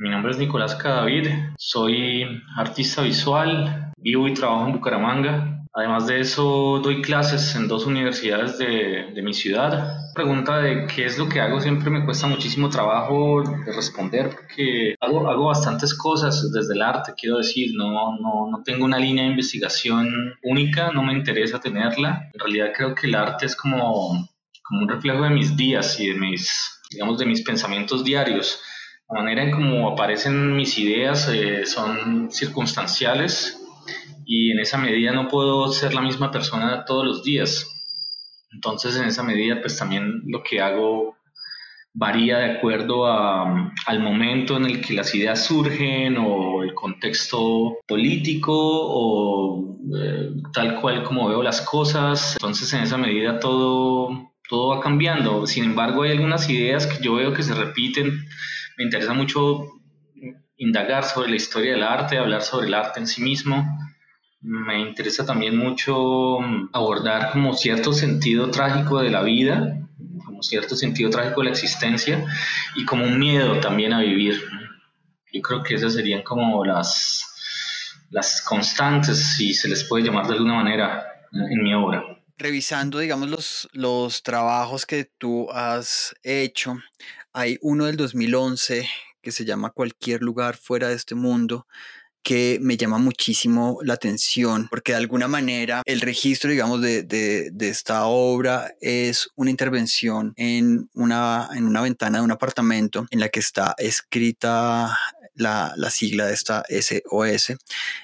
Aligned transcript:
Mi 0.00 0.10
nombre 0.10 0.30
es 0.30 0.38
Nicolás 0.38 0.76
Cadavid, 0.76 1.26
soy 1.58 2.24
artista 2.56 3.02
visual, 3.02 3.92
vivo 3.96 4.28
y 4.28 4.34
trabajo 4.34 4.66
en 4.66 4.72
Bucaramanga. 4.74 5.66
Además 5.74 6.06
de 6.06 6.20
eso, 6.20 6.78
doy 6.80 7.02
clases 7.02 7.56
en 7.56 7.66
dos 7.66 7.84
universidades 7.84 8.58
de, 8.58 9.10
de 9.12 9.22
mi 9.22 9.34
ciudad. 9.34 9.98
Pregunta 10.14 10.58
de 10.58 10.86
qué 10.86 11.04
es 11.04 11.18
lo 11.18 11.28
que 11.28 11.40
hago 11.40 11.60
siempre 11.60 11.90
me 11.90 12.04
cuesta 12.04 12.28
muchísimo 12.28 12.70
trabajo 12.70 13.42
de 13.42 13.72
responder 13.72 14.30
porque 14.30 14.94
hago, 15.00 15.28
hago 15.28 15.46
bastantes 15.46 15.92
cosas 15.98 16.48
desde 16.52 16.74
el 16.74 16.82
arte, 16.82 17.14
quiero 17.20 17.38
decir, 17.38 17.72
no, 17.74 18.16
no, 18.20 18.48
no 18.52 18.62
tengo 18.64 18.84
una 18.84 18.98
línea 18.98 19.24
de 19.24 19.30
investigación 19.30 20.36
única, 20.44 20.92
no 20.92 21.02
me 21.02 21.12
interesa 21.12 21.58
tenerla. 21.58 22.30
En 22.32 22.38
realidad 22.38 22.68
creo 22.72 22.94
que 22.94 23.08
el 23.08 23.16
arte 23.16 23.46
es 23.46 23.56
como, 23.56 24.28
como 24.62 24.82
un 24.82 24.88
reflejo 24.88 25.24
de 25.24 25.30
mis 25.30 25.56
días 25.56 25.98
y 25.98 26.10
de 26.10 26.14
mis, 26.14 26.80
digamos, 26.88 27.18
de 27.18 27.26
mis 27.26 27.42
pensamientos 27.42 28.04
diarios. 28.04 28.60
La 29.10 29.20
manera 29.22 29.42
en 29.42 29.50
cómo 29.50 29.88
aparecen 29.88 30.54
mis 30.54 30.78
ideas 30.78 31.28
eh, 31.32 31.64
son 31.64 32.30
circunstanciales 32.30 33.58
y 34.26 34.50
en 34.50 34.60
esa 34.60 34.76
medida 34.76 35.12
no 35.12 35.28
puedo 35.28 35.72
ser 35.72 35.94
la 35.94 36.02
misma 36.02 36.30
persona 36.30 36.84
todos 36.84 37.06
los 37.06 37.22
días. 37.24 37.66
Entonces 38.52 38.96
en 38.96 39.04
esa 39.06 39.22
medida 39.22 39.60
pues 39.60 39.78
también 39.78 40.22
lo 40.26 40.42
que 40.42 40.60
hago 40.60 41.16
varía 41.94 42.38
de 42.38 42.52
acuerdo 42.52 43.06
a, 43.06 43.72
al 43.86 44.00
momento 44.00 44.56
en 44.56 44.66
el 44.66 44.80
que 44.80 44.92
las 44.92 45.14
ideas 45.14 45.44
surgen 45.44 46.16
o 46.18 46.62
el 46.62 46.74
contexto 46.74 47.78
político 47.86 48.54
o 48.54 49.78
eh, 49.98 50.30
tal 50.52 50.80
cual 50.80 51.02
como 51.02 51.28
veo 51.28 51.42
las 51.42 51.62
cosas. 51.62 52.34
Entonces 52.34 52.72
en 52.74 52.82
esa 52.82 52.98
medida 52.98 53.40
todo, 53.40 54.32
todo 54.48 54.68
va 54.68 54.80
cambiando. 54.80 55.46
Sin 55.46 55.64
embargo 55.64 56.02
hay 56.02 56.12
algunas 56.12 56.48
ideas 56.50 56.86
que 56.86 57.02
yo 57.02 57.14
veo 57.14 57.32
que 57.32 57.42
se 57.42 57.54
repiten. 57.54 58.28
Me 58.78 58.84
interesa 58.84 59.12
mucho 59.12 59.66
indagar 60.56 61.04
sobre 61.04 61.28
la 61.28 61.36
historia 61.36 61.72
del 61.72 61.82
arte, 61.82 62.16
hablar 62.16 62.40
sobre 62.40 62.68
el 62.68 62.74
arte 62.74 63.00
en 63.00 63.06
sí 63.06 63.22
mismo 63.22 63.66
me 64.40 64.80
interesa 64.80 65.26
también 65.26 65.56
mucho 65.56 66.38
abordar 66.72 67.32
como 67.32 67.54
cierto 67.54 67.92
sentido 67.92 68.50
trágico 68.50 69.00
de 69.00 69.10
la 69.10 69.22
vida, 69.22 69.88
como 70.24 70.42
cierto 70.42 70.76
sentido 70.76 71.10
trágico 71.10 71.40
de 71.40 71.46
la 71.46 71.52
existencia 71.52 72.24
y 72.76 72.84
como 72.84 73.04
un 73.04 73.18
miedo 73.18 73.58
también 73.60 73.92
a 73.92 74.00
vivir. 74.00 74.40
Yo 75.32 75.42
creo 75.42 75.62
que 75.62 75.74
esas 75.74 75.94
serían 75.94 76.22
como 76.22 76.64
las, 76.64 78.06
las 78.10 78.40
constantes, 78.42 79.36
si 79.36 79.52
se 79.54 79.68
les 79.68 79.84
puede 79.84 80.04
llamar 80.04 80.26
de 80.26 80.34
alguna 80.34 80.54
manera, 80.54 81.04
en 81.32 81.62
mi 81.62 81.74
obra. 81.74 82.17
Revisando, 82.40 83.00
digamos, 83.00 83.28
los, 83.28 83.68
los 83.72 84.22
trabajos 84.22 84.86
que 84.86 85.10
tú 85.18 85.50
has 85.50 86.14
hecho, 86.22 86.76
hay 87.32 87.58
uno 87.62 87.86
del 87.86 87.96
2011 87.96 88.88
que 89.20 89.32
se 89.32 89.44
llama 89.44 89.70
Cualquier 89.70 90.22
lugar 90.22 90.56
fuera 90.56 90.86
de 90.86 90.94
este 90.94 91.16
mundo, 91.16 91.66
que 92.28 92.58
me 92.60 92.76
llama 92.76 92.98
muchísimo 92.98 93.78
la 93.82 93.94
atención, 93.94 94.68
porque 94.68 94.92
de 94.92 94.98
alguna 94.98 95.28
manera 95.28 95.80
el 95.86 96.02
registro, 96.02 96.50
digamos, 96.50 96.82
de, 96.82 97.02
de, 97.02 97.68
esta 97.70 98.04
obra 98.04 98.74
es 98.82 99.30
una 99.34 99.48
intervención 99.48 100.34
en 100.36 100.90
una, 100.92 101.48
en 101.54 101.64
una 101.64 101.80
ventana 101.80 102.18
de 102.18 102.24
un 102.24 102.30
apartamento 102.30 103.06
en 103.10 103.20
la 103.20 103.30
que 103.30 103.40
está 103.40 103.74
escrita 103.78 104.94
la, 105.36 105.72
la, 105.78 105.88
sigla 105.88 106.26
de 106.26 106.34
esta 106.34 106.64
SOS, 106.68 107.56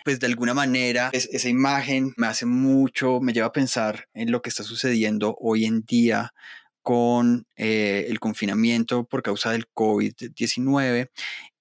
pues 0.05 0.20
de 0.20 0.27
alguna 0.27 0.55
manera 0.55 1.11
es, 1.12 1.28
esa 1.30 1.50
imagen 1.50 2.14
me 2.17 2.27
hace 2.27 2.47
mucho, 2.47 3.20
me 3.20 3.34
lleva 3.34 3.48
a 3.48 3.52
pensar 3.52 4.08
en 4.14 4.33
lo 4.33 4.41
que 4.41 4.48
está 4.48 4.62
sucediendo 4.62 5.36
hoy 5.39 5.67
en 5.67 5.83
día 5.83 6.33
con 6.80 7.47
eh, 7.56 8.06
el 8.08 8.20
confinamiento 8.20 9.05
por 9.05 9.22
causa 9.22 9.50
del 9.50 9.67
COVID-19 9.70 11.11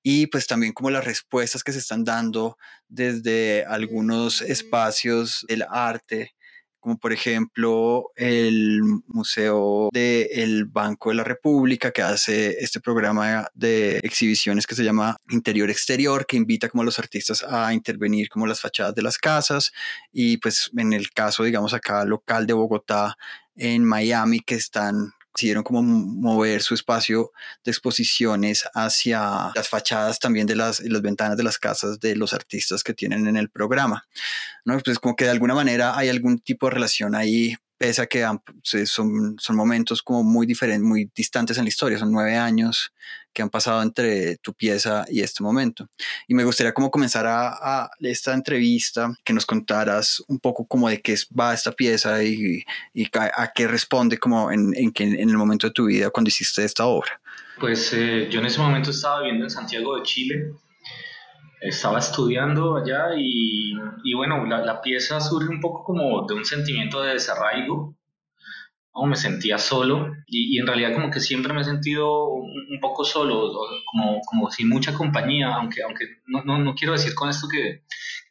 y 0.03 0.27
pues 0.27 0.45
también 0.45 0.73
como 0.73 0.91
las 0.91 1.05
respuestas 1.05 1.63
que 1.63 1.71
se 1.71 1.79
están 1.79 2.03
dando 2.03 2.57
desde 2.89 3.65
algunos 3.65 4.41
espacios 4.41 5.45
del 5.47 5.65
arte, 5.69 6.35
como 6.81 6.97
por 6.97 7.13
ejemplo 7.13 8.11
el 8.17 8.81
Museo 9.07 9.87
del 9.93 10.65
Banco 10.65 11.09
de 11.09 11.15
la 11.15 11.23
República, 11.23 11.91
que 11.91 12.01
hace 12.01 12.57
este 12.59 12.81
programa 12.81 13.47
de 13.53 13.99
exhibiciones 13.99 14.67
que 14.67 14.75
se 14.75 14.83
llama 14.83 15.15
Interior 15.29 15.69
Exterior, 15.69 16.25
que 16.25 16.35
invita 16.35 16.67
como 16.67 16.81
a 16.81 16.85
los 16.85 16.99
artistas 16.99 17.41
a 17.41 17.73
intervenir 17.73 18.27
como 18.27 18.45
las 18.45 18.59
fachadas 18.59 18.93
de 18.95 19.01
las 19.01 19.17
casas, 19.17 19.71
y 20.11 20.35
pues 20.37 20.69
en 20.77 20.91
el 20.91 21.11
caso, 21.11 21.45
digamos, 21.45 21.73
acá 21.73 22.03
local 22.03 22.45
de 22.45 22.53
Bogotá, 22.53 23.15
en 23.55 23.85
Miami, 23.85 24.41
que 24.41 24.55
están 24.55 25.13
decidieron 25.35 25.63
como 25.63 25.81
mover 25.81 26.61
su 26.61 26.73
espacio 26.73 27.31
de 27.63 27.71
exposiciones 27.71 28.65
hacia 28.73 29.51
las 29.55 29.67
fachadas 29.67 30.19
también 30.19 30.47
de 30.47 30.55
las, 30.55 30.79
las 30.81 31.01
ventanas 31.01 31.37
de 31.37 31.43
las 31.43 31.57
casas 31.57 31.99
de 31.99 32.15
los 32.15 32.33
artistas 32.33 32.83
que 32.83 32.93
tienen 32.93 33.27
en 33.27 33.37
el 33.37 33.49
programa. 33.49 34.07
¿no? 34.65 34.79
Pues 34.79 34.99
como 34.99 35.15
que 35.15 35.25
de 35.25 35.31
alguna 35.31 35.55
manera 35.55 35.97
hay 35.97 36.09
algún 36.09 36.39
tipo 36.39 36.67
de 36.67 36.75
relación 36.75 37.15
ahí 37.15 37.55
pese 37.77 38.01
a 38.01 38.05
que 38.05 38.25
son, 38.85 39.35
son 39.39 39.55
momentos 39.55 40.01
como 40.03 40.23
muy 40.23 40.45
diferentes, 40.45 40.87
muy 40.87 41.11
distantes 41.13 41.57
en 41.57 41.65
la 41.65 41.69
historia, 41.69 41.97
son 41.97 42.11
nueve 42.11 42.37
años 42.37 42.93
que 43.33 43.41
han 43.41 43.49
pasado 43.49 43.81
entre 43.81 44.37
tu 44.37 44.53
pieza 44.53 45.05
y 45.09 45.21
este 45.21 45.43
momento. 45.43 45.87
Y 46.27 46.33
me 46.33 46.43
gustaría 46.43 46.73
como 46.73 46.91
comenzar 46.91 47.25
a, 47.27 47.89
esta 47.99 48.33
entrevista, 48.33 49.13
que 49.23 49.33
nos 49.33 49.45
contaras 49.45 50.23
un 50.27 50.39
poco 50.39 50.65
como 50.65 50.89
de 50.89 51.01
qué 51.01 51.15
va 51.37 51.53
esta 51.53 51.71
pieza 51.71 52.23
y, 52.23 52.63
y 52.93 53.07
a, 53.17 53.51
qué 53.53 53.67
responde 53.67 54.17
como 54.17 54.51
en, 54.51 54.73
en, 54.75 54.93
en, 54.95 55.29
el 55.29 55.37
momento 55.37 55.67
de 55.67 55.73
tu 55.73 55.85
vida 55.85 56.09
cuando 56.09 56.29
hiciste 56.29 56.63
esta 56.63 56.85
obra. 56.85 57.19
Pues 57.59 57.91
eh, 57.93 58.27
yo 58.29 58.39
en 58.39 58.45
ese 58.45 58.59
momento 58.59 58.91
estaba 58.91 59.19
viviendo 59.19 59.45
en 59.45 59.49
Santiago 59.49 59.97
de 59.97 60.03
Chile 60.03 60.53
estaba 61.63 61.99
estudiando 61.99 62.75
allá 62.75 63.15
y, 63.17 63.71
y 64.03 64.13
bueno, 64.15 64.45
la, 64.45 64.65
la, 64.65 64.81
pieza 64.81 65.21
surge 65.21 65.47
un 65.47 65.61
poco 65.61 65.85
como 65.85 66.27
de 66.27 66.33
un 66.33 66.43
sentimiento 66.43 67.01
de 67.01 67.13
desarraigo, 67.13 67.95
o 68.93 69.05
me 69.05 69.15
sentía 69.15 69.57
solo 69.57 70.13
y, 70.27 70.55
y, 70.55 70.59
en 70.59 70.67
realidad 70.67 70.93
como 70.93 71.09
que 71.09 71.19
siempre 71.19 71.53
me 71.53 71.61
he 71.61 71.65
sentido 71.65 72.29
un, 72.29 72.51
un 72.71 72.79
poco 72.79 73.03
solo, 73.03 73.51
como, 73.91 74.21
como 74.21 74.51
sin 74.51 74.69
mucha 74.69 74.93
compañía, 74.93 75.55
aunque, 75.55 75.81
aunque 75.83 76.05
no, 76.27 76.43
no, 76.43 76.59
no 76.59 76.75
quiero 76.75 76.93
decir 76.93 77.15
con 77.15 77.29
esto 77.29 77.47
que, 77.47 77.83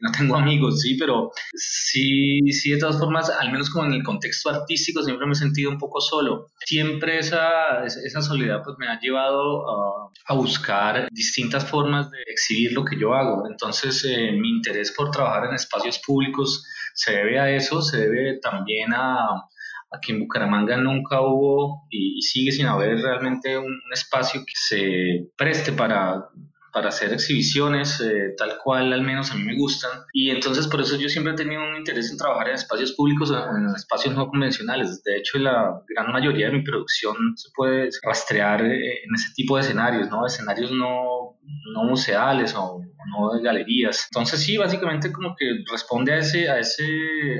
no 0.03 0.11
tengo 0.11 0.37
amigos, 0.37 0.81
sí, 0.83 0.97
pero 0.99 1.31
sí, 1.55 2.41
sí, 2.53 2.73
de 2.73 2.79
todas 2.79 2.99
formas, 2.99 3.31
al 3.31 3.51
menos 3.51 3.71
como 3.71 3.87
en 3.87 3.95
el 3.95 4.03
contexto 4.03 4.51
artístico, 4.51 5.03
siempre 5.03 5.27
me 5.27 5.33
he 5.33 5.37
sentido 5.37 5.71
un 5.71 5.79
poco 5.79 6.01
solo. 6.01 6.49
Siempre 6.67 7.19
esa, 7.19 7.85
esa 7.85 8.21
soledad 8.21 8.63
pues 8.65 8.77
me 8.79 8.89
ha 8.89 9.01
llevado 9.01 9.63
a, 9.71 10.11
a 10.27 10.35
buscar 10.35 11.09
distintas 11.11 11.65
formas 11.65 12.11
de 12.11 12.19
exhibir 12.27 12.73
lo 12.73 12.85
que 12.85 12.99
yo 12.99 13.15
hago. 13.15 13.49
Entonces, 13.49 14.05
eh, 14.05 14.33
mi 14.33 14.51
interés 14.51 14.93
por 14.93 15.11
trabajar 15.11 15.47
en 15.49 15.55
espacios 15.55 16.01
públicos 16.05 16.67
se 16.95 17.13
debe 17.13 17.41
a 17.41 17.51
eso, 17.51 17.81
se 17.81 17.99
debe 17.99 18.39
también 18.41 18.93
a, 18.93 19.49
a 19.93 20.01
que 20.01 20.13
en 20.13 20.21
Bucaramanga 20.21 20.77
nunca 20.77 21.21
hubo 21.21 21.87
y, 21.91 22.21
sigue 22.23 22.53
sin 22.53 22.67
haber 22.67 22.99
realmente 23.01 23.59
un, 23.59 23.81
espacio 23.93 24.41
que 24.41 24.53
se 24.55 25.29
preste 25.37 25.73
para 25.73 26.29
para 26.73 26.89
hacer 26.89 27.13
exhibiciones, 27.13 28.01
eh, 28.01 28.35
tal 28.37 28.57
cual 28.57 28.93
al 28.93 29.03
menos 29.03 29.31
a 29.31 29.35
mí 29.35 29.45
me 29.45 29.57
gustan. 29.57 29.91
Y 30.13 30.31
entonces 30.31 30.67
por 30.67 30.81
eso 30.81 30.97
yo 30.97 31.09
siempre 31.09 31.35
he 31.35 31.37
tenido 31.37 31.63
un 31.63 31.77
interés 31.77 32.11
en 32.11 32.17
trabajar 32.17 32.49
en 32.49 32.55
espacios 32.55 32.93
públicos, 32.93 33.31
en 33.31 33.75
espacios 33.77 34.15
no 34.15 34.27
convencionales. 34.29 35.03
De 35.05 35.19
hecho, 35.19 35.39
la 35.39 35.83
gran 35.95 36.11
mayoría 36.11 36.47
de 36.47 36.55
mi 36.55 36.63
producción 36.63 37.15
se 37.37 37.51
puede 37.55 37.91
rastrear 38.03 38.65
eh, 38.65 39.03
en 39.05 39.15
ese 39.15 39.35
tipo 39.35 39.57
de 39.57 39.63
escenarios, 39.63 40.09
¿no? 40.09 40.27
Escenarios 40.27 40.73
no, 40.73 41.37
no 41.75 41.85
museales 41.85 42.55
o, 42.57 42.81
no 43.11 43.35
de 43.35 43.43
galerías. 43.43 44.09
Entonces 44.11 44.43
sí, 44.43 44.57
básicamente 44.57 45.13
como 45.13 45.35
que 45.37 45.45
responde 45.71 46.15
a, 46.15 46.19
ese, 46.19 46.49
a, 46.49 46.59
ese, 46.59 46.85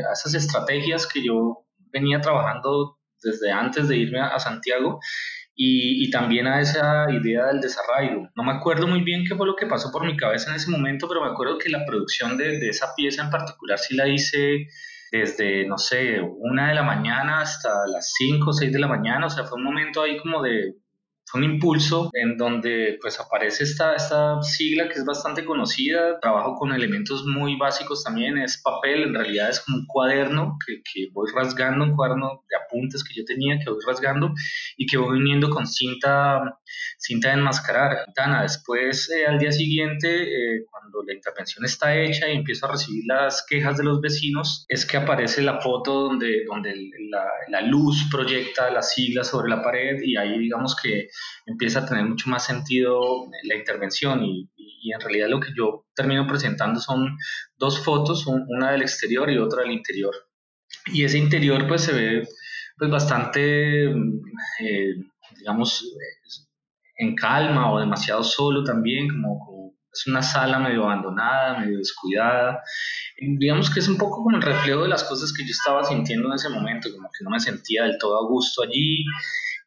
a 0.07 0.13
esas 0.13 0.35
estrategias 0.35 1.07
que 1.07 1.25
yo 1.25 1.65
venía 1.93 2.21
trabajando 2.21 2.99
desde 3.23 3.53
antes 3.53 3.89
de 3.89 3.97
irme 3.97 4.21
a, 4.21 4.39
Santiago 4.39 5.01
y, 5.55 6.11
también 6.11 6.47
a 6.47 6.61
esa 6.61 7.07
idea 7.11 7.47
del 7.47 7.61
desarraigo. 7.61 8.29
No 8.35 8.43
me 8.43 8.53
acuerdo 8.53 8.87
muy 8.87 9.03
bien 9.03 9.25
qué 9.29 9.37
fue 9.37 9.47
lo 9.47 9.55
que 9.55 9.67
pasó 9.67 9.93
por 9.93 10.05
mi 10.05 10.17
cabeza 10.17 10.51
en 10.51 10.57
ese 10.57 10.71
momento, 10.71 11.07
pero 11.09 11.23
me 11.23 11.31
acuerdo 11.31 11.59
que 11.59 11.71
la 11.71 11.85
producción 11.87 12.37
de, 12.37 12.69
esa 12.69 12.95
pieza 12.97 13.23
en 13.23 13.31
particular 13.31 13.79
sí 13.79 13.95
la 13.95 14.09
hice 14.09 14.67
desde, 15.13 15.67
no 15.67 15.77
sé, 15.77 16.21
una 16.21 16.69
de 16.69 16.75
la 16.75 16.83
mañana 16.83 17.43
hasta 17.43 17.87
las 17.87 18.13
5 18.17 18.51
o 18.51 18.53
6 18.53 18.73
de 18.73 18.79
la 18.79 18.89
mañana, 18.89 19.27
o 19.27 19.31
sea, 19.31 19.45
fue 19.45 19.59
un 19.59 19.65
momento 19.65 20.03
ahí 20.03 20.17
como 20.17 20.43
de 20.43 20.75
un 21.35 21.45
impulso 21.45 22.11
en 22.13 22.37
donde 22.37 22.99
pues 23.01 23.19
aparece 23.21 23.65
esta, 23.65 23.95
esta 23.95 24.43
sigla 24.43 24.89
que 24.89 24.95
es 24.95 25.05
bastante 25.05 25.45
conocida, 25.45 26.21
trabajo 26.21 26.55
con 26.57 26.73
elementos 26.73 27.25
muy 27.25 27.57
básicos 27.57 28.05
también, 28.05 28.39
es 28.39 28.61
papel, 28.63 29.03
en 29.03 29.15
realidad 29.15 29.51
es 29.51 29.61
como 29.61 29.79
un 29.79 29.87
cuaderno 29.87 30.59
que, 30.67 30.83
que 30.83 31.09
voy 31.13 31.31
rasgando, 31.35 31.85
un 31.85 31.97
cuaderno 31.97 32.45
de 32.49 32.57
apuntes 32.57 33.05
que 33.05 33.15
yo 33.15 33.25
tenía 33.25 33.59
que 33.59 33.71
voy 33.71 33.81
rasgando 33.87 34.33
y 34.77 34.87
que 34.87 34.97
voy 34.97 35.19
uniendo 35.19 35.51
con 35.51 35.67
cinta, 35.67 36.59
cinta 36.99 37.29
de 37.29 37.35
enmascarar. 37.35 38.07
Después 38.43 39.11
eh, 39.11 39.27
al 39.27 39.39
día 39.39 39.53
siguiente, 39.53 40.23
eh, 40.23 40.65
cuando 40.71 41.03
la 41.07 41.15
intervención 41.15 41.65
está 41.65 41.97
hecha 41.97 42.29
y 42.29 42.37
empiezo 42.37 42.67
a 42.67 42.73
recibir 42.73 43.05
las 43.07 43.45
quejas 43.49 43.77
de 43.77 43.85
los 43.85 44.01
vecinos, 44.01 44.65
es 44.69 44.87
que 44.87 44.97
aparece 44.97 45.43
la 45.43 45.61
foto 45.61 46.09
donde, 46.09 46.45
donde 46.47 46.75
la, 47.11 47.27
la 47.49 47.61
luz 47.63 48.09
proyecta 48.11 48.71
las 48.71 48.95
siglas 48.95 49.29
sobre 49.29 49.51
la 49.51 49.63
pared 49.63 50.01
y 50.03 50.17
ahí 50.17 50.39
digamos 50.39 50.77
que 50.81 51.09
empieza 51.47 51.81
a 51.81 51.87
tener 51.87 52.05
mucho 52.05 52.29
más 52.31 52.45
sentido 52.47 53.29
la 53.45 53.57
intervención 53.57 54.25
y, 54.25 54.49
en 54.93 55.01
realidad 55.01 55.29
lo 55.29 55.39
que 55.39 55.53
yo 55.57 55.87
termino 55.95 56.27
presentando 56.27 56.81
son 56.81 57.17
dos 57.57 57.85
fotos, 57.85 58.27
una 58.27 58.73
del 58.73 58.83
exterior 58.83 59.31
y 59.31 59.39
otra 59.39 59.63
del 59.63 59.71
interior. 59.71 60.13
Y 60.87 61.05
ese 61.05 61.19
interior 61.19 61.69
pues 61.69 61.83
se 61.83 61.93
ve 61.93 62.29
pues 62.77 62.91
bastante, 62.91 63.85
eh, 63.85 64.95
digamos, 65.39 65.85
en 66.97 67.15
calma 67.15 67.73
o 67.73 67.81
demasiado 67.81 68.23
solo 68.23 68.65
también, 68.65 69.09
como, 69.09 69.75
es 69.93 70.07
una 70.07 70.23
sala 70.23 70.59
medio 70.59 70.85
abandonada, 70.85 71.59
medio 71.59 71.79
descuidada. 71.79 72.63
Digamos 73.39 73.69
que 73.69 73.81
es 73.81 73.89
un 73.89 73.99
poco 73.99 74.23
como 74.23 74.37
el 74.37 74.43
reflejo 74.43 74.83
de 74.83 74.89
las 74.89 75.05
cosas 75.05 75.33
que 75.33 75.45
yo 75.45 75.51
estaba 75.51 75.85
sintiendo 75.85 76.29
en 76.29 76.35
ese 76.35 76.49
momento, 76.49 76.89
como 76.95 77.09
que 77.09 77.25
no 77.25 77.31
me 77.31 77.41
sentía 77.41 77.85
del 77.85 77.99
todo 77.99 78.19
a 78.19 78.29
gusto 78.29 78.63
allí 78.63 79.05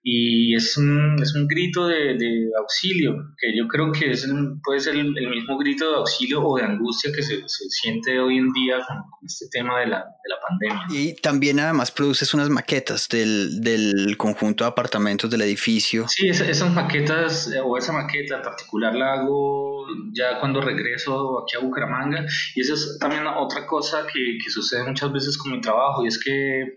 y 0.07 0.53
es 0.53 0.77
un, 0.77 1.15
es 1.19 1.33
un 1.33 1.47
grito 1.47 1.87
de, 1.87 2.13
de, 2.13 2.51
auxilio, 2.59 3.15
que 3.39 3.57
yo 3.57 3.67
creo 3.67 3.91
que 3.91 4.11
es 4.11 4.29
puede 4.63 4.79
ser 4.79 4.93
el, 4.93 5.11
mismo 5.11 5.57
grito 5.57 5.89
de 5.89 5.97
auxilio 5.97 6.43
o 6.43 6.57
de 6.57 6.63
angustia 6.63 7.11
que 7.11 7.23
se, 7.23 7.41
se 7.47 7.69
siente 7.69 8.19
hoy 8.19 8.37
en 8.37 8.53
día 8.53 8.85
con, 8.87 8.97
este 9.25 9.47
tema 9.51 9.79
de 9.79 9.87
la, 9.87 9.97
de 9.97 10.29
la, 10.29 10.35
pandemia. 10.47 10.85
Y 10.91 11.15
también 11.15 11.59
además 11.59 11.89
produces 11.89 12.31
unas 12.35 12.49
maquetas 12.49 13.09
del, 13.09 13.59
del 13.61 14.15
conjunto 14.15 14.63
de 14.63 14.69
apartamentos 14.69 15.27
del 15.31 15.41
edificio. 15.41 16.07
Sí, 16.07 16.27
esas 16.29 16.71
maquetas, 16.71 17.51
o 17.63 17.75
esa 17.75 17.91
maqueta 17.91 18.35
en 18.35 18.41
particular 18.43 18.93
la 18.93 19.13
hago 19.13 19.87
ya 20.13 20.39
cuando 20.39 20.61
regreso 20.61 21.41
aquí 21.41 21.57
a 21.57 21.65
Bucaramanga, 21.65 22.27
y 22.53 22.61
esa 22.61 22.75
es 22.75 22.99
también 22.99 23.25
otra 23.25 23.65
cosa 23.65 24.05
que, 24.05 24.37
que 24.43 24.51
sucede 24.51 24.83
muchas 24.83 25.11
veces 25.11 25.35
con 25.35 25.51
mi 25.51 25.61
trabajo, 25.61 26.05
y 26.05 26.09
es 26.09 26.23
que 26.23 26.75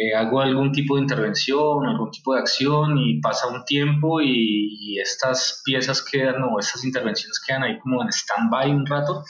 eh, 0.00 0.14
hago 0.14 0.40
algún 0.40 0.70
tipo 0.70 0.94
de 0.94 1.02
intervención, 1.02 1.84
algún 1.84 2.12
tipo 2.12 2.32
de 2.32 2.40
acción 2.40 2.98
y 2.98 3.20
pasa 3.20 3.48
un 3.48 3.64
tiempo 3.64 4.20
y, 4.20 4.96
estas 5.00 5.62
piezas 5.64 6.04
quedan 6.04 6.42
o 6.42 6.58
estas 6.58 6.84
intervenciones 6.84 7.40
quedan 7.46 7.62
ahí 7.62 7.78
como 7.78 8.02
en 8.02 8.08
stand-by 8.08 8.70
un 8.70 8.84
rato 8.86 9.24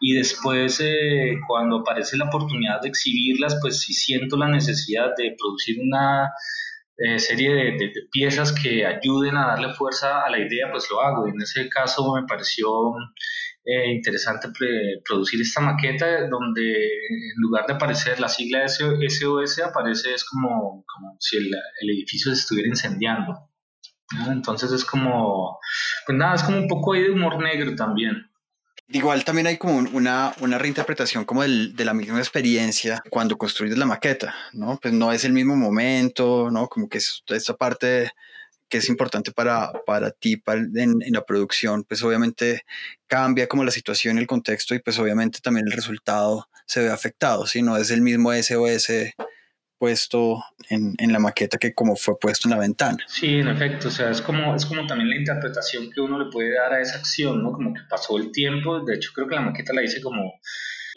y 0.00 0.14
después 0.14 0.80
eh, 0.80 1.36
cuando 1.46 1.78
aparece 1.78 2.16
la 2.18 2.26
oportunidad 2.26 2.80
de 2.82 2.88
exhibirlas, 2.88 3.58
pues 3.60 3.80
si 3.80 3.94
siento 3.94 4.36
la 4.36 4.48
necesidad 4.48 5.10
de 5.16 5.34
producir 5.38 5.78
una 5.80 6.30
eh, 6.98 7.18
serie 7.18 7.52
de, 7.54 7.62
de, 7.72 7.92
piezas 8.12 8.52
que 8.52 8.86
ayuden 8.86 9.36
a 9.36 9.48
darle 9.48 9.74
fuerza 9.74 10.22
a 10.24 10.30
la 10.30 10.38
idea, 10.38 10.70
pues 10.70 10.88
lo 10.90 11.00
hago. 11.00 11.26
Y 11.26 11.30
en 11.30 11.42
ese 11.42 11.68
caso 11.68 12.14
me 12.14 12.26
pareció 12.26 12.68
eh, 13.64 13.92
interesante 13.92 14.48
producir 15.04 15.40
esta 15.40 15.60
maqueta 15.60 16.28
donde 16.28 16.72
en 16.74 17.40
lugar 17.40 17.66
de 17.66 17.72
aparecer 17.72 18.20
la 18.20 18.28
sigla 18.28 18.68
SOS 18.68 19.60
aparece 19.60 20.12
es 20.12 20.24
como, 20.24 20.84
como 20.86 21.16
si 21.18 21.38
el, 21.38 21.50
el, 21.80 21.90
edificio 21.90 22.34
se 22.34 22.40
estuviera 22.40 22.68
incendiando. 22.68 23.50
Entonces 24.28 24.70
es 24.70 24.84
como, 24.84 25.58
pues 26.06 26.18
nada, 26.18 26.34
es 26.34 26.42
como 26.42 26.58
un 26.58 26.68
poco 26.68 26.92
ahí 26.92 27.04
de 27.04 27.10
humor 27.10 27.42
negro 27.42 27.74
también. 27.74 28.30
Igual 28.88 29.24
también 29.24 29.46
hay 29.46 29.56
como 29.56 29.78
una, 29.78 30.34
una 30.40 30.58
reinterpretación 30.58 31.24
como 31.24 31.40
del, 31.40 31.74
de 31.74 31.86
la 31.86 31.94
misma 31.94 32.18
experiencia 32.18 33.02
cuando 33.08 33.38
construyes 33.38 33.78
la 33.78 33.86
maqueta, 33.86 34.34
¿no? 34.52 34.78
Pues 34.80 34.92
no 34.92 35.10
es 35.10 35.24
el 35.24 35.32
mismo 35.32 35.56
momento, 35.56 36.50
¿no? 36.50 36.68
Como 36.68 36.86
que 36.86 36.98
es 36.98 37.24
esta 37.28 37.54
parte 37.56 38.12
que 38.74 38.78
es 38.78 38.88
importante 38.88 39.30
para, 39.30 39.70
para 39.86 40.10
ti 40.10 40.36
para, 40.36 40.58
en, 40.58 41.00
en, 41.00 41.12
la 41.12 41.24
producción, 41.24 41.84
pues 41.84 42.02
obviamente 42.02 42.62
cambia 43.06 43.46
como 43.46 43.62
la 43.62 43.70
situación, 43.70 44.18
el 44.18 44.26
contexto 44.26 44.74
y 44.74 44.80
pues 44.80 44.98
obviamente 44.98 45.38
también 45.40 45.66
el 45.68 45.72
resultado 45.72 46.48
se 46.66 46.82
ve 46.82 46.90
afectado, 46.90 47.46
si 47.46 47.62
no 47.62 47.76
es 47.76 47.92
el 47.92 48.00
mismo 48.00 48.32
SOS 48.32 49.14
puesto 49.78 50.42
en, 50.70 50.96
en, 50.98 51.12
la 51.12 51.20
maqueta 51.20 51.56
que 51.56 51.72
como 51.72 51.94
fue 51.94 52.18
puesto 52.18 52.48
en 52.48 52.54
la 52.54 52.58
ventana. 52.58 52.98
Sí, 53.06 53.36
en 53.36 53.46
efecto, 53.46 53.86
o 53.86 53.90
sea, 53.92 54.10
es 54.10 54.20
como, 54.20 54.56
es 54.56 54.66
como 54.66 54.84
también 54.88 55.10
la 55.10 55.18
interpretación 55.18 55.88
que 55.92 56.00
uno 56.00 56.18
le 56.18 56.32
puede 56.32 56.52
dar 56.52 56.72
a 56.72 56.80
esa 56.80 56.98
acción, 56.98 57.44
¿no? 57.44 57.52
Como 57.52 57.72
que 57.74 57.82
pasó 57.88 58.18
el 58.18 58.32
tiempo, 58.32 58.80
de 58.80 58.96
hecho 58.96 59.12
creo 59.14 59.28
que 59.28 59.36
la 59.36 59.42
maqueta 59.42 59.72
la 59.72 59.84
hice 59.84 60.00
como 60.00 60.40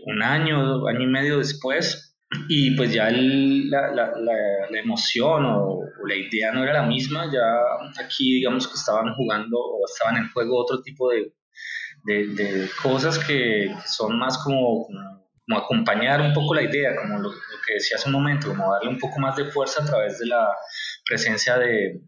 un 0.04 0.24
año, 0.24 0.88
año 0.88 1.02
y 1.02 1.08
medio 1.08 1.38
después, 1.38 2.07
y 2.50 2.76
pues 2.76 2.94
ya 2.94 3.10
la, 3.10 3.92
la, 3.94 4.12
la, 4.18 4.80
emoción 4.80 5.46
o, 5.46 5.82
la 6.06 6.16
idea 6.16 6.52
no 6.52 6.64
era 6.64 6.74
la 6.74 6.84
misma, 6.84 7.26
ya 7.32 8.04
aquí 8.04 8.36
digamos 8.36 8.68
que 8.68 8.76
estaban 8.76 9.14
jugando 9.14 9.58
o 9.58 9.86
estaban 9.86 10.18
en 10.18 10.30
juego 10.32 10.62
otro 10.62 10.82
tipo 10.82 11.10
de, 11.10 11.34
de, 12.04 12.70
cosas 12.82 13.20
que, 13.20 13.74
son 13.86 14.18
más 14.20 14.38
como, 14.40 14.88
como, 14.88 15.58
acompañar 15.58 16.22
un 16.22 16.34
poco 16.34 16.54
la 16.54 16.64
idea, 16.64 16.96
como 16.96 17.18
lo, 17.20 17.32
lo 17.32 17.58
que 17.66 17.76
decía 17.76 17.98
hace 17.98 18.08
un 18.08 18.14
momento, 18.14 18.50
como 18.50 18.74
darle 18.74 18.90
un 18.90 19.00
poco 19.00 19.20
más 19.20 19.36
de 19.36 19.46
fuerza 19.46 19.84
a 19.84 19.86
través 19.86 20.20
de 20.20 20.28
la 20.28 20.50
presencia 21.06 21.58
de, 21.58 22.02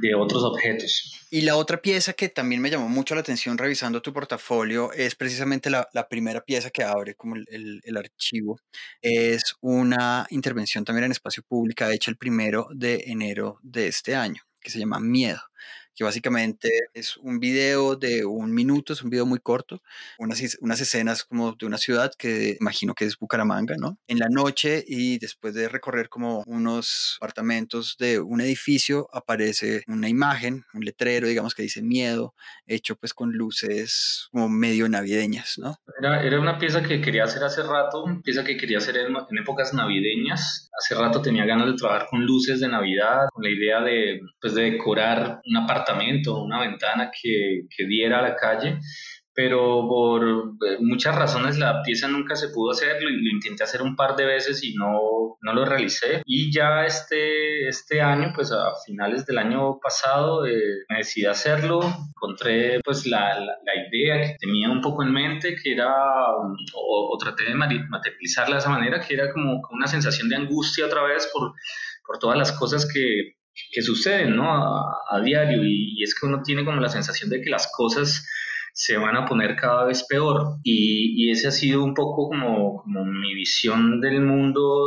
de 0.00 0.14
otros 0.14 0.42
objetos. 0.44 1.19
Y 1.32 1.42
la 1.42 1.56
otra 1.56 1.80
pieza 1.80 2.12
que 2.12 2.28
también 2.28 2.60
me 2.60 2.70
llamó 2.70 2.88
mucho 2.88 3.14
la 3.14 3.20
atención 3.20 3.56
revisando 3.56 4.02
tu 4.02 4.12
portafolio 4.12 4.92
es 4.92 5.14
precisamente 5.14 5.70
la, 5.70 5.88
primera 6.08 6.40
pieza 6.40 6.70
que 6.70 6.82
abre 6.82 7.14
como 7.14 7.36
el, 7.36 7.80
el, 7.84 7.96
archivo. 7.96 8.58
Es 9.00 9.54
una 9.60 10.26
intervención 10.30 10.84
también 10.84 11.04
en 11.04 11.12
espacio 11.12 11.44
público 11.44 11.84
hecha 11.86 12.10
el 12.10 12.16
primero 12.16 12.66
de 12.74 13.04
enero 13.06 13.60
de 13.62 13.86
este 13.86 14.16
año, 14.16 14.42
que 14.60 14.70
se 14.70 14.80
llama 14.80 14.98
Miedo 14.98 15.40
que 16.00 16.04
básicamente 16.04 16.70
es 16.94 17.18
un 17.18 17.40
video 17.40 17.94
de 17.94 18.24
un 18.24 18.54
minuto, 18.54 18.94
es 18.94 19.02
un 19.02 19.10
video 19.10 19.26
muy 19.26 19.38
corto, 19.38 19.82
unas, 20.18 20.56
unas 20.62 20.80
escenas 20.80 21.24
como 21.24 21.52
de 21.52 21.66
una 21.66 21.76
ciudad 21.76 22.10
que 22.16 22.56
imagino 22.58 22.94
que 22.94 23.04
es 23.04 23.18
Bucaramanga, 23.18 23.74
¿no? 23.78 23.98
En 24.08 24.18
la 24.18 24.30
noche 24.30 24.82
y 24.88 25.18
después 25.18 25.52
de 25.52 25.68
recorrer 25.68 26.08
como 26.08 26.42
unos 26.46 27.18
apartamentos 27.20 27.96
de 27.98 28.18
un 28.18 28.40
edificio, 28.40 29.10
aparece 29.12 29.84
una 29.88 30.08
imagen, 30.08 30.64
un 30.72 30.86
letrero, 30.86 31.28
digamos 31.28 31.54
que 31.54 31.64
dice 31.64 31.82
miedo, 31.82 32.34
hecho 32.66 32.96
pues 32.96 33.12
con 33.12 33.32
luces 33.32 34.30
como 34.32 34.48
medio 34.48 34.88
navideñas, 34.88 35.58
¿no? 35.58 35.76
Era, 36.00 36.22
era 36.22 36.40
una 36.40 36.58
pieza 36.58 36.82
que 36.82 37.02
quería 37.02 37.24
hacer 37.24 37.44
hace 37.44 37.62
rato, 37.62 38.04
una 38.04 38.22
pieza 38.22 38.42
que 38.42 38.56
quería 38.56 38.78
hacer 38.78 38.96
en, 38.96 39.14
épocas 39.38 39.74
navideñas. 39.74 40.70
Hace 40.78 40.94
rato 40.94 41.20
tenía 41.20 41.44
ganas 41.44 41.66
de 41.66 41.74
trabajar 41.74 42.06
con 42.08 42.24
luces 42.24 42.60
de 42.60 42.68
Navidad, 42.68 43.26
con 43.34 43.44
la 43.44 43.50
idea 43.50 43.82
de, 43.82 44.20
pues, 44.40 44.54
de 44.54 44.70
decorar 44.70 45.42
una 45.44 45.66
parte 45.66 45.89
una 45.94 46.60
ventana 46.60 47.10
que, 47.10 47.62
que 47.74 47.86
diera 47.86 48.18
a 48.18 48.22
la 48.22 48.36
calle, 48.36 48.78
pero 49.34 49.86
por 49.88 50.22
eh, 50.24 50.76
muchas 50.80 51.14
razones 51.14 51.58
la 51.58 51.82
pieza 51.82 52.08
nunca 52.08 52.36
se 52.36 52.48
pudo 52.48 52.72
hacer, 52.72 53.00
lo, 53.02 53.08
lo, 53.08 53.30
intenté 53.30 53.62
hacer 53.62 53.80
un 53.80 53.96
par 53.96 54.16
de 54.16 54.26
veces 54.26 54.62
y 54.64 54.74
no, 54.74 55.38
no 55.40 55.54
lo 55.54 55.64
realicé. 55.64 56.22
Y 56.26 56.52
ya 56.52 56.84
este, 56.84 57.68
este 57.68 58.00
año, 58.00 58.32
pues 58.34 58.52
a 58.52 58.72
finales 58.84 59.24
del 59.26 59.38
año 59.38 59.78
pasado, 59.80 60.46
eh, 60.46 60.84
me 60.88 60.98
decidí 60.98 61.26
hacerlo, 61.26 61.80
encontré 62.08 62.80
pues 62.84 63.06
la, 63.06 63.38
la, 63.40 63.54
idea 63.88 64.20
que 64.20 64.36
tenía 64.38 64.70
un 64.70 64.80
poco 64.80 65.02
en 65.02 65.12
mente, 65.12 65.56
que 65.56 65.72
era, 65.72 65.90
o, 66.74 67.14
o 67.14 67.18
traté 67.18 67.44
de 67.44 67.54
materializarla 67.54 68.56
de 68.56 68.60
esa 68.60 68.70
manera, 68.70 69.00
que 69.00 69.14
era 69.14 69.32
como 69.32 69.60
una 69.70 69.86
sensación 69.86 70.28
de 70.28 70.36
angustia 70.36 70.86
otra 70.86 71.02
vez 71.04 71.30
por, 71.32 71.52
por 72.06 72.18
todas 72.18 72.36
las 72.36 72.52
cosas 72.52 72.86
que 72.92 73.39
que 73.72 73.82
suceden 73.82 74.36
¿no? 74.36 74.50
a, 74.52 75.20
diario 75.22 75.62
y, 75.64 76.02
es 76.02 76.14
que 76.14 76.26
uno 76.26 76.42
tiene 76.42 76.64
como 76.64 76.80
la 76.80 76.88
sensación 76.88 77.30
de 77.30 77.40
que 77.40 77.50
las 77.50 77.70
cosas 77.76 78.26
se 78.72 78.96
van 78.96 79.16
a 79.16 79.26
poner 79.26 79.56
cada 79.56 79.84
vez 79.84 80.04
peor 80.04 80.58
y, 80.62 81.26
y 81.26 81.30
ese 81.32 81.48
ha 81.48 81.50
sido 81.50 81.82
un 81.82 81.92
poco 81.92 82.28
como, 82.28 82.82
como, 82.82 83.04
mi 83.04 83.34
visión 83.34 84.00
del 84.00 84.20
mundo 84.20 84.86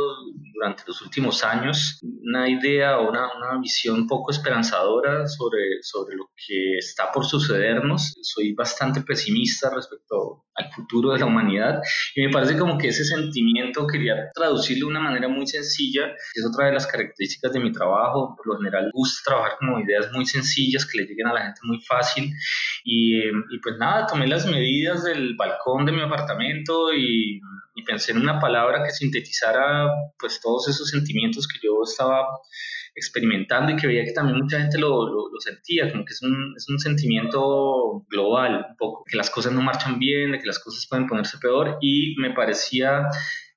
durante 0.54 0.84
los 0.86 1.02
últimos 1.02 1.44
años, 1.44 2.00
una 2.02 2.48
idea 2.48 2.98
o 2.98 3.10
una, 3.10 3.28
una 3.36 3.60
visión 3.60 4.06
poco 4.06 4.32
esperanzadora 4.32 5.26
sobre, 5.28 5.82
sobre 5.82 6.16
lo 6.16 6.30
que 6.34 6.78
está 6.78 7.12
por 7.12 7.24
sucedernos. 7.26 8.14
Soy 8.22 8.54
bastante 8.54 9.02
pesimista 9.02 9.70
respecto 9.74 10.46
al 10.54 10.72
futuro 10.72 11.12
de 11.12 11.18
la 11.18 11.26
humanidad. 11.26 11.80
Y 12.14 12.22
me 12.22 12.32
parece 12.32 12.58
como 12.58 12.78
que 12.78 12.88
ese 12.88 13.04
sentimiento 13.04 13.86
quería 13.86 14.30
traducirlo 14.34 14.86
de 14.86 14.92
una 14.92 15.00
manera 15.00 15.28
muy 15.28 15.46
sencilla, 15.46 16.14
es 16.34 16.46
otra 16.46 16.66
de 16.66 16.72
las 16.72 16.86
características 16.86 17.52
de 17.52 17.60
mi 17.60 17.72
trabajo, 17.72 18.34
por 18.36 18.46
lo 18.46 18.56
general 18.58 18.90
gusta 18.92 19.22
trabajar 19.30 19.56
como 19.58 19.80
ideas 19.80 20.10
muy 20.12 20.26
sencillas 20.26 20.86
que 20.86 20.98
le 20.98 21.06
lleguen 21.06 21.26
a 21.28 21.34
la 21.34 21.42
gente 21.42 21.60
muy 21.64 21.80
fácil. 21.80 22.32
Y, 22.84 23.18
y 23.26 23.58
pues 23.62 23.76
nada, 23.78 24.06
tomé 24.06 24.26
las 24.26 24.46
medidas 24.46 25.04
del 25.04 25.34
balcón 25.36 25.86
de 25.86 25.92
mi 25.92 26.02
apartamento 26.02 26.92
y, 26.92 27.40
y 27.74 27.84
pensé 27.84 28.12
en 28.12 28.18
una 28.18 28.38
palabra 28.38 28.84
que 28.84 28.90
sintetizara 28.90 29.88
pues 30.18 30.40
todos 30.40 30.68
esos 30.68 30.88
sentimientos 30.88 31.48
que 31.48 31.58
yo 31.62 31.72
estaba 31.82 32.26
experimentando 32.94 33.72
y 33.72 33.76
que 33.76 33.86
veía 33.86 34.04
que 34.04 34.12
también 34.12 34.38
mucha 34.38 34.60
gente 34.60 34.78
lo, 34.78 35.06
lo, 35.08 35.28
lo, 35.32 35.40
sentía, 35.40 35.90
como 35.90 36.04
que 36.04 36.12
es 36.12 36.22
un, 36.22 36.54
es 36.56 36.68
un 36.68 36.78
sentimiento 36.78 38.04
global, 38.08 38.66
un 38.70 38.76
poco, 38.76 39.04
que 39.04 39.16
las 39.16 39.30
cosas 39.30 39.52
no 39.52 39.62
marchan 39.62 39.98
bien, 39.98 40.32
de 40.32 40.38
que 40.38 40.46
las 40.46 40.58
cosas 40.58 40.86
pueden 40.88 41.06
ponerse 41.06 41.38
peor 41.38 41.78
y 41.80 42.14
me 42.18 42.32
parecía 42.32 43.06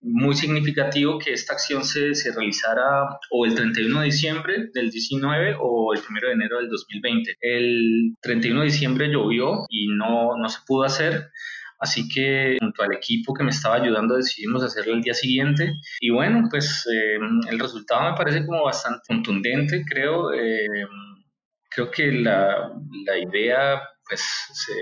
muy 0.01 0.35
significativo 0.35 1.17
que 1.19 1.33
esta 1.33 1.53
acción 1.53 1.83
se, 1.83 2.13
se, 2.15 2.31
realizara 2.31 3.17
o 3.31 3.45
el 3.45 3.55
31 3.55 3.99
de 3.99 4.05
diciembre 4.05 4.69
del 4.73 4.91
19 4.91 5.57
o 5.59 5.93
el 5.93 5.99
1 6.07 6.19
de 6.21 6.33
enero 6.33 6.57
del 6.57 6.69
2020. 6.69 7.37
El 7.41 8.15
31 8.21 8.59
de 8.61 8.65
diciembre 8.65 9.07
llovió 9.09 9.65
y 9.69 9.87
no, 9.87 10.37
no 10.37 10.49
se 10.49 10.59
pudo 10.65 10.83
hacer. 10.83 11.29
Así 11.79 12.07
que 12.09 12.57
junto 12.59 12.83
al 12.83 12.93
equipo 12.93 13.33
que 13.33 13.43
me 13.43 13.51
estaba 13.51 13.75
ayudando 13.75 14.15
decidimos 14.15 14.63
hacerlo 14.63 14.93
el 14.93 15.01
día 15.01 15.13
siguiente. 15.13 15.73
Y 15.99 16.09
bueno, 16.09 16.47
pues 16.49 16.85
eh, 16.91 17.19
el 17.49 17.59
resultado 17.59 18.09
me 18.11 18.17
parece 18.17 18.45
como 18.45 18.63
bastante 18.63 19.01
contundente, 19.07 19.83
creo. 19.87 20.33
Eh, 20.33 20.67
creo 21.69 21.91
que 21.91 22.11
la, 22.11 22.71
la 23.05 23.17
idea 23.17 23.81
pues 24.07 24.21
se, 24.53 24.73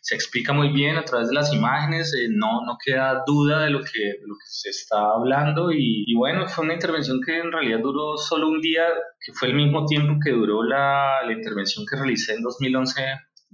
se, 0.00 0.14
explica 0.14 0.52
muy 0.52 0.70
bien 0.70 0.96
a 0.96 1.04
través 1.04 1.28
de 1.28 1.34
las 1.34 1.52
imágenes, 1.52 2.14
eh, 2.14 2.28
no, 2.30 2.64
no 2.64 2.78
queda 2.82 3.22
duda 3.26 3.60
de 3.64 3.70
lo 3.70 3.80
que, 3.80 4.14
lo 4.24 4.34
que 4.34 4.46
se 4.46 4.70
está 4.70 4.96
hablando 5.14 5.70
y, 5.70 6.04
y, 6.06 6.14
bueno, 6.14 6.48
fue 6.48 6.64
una 6.64 6.74
intervención 6.74 7.20
que 7.24 7.38
en 7.38 7.52
realidad 7.52 7.80
duró 7.82 8.16
solo 8.16 8.48
un 8.48 8.60
día, 8.60 8.86
que 9.20 9.32
fue 9.34 9.48
el 9.48 9.54
mismo 9.54 9.84
tiempo 9.84 10.18
que 10.24 10.30
duró 10.30 10.62
la, 10.62 11.22
la 11.24 11.32
intervención 11.32 11.84
que 11.88 11.96
realicé 11.96 12.34
en 12.34 12.42
2011 12.42 13.02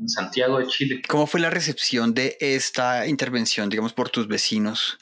en 0.03 0.09
Santiago 0.09 0.59
de 0.59 0.67
Chile. 0.67 1.03
¿Cómo 1.09 1.27
fue 1.27 1.41
la 1.41 1.51
recepción 1.51 2.13
de 2.13 2.37
esta 2.41 3.07
intervención, 3.07 3.69
digamos, 3.69 3.93
por 3.93 4.11
tus 4.11 4.29
vecinos 4.29 4.99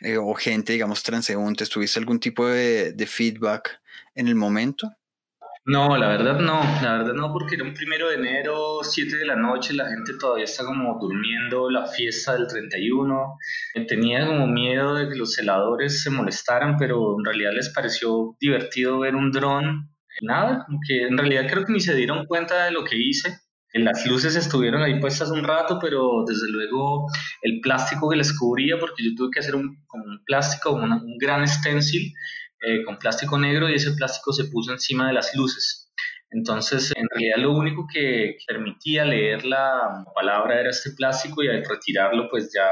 eh, 0.00 0.18
o 0.18 0.34
gente, 0.34 0.72
digamos, 0.72 1.02
transeúntes? 1.02 1.70
¿Tuviste 1.70 1.98
algún 1.98 2.20
tipo 2.20 2.46
de, 2.46 2.92
de 2.92 3.06
feedback 3.06 3.80
en 4.14 4.28
el 4.28 4.34
momento? 4.34 4.90
No, 5.66 5.96
la 5.96 6.08
verdad 6.08 6.40
no, 6.40 6.62
la 6.82 6.98
verdad 6.98 7.12
no, 7.12 7.32
porque 7.32 7.54
era 7.54 7.64
un 7.64 7.74
primero 7.74 8.08
de 8.08 8.16
enero, 8.16 8.80
7 8.82 9.16
de 9.16 9.26
la 9.26 9.36
noche, 9.36 9.74
la 9.74 9.88
gente 9.88 10.14
todavía 10.18 10.46
está 10.46 10.64
como 10.64 10.98
durmiendo 10.98 11.70
la 11.70 11.86
fiesta 11.86 12.32
del 12.32 12.46
31. 12.46 13.36
Tenía 13.86 14.26
como 14.26 14.46
miedo 14.46 14.94
de 14.94 15.08
que 15.08 15.16
los 15.16 15.34
celadores 15.34 16.02
se 16.02 16.10
molestaran, 16.10 16.76
pero 16.78 17.16
en 17.18 17.24
realidad 17.24 17.52
les 17.54 17.68
pareció 17.68 18.36
divertido 18.40 19.00
ver 19.00 19.14
un 19.14 19.30
dron. 19.30 19.90
Nada, 20.22 20.64
como 20.66 20.80
que 20.86 21.02
en 21.02 21.16
realidad 21.16 21.46
creo 21.48 21.64
que 21.64 21.72
ni 21.72 21.80
se 21.80 21.94
dieron 21.94 22.26
cuenta 22.26 22.64
de 22.64 22.72
lo 22.72 22.82
que 22.82 22.96
hice. 22.96 23.38
Las 23.72 24.04
luces 24.06 24.34
estuvieron 24.34 24.82
ahí 24.82 24.98
puestas 25.00 25.30
un 25.30 25.44
rato, 25.44 25.78
pero 25.80 26.24
desde 26.26 26.48
luego 26.48 27.06
el 27.42 27.60
plástico 27.60 28.10
que 28.10 28.16
les 28.16 28.36
cubría, 28.36 28.78
porque 28.78 29.04
yo 29.04 29.10
tuve 29.16 29.30
que 29.32 29.40
hacer 29.40 29.54
un, 29.54 29.84
un 29.92 30.24
plástico, 30.24 30.72
un 30.72 31.16
gran 31.18 31.46
stencil 31.46 32.12
eh, 32.62 32.84
con 32.84 32.98
plástico 32.98 33.38
negro 33.38 33.70
y 33.70 33.74
ese 33.74 33.92
plástico 33.92 34.32
se 34.32 34.44
puso 34.44 34.72
encima 34.72 35.06
de 35.06 35.14
las 35.14 35.34
luces. 35.34 35.90
Entonces, 36.30 36.92
en 36.94 37.08
realidad 37.10 37.38
lo 37.38 37.52
único 37.52 37.86
que 37.92 38.36
permitía 38.46 39.04
leer 39.04 39.44
la 39.44 40.04
palabra 40.14 40.60
era 40.60 40.70
este 40.70 40.90
plástico 40.90 41.42
y 41.42 41.48
al 41.48 41.64
retirarlo, 41.64 42.28
pues 42.28 42.52
ya 42.54 42.68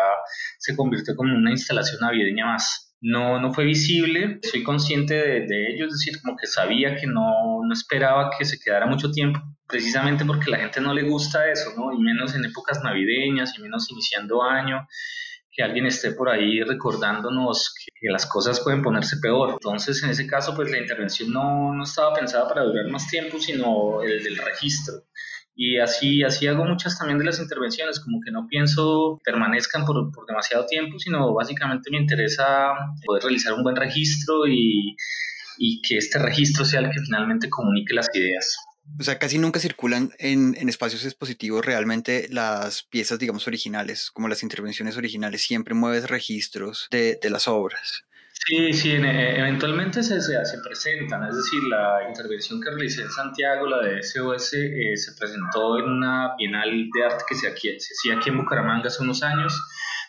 se 0.58 0.76
convirtió 0.76 1.16
como 1.16 1.34
una 1.34 1.50
instalación 1.50 2.00
navideña 2.00 2.46
más. 2.46 2.87
No, 3.00 3.40
no 3.40 3.52
fue 3.52 3.64
visible, 3.64 4.40
soy 4.42 4.64
consciente 4.64 5.14
de, 5.14 5.46
de 5.46 5.72
ello, 5.72 5.86
es 5.86 5.92
decir, 5.92 6.20
como 6.20 6.36
que 6.36 6.46
sabía 6.46 6.96
que 6.96 7.06
no, 7.06 7.60
no 7.64 7.72
esperaba 7.72 8.30
que 8.36 8.44
se 8.44 8.58
quedara 8.58 8.86
mucho 8.86 9.10
tiempo, 9.12 9.40
precisamente 9.68 10.24
porque 10.24 10.50
la 10.50 10.58
gente 10.58 10.80
no 10.80 10.92
le 10.92 11.02
gusta 11.02 11.48
eso, 11.50 11.72
¿no? 11.76 11.92
Y 11.92 11.98
menos 11.98 12.34
en 12.34 12.44
épocas 12.44 12.82
navideñas 12.82 13.56
y 13.56 13.62
menos 13.62 13.90
iniciando 13.90 14.42
año 14.42 14.88
que 15.58 15.64
alguien 15.64 15.86
esté 15.86 16.12
por 16.12 16.28
ahí 16.30 16.62
recordándonos 16.62 17.74
que, 17.74 18.08
las 18.10 18.26
cosas 18.26 18.60
pueden 18.60 18.80
ponerse 18.80 19.16
peor. 19.16 19.50
Entonces, 19.50 20.00
en 20.04 20.10
ese 20.10 20.24
caso, 20.26 20.54
pues 20.54 20.70
la 20.70 20.78
intervención 20.78 21.32
no, 21.32 21.74
no 21.74 21.82
estaba 21.82 22.14
pensada 22.14 22.48
para 22.48 22.62
durar 22.62 22.86
más 22.86 23.08
tiempo, 23.08 23.40
sino 23.40 24.00
el 24.02 24.22
del 24.22 24.36
registro. 24.36 25.02
Y 25.60 25.78
así, 25.80 26.22
así 26.22 26.46
hago 26.46 26.64
muchas 26.64 26.96
también 26.96 27.18
de 27.18 27.24
las 27.24 27.40
intervenciones, 27.40 27.98
como 27.98 28.20
que 28.24 28.30
no 28.30 28.46
pienso 28.46 29.18
permanezcan 29.24 29.84
por, 29.84 30.12
por 30.12 30.24
demasiado 30.24 30.66
tiempo, 30.66 31.00
sino 31.00 31.34
básicamente 31.34 31.90
me 31.90 31.98
interesa 31.98 32.74
poder 33.04 33.24
realizar 33.24 33.54
un 33.54 33.64
buen 33.64 33.74
registro 33.74 34.46
y, 34.46 34.94
y 35.58 35.82
que 35.82 35.96
este 35.96 36.20
registro 36.20 36.64
sea 36.64 36.78
el 36.78 36.90
que 36.90 37.00
finalmente 37.00 37.50
comunique 37.50 37.92
las 37.92 38.06
ideas. 38.14 38.56
O 39.00 39.02
sea, 39.02 39.18
casi 39.18 39.38
nunca 39.38 39.58
circulan 39.58 40.12
en, 40.20 40.56
en, 40.56 40.68
espacios 40.68 41.04
expositivos 41.04 41.64
realmente 41.64 42.28
las 42.30 42.84
piezas, 42.84 43.18
digamos, 43.18 43.48
originales, 43.48 44.12
como 44.12 44.28
las 44.28 44.44
intervenciones 44.44 44.96
originales. 44.96 45.42
Siempre 45.42 45.74
mueves 45.74 46.08
registros 46.08 46.86
de, 46.92 47.18
de 47.20 47.30
las 47.30 47.48
obras. 47.48 48.04
Sí, 48.46 48.72
sí, 48.72 48.92
eventualmente 48.92 50.02
se, 50.02 50.20
se, 50.22 50.44
se, 50.44 50.58
presentan, 50.64 51.28
es 51.28 51.36
decir, 51.36 51.62
la 51.64 52.08
intervención 52.08 52.60
que 52.60 52.70
realicé 52.70 53.02
en 53.02 53.10
Santiago, 53.10 53.66
la 53.66 53.80
de 53.80 54.02
SOS, 54.02 54.54
eh, 54.54 54.96
se 54.96 55.12
presentó 55.18 55.78
en 55.78 55.84
una 55.84 56.34
bienal 56.38 56.88
de 56.94 57.04
arte 57.04 57.24
que 57.28 57.34
se, 57.34 57.48
aquí, 57.48 57.68
se 57.78 57.92
hacía 57.92 58.18
aquí 58.18 58.30
en 58.30 58.38
Bucaramanga 58.38 58.86
hace 58.86 59.02
unos 59.02 59.22
años 59.22 59.54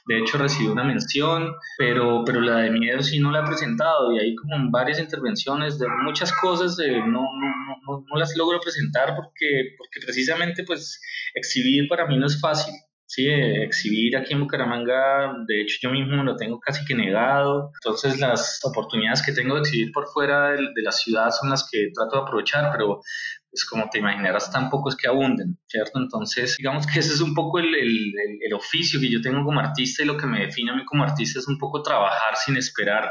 de 0.09 0.17
hecho, 0.17 0.39
recibió 0.39 0.71
una 0.71 0.83
mención, 0.83 1.53
pero, 1.77 2.23
pero 2.25 2.41
la 2.41 2.61
de 2.61 2.71
miedo 2.71 2.99
sí 3.03 3.19
no 3.19 3.29
la 3.29 3.41
he 3.41 3.47
presentado 3.47 4.11
y 4.11 4.17
hay 4.17 4.35
como 4.35 4.71
varias 4.71 4.99
intervenciones 4.99 5.77
de 5.77 5.87
muchas 6.03 6.33
cosas, 6.33 6.79
eh, 6.79 6.97
no, 6.97 7.21
no, 7.21 7.77
no, 7.85 8.05
no, 8.07 8.19
las 8.19 8.35
logro 8.35 8.59
presentar 8.59 9.15
porque, 9.15 9.75
porque 9.77 9.99
precisamente 10.03 10.63
pues 10.63 10.99
exhibir 11.35 11.87
para 11.87 12.07
mí 12.07 12.17
no 12.17 12.25
es 12.25 12.41
fácil. 12.41 12.73
Sí, 13.11 13.25
exhibir 13.27 14.15
aquí 14.15 14.35
en 14.35 14.41
Bucaramanga, 14.41 15.33
de 15.47 15.61
hecho 15.61 15.77
yo 15.81 15.89
mismo 15.89 16.23
lo 16.23 16.35
tengo 16.35 16.59
casi 16.59 16.85
que 16.85 16.93
negado, 16.93 17.71
entonces 17.83 18.19
las 18.19 18.59
oportunidades 18.63 19.23
que 19.23 19.31
tengo 19.31 19.55
de 19.55 19.61
exhibir 19.61 19.91
por 19.91 20.05
fuera 20.13 20.51
de, 20.51 20.57
de 20.75 20.81
la 20.83 20.91
ciudad 20.91 21.31
son 21.31 21.49
las 21.49 21.67
que 21.71 21.89
trato 21.91 22.17
de 22.17 22.21
aprovechar, 22.21 22.71
pero 22.71 23.01
pues 23.49 23.65
como 23.65 23.89
te 23.89 23.97
imaginarás, 23.97 24.51
tampoco 24.51 24.89
es 24.89 24.95
que 24.95 25.07
abunden, 25.07 25.57
¿cierto? 25.65 25.97
Entonces, 25.97 26.55
digamos 26.59 26.85
que 26.85 26.99
ese 26.99 27.13
es 27.15 27.21
un 27.21 27.33
poco 27.33 27.57
el, 27.57 27.73
el, 27.73 28.13
el, 28.45 28.53
oficio 28.53 28.99
que 28.99 29.09
yo 29.09 29.21
tengo 29.21 29.43
como 29.43 29.59
artista 29.59 30.03
y 30.03 30.05
lo 30.05 30.15
que 30.15 30.27
me 30.27 30.41
define 30.41 30.69
a 30.69 30.75
mí 30.75 30.85
como 30.85 31.03
artista 31.03 31.39
es 31.39 31.47
un 31.47 31.57
poco 31.57 31.81
trabajar 31.81 32.35
sin 32.35 32.57
esperar 32.57 33.09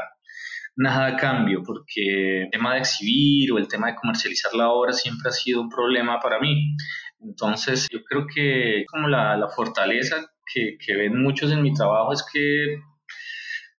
nada 0.77 1.07
a 1.07 1.15
cambio, 1.17 1.61
porque 1.61 2.43
el 2.43 2.49
tema 2.51 2.73
de 2.73 2.79
exhibir 2.79 3.51
o 3.51 3.57
el 3.57 3.67
tema 3.67 3.87
de 3.87 3.95
comercializar 3.95 4.53
la 4.53 4.69
obra 4.69 4.93
siempre 4.93 5.27
ha 5.27 5.33
sido 5.33 5.61
un 5.61 5.69
problema 5.69 6.19
para 6.21 6.39
mí. 6.39 6.73
Entonces, 7.21 7.87
yo 7.91 8.03
creo 8.03 8.25
que 8.33 8.85
como 8.87 9.07
la, 9.07 9.35
la 9.37 9.49
fortaleza 9.49 10.31
que, 10.53 10.77
que 10.83 10.95
ven 10.95 11.21
muchos 11.21 11.51
en 11.51 11.61
mi 11.61 11.73
trabajo 11.73 12.13
es 12.13 12.25
que 12.31 12.81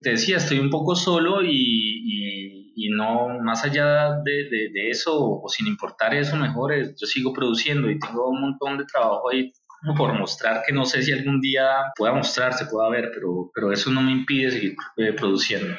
te 0.00 0.10
decía, 0.10 0.38
estoy 0.38 0.58
un 0.58 0.70
poco 0.70 0.96
solo 0.96 1.42
y, 1.42 1.50
y, 1.52 2.72
y 2.74 2.90
no, 2.90 3.28
más 3.42 3.64
allá 3.64 4.14
de, 4.24 4.44
de, 4.44 4.70
de, 4.72 4.90
eso, 4.90 5.12
o 5.14 5.48
sin 5.48 5.66
importar 5.66 6.14
eso, 6.14 6.36
mejor, 6.36 6.72
yo 6.74 7.06
sigo 7.06 7.32
produciendo 7.32 7.90
y 7.90 7.98
tengo 7.98 8.28
un 8.30 8.40
montón 8.40 8.78
de 8.78 8.86
trabajo 8.86 9.30
ahí 9.30 9.52
por 9.96 10.18
mostrar 10.18 10.62
que 10.66 10.72
no 10.72 10.84
sé 10.84 11.02
si 11.02 11.12
algún 11.12 11.40
día 11.40 11.66
pueda 11.96 12.12
mostrarse, 12.12 12.66
pueda 12.66 12.88
ver, 12.90 13.10
pero, 13.14 13.50
pero 13.54 13.72
eso 13.72 13.90
no 13.90 14.02
me 14.02 14.12
impide 14.12 14.50
seguir 14.50 14.76
eh, 14.96 15.12
produciendo. 15.12 15.74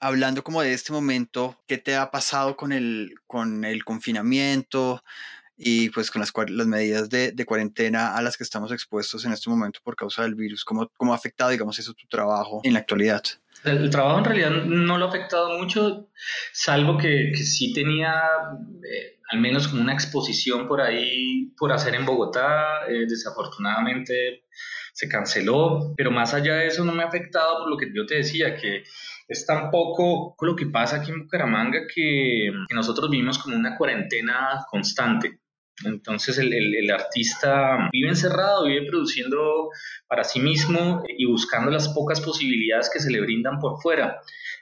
Hablando 0.00 0.44
como 0.44 0.62
de 0.62 0.72
este 0.72 0.92
momento, 0.92 1.56
¿qué 1.66 1.78
te 1.78 1.96
ha 1.96 2.10
pasado 2.12 2.56
con 2.56 2.72
el, 2.72 3.14
con 3.26 3.64
el 3.64 3.84
confinamiento? 3.84 5.02
Y 5.58 5.90
pues 5.90 6.10
con 6.10 6.20
las, 6.20 6.32
las 6.50 6.66
medidas 6.66 7.10
de, 7.10 7.32
de, 7.32 7.44
cuarentena 7.44 8.16
a 8.16 8.22
las 8.22 8.36
que 8.36 8.44
estamos 8.44 8.70
expuestos 8.70 9.24
en 9.24 9.32
este 9.32 9.50
momento 9.50 9.80
por 9.82 9.96
causa 9.96 10.22
del 10.22 10.36
virus, 10.36 10.64
¿cómo, 10.64 10.88
cómo 10.96 11.12
ha 11.12 11.16
afectado, 11.16 11.50
digamos, 11.50 11.78
eso 11.80 11.92
tu 11.94 12.06
trabajo 12.06 12.60
en 12.62 12.74
la 12.74 12.78
actualidad? 12.78 13.22
El, 13.64 13.78
el 13.78 13.90
trabajo 13.90 14.18
en 14.18 14.24
realidad 14.24 14.50
no 14.50 14.96
lo 14.98 15.06
ha 15.06 15.08
afectado 15.08 15.58
mucho, 15.58 16.10
salvo 16.52 16.96
que, 16.96 17.32
que 17.34 17.42
sí 17.42 17.72
tenía 17.72 18.14
eh, 18.88 19.18
al 19.30 19.40
menos 19.40 19.66
como 19.66 19.82
una 19.82 19.92
exposición 19.92 20.68
por 20.68 20.80
ahí 20.80 21.52
por 21.58 21.72
hacer 21.72 21.94
en 21.96 22.06
Bogotá, 22.06 22.86
eh, 22.88 23.06
desafortunadamente 23.08 24.44
se 24.92 25.08
canceló, 25.08 25.94
pero 25.96 26.10
más 26.10 26.34
allá 26.34 26.54
de 26.54 26.68
eso 26.68 26.84
no 26.84 26.92
me 26.92 27.02
ha 27.02 27.06
afectado 27.06 27.58
por 27.58 27.70
lo 27.70 27.76
que 27.76 27.90
yo 27.94 28.06
te 28.06 28.16
decía, 28.16 28.56
que 28.56 28.84
es 29.28 29.46
tan 29.46 29.70
poco 29.70 30.34
lo 30.40 30.56
que 30.56 30.66
pasa 30.66 30.96
aquí 30.96 31.10
en 31.10 31.24
Bucaramanga 31.24 31.80
que, 31.92 32.50
que 32.68 32.74
nosotros 32.74 33.10
vivimos 33.10 33.38
como 33.38 33.56
una 33.56 33.76
cuarentena 33.76 34.64
constante. 34.70 35.40
Entonces 35.84 36.38
el, 36.38 36.52
el, 36.52 36.90
artista 36.90 37.88
vive 37.92 38.08
encerrado, 38.08 38.64
vive 38.64 38.86
produciendo 38.86 39.70
para 40.08 40.24
sí 40.24 40.40
mismo 40.40 41.04
y 41.08 41.26
buscando 41.26 41.70
las 41.70 41.88
pocas 41.88 42.20
posibilidades 42.20 42.90
que 42.92 43.00
se 43.00 43.10
le 43.10 43.20
brindan 43.20 43.58
por 43.58 43.80
fuera. 43.80 44.20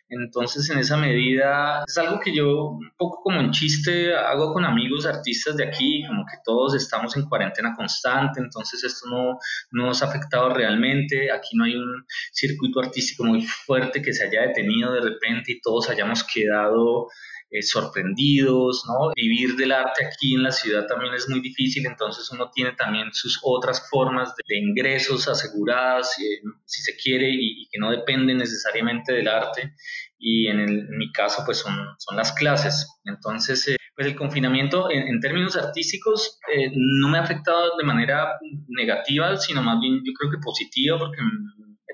Entonces 0.09 0.71
en 0.71 0.79
esa 0.79 0.97
medida 0.97 1.83
es 1.87 1.99
algo 1.99 2.21
que 2.21 2.35
yo 2.35 2.67
un 2.67 2.93
poco 2.97 3.23
como 3.25 3.41
en 3.41 3.51
chiste 3.51 4.15
hago 4.15 4.53
con 4.53 4.65
amigos 4.65 5.05
artistas 5.05 5.57
de 5.57 5.67
aquí, 5.67 6.05
como 6.07 6.25
que 6.25 6.37
todos 6.45 6.77
estamos 6.77 7.17
en 7.17 7.29
cuarentena 7.29 7.75
constante, 7.75 8.41
entonces 8.41 8.85
esto 8.85 9.09
no, 9.09 9.39
no 9.73 9.87
nos 9.87 10.03
ha 10.03 10.07
afectado 10.07 10.51
realmente, 10.51 11.33
aquí 11.33 11.57
no 11.57 11.65
hay 11.65 11.75
un 11.75 12.05
circuito 12.33 12.81
artístico 12.81 13.25
muy 13.25 13.43
fuerte 13.43 14.01
que 14.01 14.13
se 14.13 14.27
haya 14.27 14.43
detenido 14.43 14.93
de 14.93 15.01
repente 15.01 15.53
y 15.53 15.61
todos 15.61 15.91
hayamos 15.91 16.23
quedado 16.23 17.09
eh, 17.51 17.63
sorprendidos, 17.63 18.85
¿no? 18.89 19.13
Vivir 19.15 19.55
del 19.57 19.73
arte 19.73 20.05
aquí 20.05 20.35
en 20.35 20.43
la 20.43 20.51
ciudad 20.51 20.87
también 20.87 21.15
es 21.15 21.29
muy 21.29 21.41
difícil, 21.41 21.87
entonces 21.87 22.29
uno 22.33 22.51
tiene 22.53 22.73
también 22.73 23.13
sus 23.13 23.39
otras 23.43 23.89
formas 23.89 24.35
de, 24.37 24.59
ingresos 24.59 25.29
aseguradas, 25.29 26.19
eh, 26.19 26.41
si 26.65 26.83
se 26.83 26.97
quiere, 26.97 27.31
y, 27.31 27.69
que 27.71 27.79
no 27.79 27.91
dependen 27.91 28.39
necesariamente 28.39 29.13
del 29.13 29.29
arte, 29.29 29.75
y 30.19 30.49
en, 30.49 30.89
mi 30.97 31.13
caso 31.13 31.43
pues 31.45 31.59
son, 31.59 31.77
son 31.99 32.17
las 32.17 32.33
clases. 32.33 32.99
Entonces, 33.05 33.69
eh, 33.69 33.77
pues 33.95 34.09
el 34.09 34.17
confinamiento 34.17 34.91
en, 34.91 35.09
en 35.09 35.21
términos 35.21 35.57
artísticos 35.57 36.39
eh, 36.53 36.71
no 36.75 37.09
me 37.09 37.19
ha 37.19 37.23
afectado 37.23 37.77
de 37.79 37.85
manera 37.85 38.39
negativa, 38.69 39.37
sino 39.37 39.63
más 39.63 39.81
bien 39.81 40.03
yo 40.05 40.13
creo 40.19 40.31
que 40.31 40.39
positiva, 40.39 40.99
porque 40.99 41.23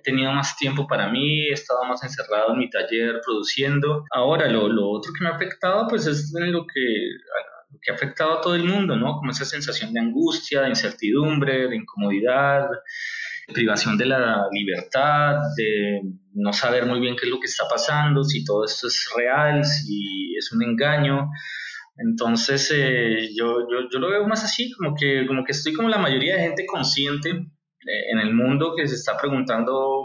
tenido 0.03 0.33
más 0.33 0.57
tiempo 0.57 0.87
para 0.87 1.09
mí, 1.09 1.49
he 1.49 1.53
estado 1.53 1.85
más 1.85 2.03
encerrado 2.03 2.53
en 2.53 2.59
mi 2.59 2.71
taller 2.71 3.21
produciendo. 3.25 4.05
Ahora, 4.11 4.49
lo, 4.49 4.69
lo 4.69 4.89
otro 4.91 5.13
que 5.17 5.25
me 5.25 5.31
ha 5.31 5.35
afectado, 5.35 5.87
pues 5.89 6.07
es 6.07 6.35
en 6.35 6.53
lo 6.53 6.67
que, 6.67 6.83
que 7.81 7.91
ha 7.91 7.95
afectado 7.95 8.39
a 8.39 8.41
todo 8.41 8.55
el 8.55 8.65
mundo, 8.65 8.97
¿no? 8.97 9.17
Como 9.17 9.31
esa 9.31 9.45
sensación 9.45 9.93
de 9.93 10.01
angustia, 10.01 10.63
de 10.63 10.71
incertidumbre, 10.71 11.69
de 11.69 11.77
incomodidad, 11.77 12.69
de 13.49 13.55
privación 13.55 13.97
de 13.97 14.07
la 14.07 14.47
libertad, 14.53 15.37
de 15.57 16.01
no 16.35 16.53
saber 16.53 16.87
muy 16.87 17.01
bien 17.01 17.17
qué 17.17 17.27
es 17.27 17.31
lo 17.31 17.41
que 17.41 17.47
está 17.47 17.65
pasando, 17.69 18.23
si 18.25 18.45
todo 18.45 18.65
esto 18.65 18.87
es 18.87 19.13
real, 19.17 19.65
si 19.65 20.35
es 20.37 20.53
un 20.53 20.63
engaño. 20.63 21.31
Entonces, 21.97 22.73
eh, 22.75 23.31
yo, 23.37 23.69
yo, 23.71 23.89
yo, 23.93 23.99
lo 23.99 24.11
veo 24.11 24.27
más 24.27 24.45
así, 24.45 24.73
como 24.73 24.95
que, 24.95 25.27
como 25.27 25.45
que 25.45 25.53
estoy 25.53 25.73
como 25.73 25.89
la 25.89 25.99
mayoría 25.99 26.37
de 26.37 26.43
gente 26.43 26.67
consciente 26.67 27.52
en 27.85 28.19
el 28.19 28.35
mundo 28.35 28.75
que 28.77 28.87
se 28.87 28.95
está 28.95 29.17
preguntando 29.17 30.05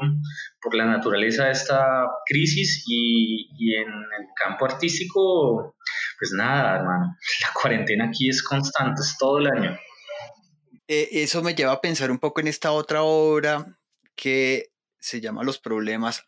por 0.61 0.75
la 0.75 0.85
naturaleza 0.85 1.45
de 1.45 1.51
esta 1.51 2.07
crisis 2.25 2.83
y, 2.87 3.49
y 3.57 3.75
en 3.75 3.87
el 3.87 4.27
campo 4.35 4.65
artístico, 4.65 5.75
pues 6.19 6.31
nada, 6.31 6.77
hermano, 6.77 7.15
la 7.41 7.53
cuarentena 7.53 8.05
aquí 8.05 8.29
es 8.29 8.43
constante, 8.43 9.01
es 9.01 9.15
todo 9.17 9.39
el 9.39 9.47
año. 9.47 9.77
Eh, 10.87 11.09
eso 11.11 11.43
me 11.43 11.53
lleva 11.53 11.73
a 11.73 11.81
pensar 11.81 12.11
un 12.11 12.19
poco 12.19 12.39
en 12.39 12.47
esta 12.47 12.71
otra 12.71 13.03
obra 13.03 13.77
que 14.15 14.71
se 14.99 15.21
llama 15.21 15.43
Los 15.43 15.59
problemas 15.59 16.25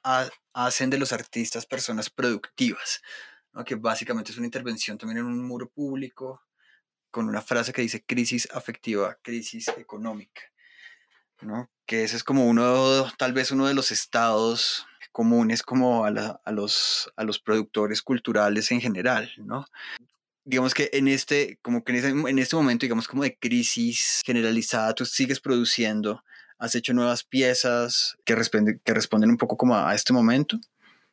hacen 0.53 0.89
de 0.89 0.98
los 0.98 1.13
artistas 1.13 1.65
personas 1.65 2.10
productivas, 2.10 3.01
que 3.65 3.75
básicamente 3.75 4.32
es 4.32 4.38
una 4.38 4.48
intervención 4.48 4.98
también 4.98 5.20
en 5.20 5.25
un 5.25 5.48
muro 5.48 5.70
público 5.70 6.44
con 7.12 7.27
una 7.27 7.41
frase 7.41 7.74
que 7.74 7.82
dice 7.82 8.06
crisis 8.06 8.48
afectiva, 8.53 9.18
crisis 9.22 9.68
económica, 9.70 10.41
¿no? 11.41 11.69
que 11.86 12.03
ese 12.03 12.17
es 12.17 12.24
como 12.24 12.46
uno, 12.46 13.12
tal 13.17 13.34
vez 13.34 13.51
uno 13.51 13.67
de 13.67 13.74
los 13.74 13.91
estados 13.91 14.86
comunes 15.12 15.63
como 15.63 16.05
a, 16.05 16.12
los, 16.51 17.12
a 17.15 17.24
los 17.24 17.39
productores 17.39 18.01
culturales 18.01 18.72
en 18.72 18.79
general, 18.79 19.31
¿no? 19.38 19.65
digamos 20.50 20.74
que 20.74 20.89
en 20.93 21.08
este, 21.08 21.60
como 21.62 21.84
que 21.84 21.91
en, 21.98 22.39
este 22.39 22.55
momento, 22.55 22.84
digamos, 22.84 23.08
como 23.08 23.24
de 23.24 23.38
crisis 23.38 24.22
generalizada, 24.25 24.96
tú 24.96 25.05
sigues 25.05 25.39
produciendo, 25.39 26.24
has 26.58 26.74
hecho 26.74 26.93
nuevas 26.93 27.24
piezas 27.24 28.17
que 28.25 28.36
responden, 28.36 28.81
que 28.84 28.93
responden 28.93 29.29
un 29.29 29.38
poco 29.38 29.58
como 29.58 29.75
a, 29.75 29.93
este 29.93 30.12
momento. 30.12 30.58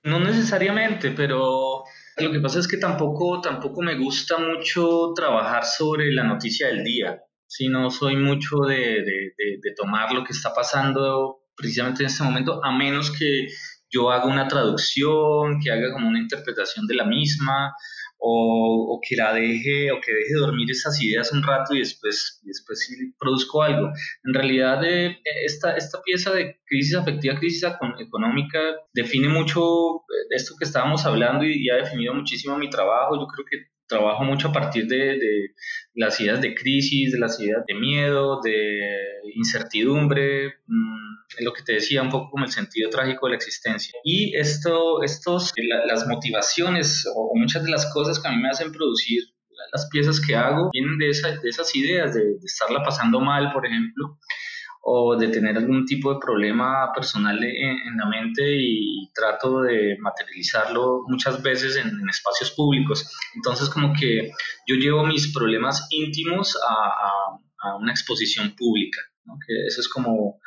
No 0.02 0.20
necesariamente, 0.20 1.10
pero 1.10 1.84
lo 2.16 2.32
que 2.32 2.40
pasa 2.40 2.60
es 2.60 2.68
que 2.68 2.78
tampoco, 2.78 3.42
tampoco 3.42 3.82
me 3.82 3.98
gusta 3.98 4.38
mucho 4.38 5.12
trabajar 5.14 5.66
sobre 5.66 6.12
la 6.12 6.24
noticia 6.24 6.68
del 6.68 6.82
día. 6.82 7.20
Si 7.56 7.68
no 7.68 7.90
soy 7.90 8.16
mucho 8.16 8.56
de, 8.68 8.76
de, 8.76 9.32
de, 9.62 9.74
tomar 9.74 10.12
lo 10.12 10.24
que 10.24 10.32
está 10.32 10.52
pasando 10.52 11.38
precisamente 11.56 12.02
en 12.02 12.08
este 12.08 12.22
momento, 12.22 12.62
a 12.62 12.70
menos 12.76 13.10
que 13.10 13.48
yo 13.88 14.10
haga 14.10 14.26
una 14.26 14.46
traducción, 14.46 15.58
que 15.62 15.70
haga 15.70 15.92
como 15.92 16.08
una 16.08 16.20
interpretación 16.20 16.86
de 16.86 16.96
la 16.96 17.04
misma, 17.04 17.72
o, 18.18 19.00
que 19.06 19.16
la 19.16 19.32
deje 19.32 19.90
o 19.92 20.00
que 20.00 20.12
deje 20.12 20.34
dormir 20.34 20.70
esas 20.70 21.00
ideas 21.02 21.32
un 21.32 21.42
rato 21.42 21.74
y 21.74 21.80
después, 21.80 22.40
después 22.44 22.80
sí 22.80 22.94
produzco 23.18 23.62
algo. 23.62 23.90
En 24.24 24.34
realidad 24.34 24.82
eh, 24.84 25.18
esta, 25.44 25.76
esta 25.76 26.00
pieza 26.02 26.32
de 26.32 26.58
crisis 26.66 26.96
afectiva, 26.96 27.38
crisis 27.38 27.68
económica 27.98 28.58
define 28.92 29.28
mucho 29.28 29.96
eh, 29.96 30.26
esto 30.30 30.54
que 30.58 30.64
estábamos 30.64 31.04
hablando 31.06 31.44
y, 31.44 31.68
ha 31.70 31.76
definido 31.76 32.14
muchísimo 32.14 32.58
mi 32.58 32.70
trabajo. 32.70 33.18
Yo 33.18 33.26
creo 33.26 33.44
que 33.50 33.75
trabajo 33.86 34.24
mucho 34.24 34.48
a 34.48 34.52
partir 34.52 34.86
de, 34.86 35.18
de, 35.18 35.54
las 35.94 36.20
ideas 36.20 36.40
de 36.40 36.54
crisis, 36.54 37.12
de 37.12 37.18
las 37.18 37.38
ideas 37.40 37.64
de 37.66 37.74
miedo, 37.74 38.40
de 38.42 38.80
incertidumbre, 39.34 40.54
mm, 40.66 41.44
lo 41.44 41.52
que 41.52 41.62
te 41.62 41.74
decía, 41.74 42.02
un 42.02 42.10
poco 42.10 42.30
como 42.30 42.44
el 42.44 42.50
sentido 42.50 42.90
trágico 42.90 43.26
de 43.26 43.30
la 43.30 43.36
existencia. 43.36 43.98
Y 44.04 44.36
esto, 44.36 45.02
estos, 45.02 45.52
las 45.86 46.06
motivaciones 46.06 47.06
o, 47.14 47.32
muchas 47.34 47.64
de 47.64 47.70
las 47.70 47.92
cosas 47.92 48.20
que 48.20 48.28
a 48.28 48.32
mí 48.32 48.38
me 48.42 48.48
hacen 48.48 48.72
producir 48.72 49.22
las 49.72 49.88
piezas 49.88 50.20
que 50.20 50.34
hago 50.34 50.70
vienen 50.72 50.98
de, 50.98 51.06
de 51.06 51.48
esas 51.48 51.74
ideas, 51.74 52.14
de, 52.14 52.20
de 52.20 52.44
estarla 52.44 52.82
pasando 52.82 53.20
mal, 53.20 53.50
por 53.52 53.66
ejemplo, 53.66 54.18
o 54.88 55.16
de 55.16 55.26
tener 55.28 55.56
algún 55.56 55.84
tipo 55.84 56.14
de 56.14 56.20
problema 56.20 56.92
personal 56.94 57.42
en, 57.42 57.96
la 57.96 58.06
mente 58.06 58.42
y 58.46 59.10
trato 59.12 59.62
de 59.62 59.96
materializarlo 59.98 61.02
muchas 61.08 61.42
veces 61.42 61.74
en, 61.74 62.08
espacios 62.08 62.52
públicos. 62.52 63.04
Entonces 63.34 63.68
como 63.68 63.92
que 63.92 64.30
yo 64.68 64.76
llevo 64.76 65.04
mis 65.04 65.32
problemas 65.34 65.88
íntimos 65.90 66.56
a, 66.56 67.68
a, 67.68 67.76
una 67.78 67.90
exposición 67.90 68.54
pública, 68.54 69.00
que 69.44 69.66
eso 69.66 69.80
es 69.80 69.88
como, 69.88 70.38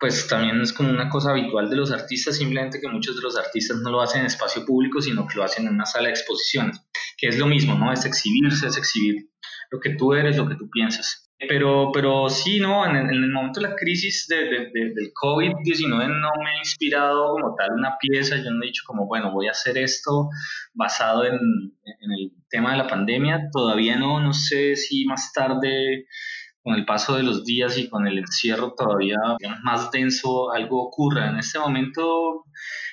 pues 0.00 0.26
también 0.26 0.60
es 0.60 0.72
como 0.72 0.90
una 0.90 1.08
cosa 1.08 1.30
habitual 1.30 1.70
de 1.70 1.76
los 1.76 1.92
artistas, 1.92 2.36
simplemente 2.36 2.80
que 2.80 2.88
muchos 2.88 3.14
de 3.14 3.22
los 3.22 3.36
artistas 3.36 3.78
no 3.78 3.92
lo 3.92 4.00
hacen 4.00 4.22
en 4.22 4.26
espacio 4.26 4.64
público, 4.64 5.00
sino 5.00 5.28
que 5.28 5.36
lo 5.36 5.44
hacen 5.44 5.64
en 5.64 5.74
una 5.74 5.86
sala 5.86 6.08
de 6.08 6.14
exposiciones, 6.14 6.80
que 7.16 7.28
es 7.28 7.38
lo 7.38 7.46
mismo, 7.46 7.78
¿no? 7.78 7.92
Es 7.92 8.04
exhibirse, 8.04 8.66
es 8.66 8.76
exhibir 8.76 9.30
lo 9.70 9.78
que 9.78 9.90
tú 9.90 10.12
eres, 10.12 10.36
lo 10.36 10.48
que 10.48 10.56
tú 10.56 10.68
piensas. 10.68 11.25
Pero, 11.38 11.90
pero 11.92 12.30
sí, 12.30 12.58
¿no? 12.60 12.86
En, 12.86 12.96
el 12.96 13.30
momento 13.30 13.60
de 13.60 13.68
la 13.68 13.76
crisis 13.76 14.26
de, 14.26 14.36
de, 14.44 14.70
del 14.72 15.12
COVID-19 15.12 15.88
no 15.88 16.30
me 16.42 16.50
ha 16.50 16.58
inspirado 16.58 17.32
como 17.32 17.54
tal 17.54 17.72
una 17.72 17.96
pieza, 18.00 18.36
yo 18.36 18.50
no 18.50 18.62
he 18.62 18.68
dicho 18.68 18.84
como, 18.86 19.06
bueno, 19.06 19.32
voy 19.32 19.48
a 19.48 19.50
hacer 19.50 19.76
esto 19.76 20.30
basado 20.72 21.24
en, 21.26 21.34
en 21.34 22.12
el 22.12 22.32
tema 22.48 22.72
de 22.72 22.78
la 22.78 22.86
pandemia, 22.86 23.48
todavía 23.52 23.96
no, 23.96 24.18
no 24.20 24.32
sé 24.32 24.76
si 24.76 25.04
más 25.04 25.32
tarde 25.34 26.06
con 26.66 26.74
el 26.74 26.84
paso 26.84 27.16
de 27.16 27.22
los 27.22 27.44
días 27.44 27.78
y 27.78 27.88
con 27.88 28.08
el 28.08 28.18
encierro 28.18 28.74
todavía 28.76 29.16
más 29.62 29.88
denso 29.92 30.50
algo 30.50 30.88
ocurra. 30.88 31.30
En 31.30 31.38
este 31.38 31.60
momento 31.60 32.44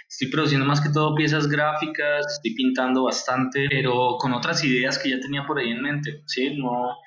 estoy 0.08 0.29
produciendo 0.29 0.63
más 0.63 0.79
que 0.79 0.89
todo 0.93 1.15
piezas 1.15 1.47
gráficas, 1.47 2.23
estoy 2.36 2.53
pintando 2.53 3.06
bastante, 3.06 3.65
pero 3.67 4.17
con 4.19 4.32
otras 4.34 4.63
ideas 4.63 4.99
que 4.99 5.10
ya 5.10 5.19
tenía 5.19 5.47
por 5.47 5.58
ahí 5.58 5.71
en 5.71 5.82
mente, 5.82 6.21
¿sí? 6.27 6.56
No, 6.56 6.97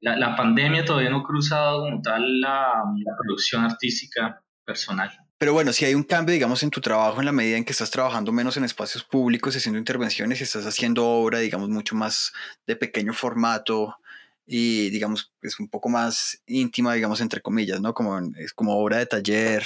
la, 0.00 0.16
la 0.16 0.36
pandemia 0.36 0.84
todavía 0.84 1.10
no 1.10 1.18
ha 1.18 1.24
cruzado 1.24 1.84
como 1.84 2.00
tal 2.02 2.40
la, 2.40 2.82
la 3.04 3.16
producción 3.22 3.64
artística 3.64 4.42
personal. 4.64 5.10
Pero 5.38 5.54
bueno, 5.54 5.72
si 5.72 5.86
hay 5.86 5.94
un 5.94 6.02
cambio, 6.02 6.34
digamos, 6.34 6.62
en 6.62 6.70
tu 6.70 6.82
trabajo 6.82 7.18
en 7.20 7.24
la 7.24 7.32
medida 7.32 7.56
en 7.56 7.64
que 7.64 7.72
estás 7.72 7.90
trabajando 7.90 8.30
menos 8.30 8.58
en 8.58 8.64
espacios 8.64 9.04
públicos, 9.04 9.56
haciendo 9.56 9.78
intervenciones 9.78 10.40
y 10.40 10.44
estás 10.44 10.66
haciendo 10.66 11.06
obra, 11.06 11.38
digamos, 11.38 11.70
mucho 11.70 11.94
más 11.94 12.32
de 12.66 12.76
pequeño 12.76 13.14
formato 13.14 13.96
y, 14.46 14.90
digamos, 14.90 15.32
es 15.40 15.58
un 15.58 15.68
poco 15.68 15.88
más 15.88 16.42
íntima, 16.44 16.92
digamos, 16.92 17.20
entre 17.22 17.40
comillas, 17.40 17.80
¿no? 17.80 17.94
Como, 17.94 18.18
es 18.36 18.52
como 18.52 18.76
obra 18.76 18.98
de 18.98 19.06
taller, 19.06 19.64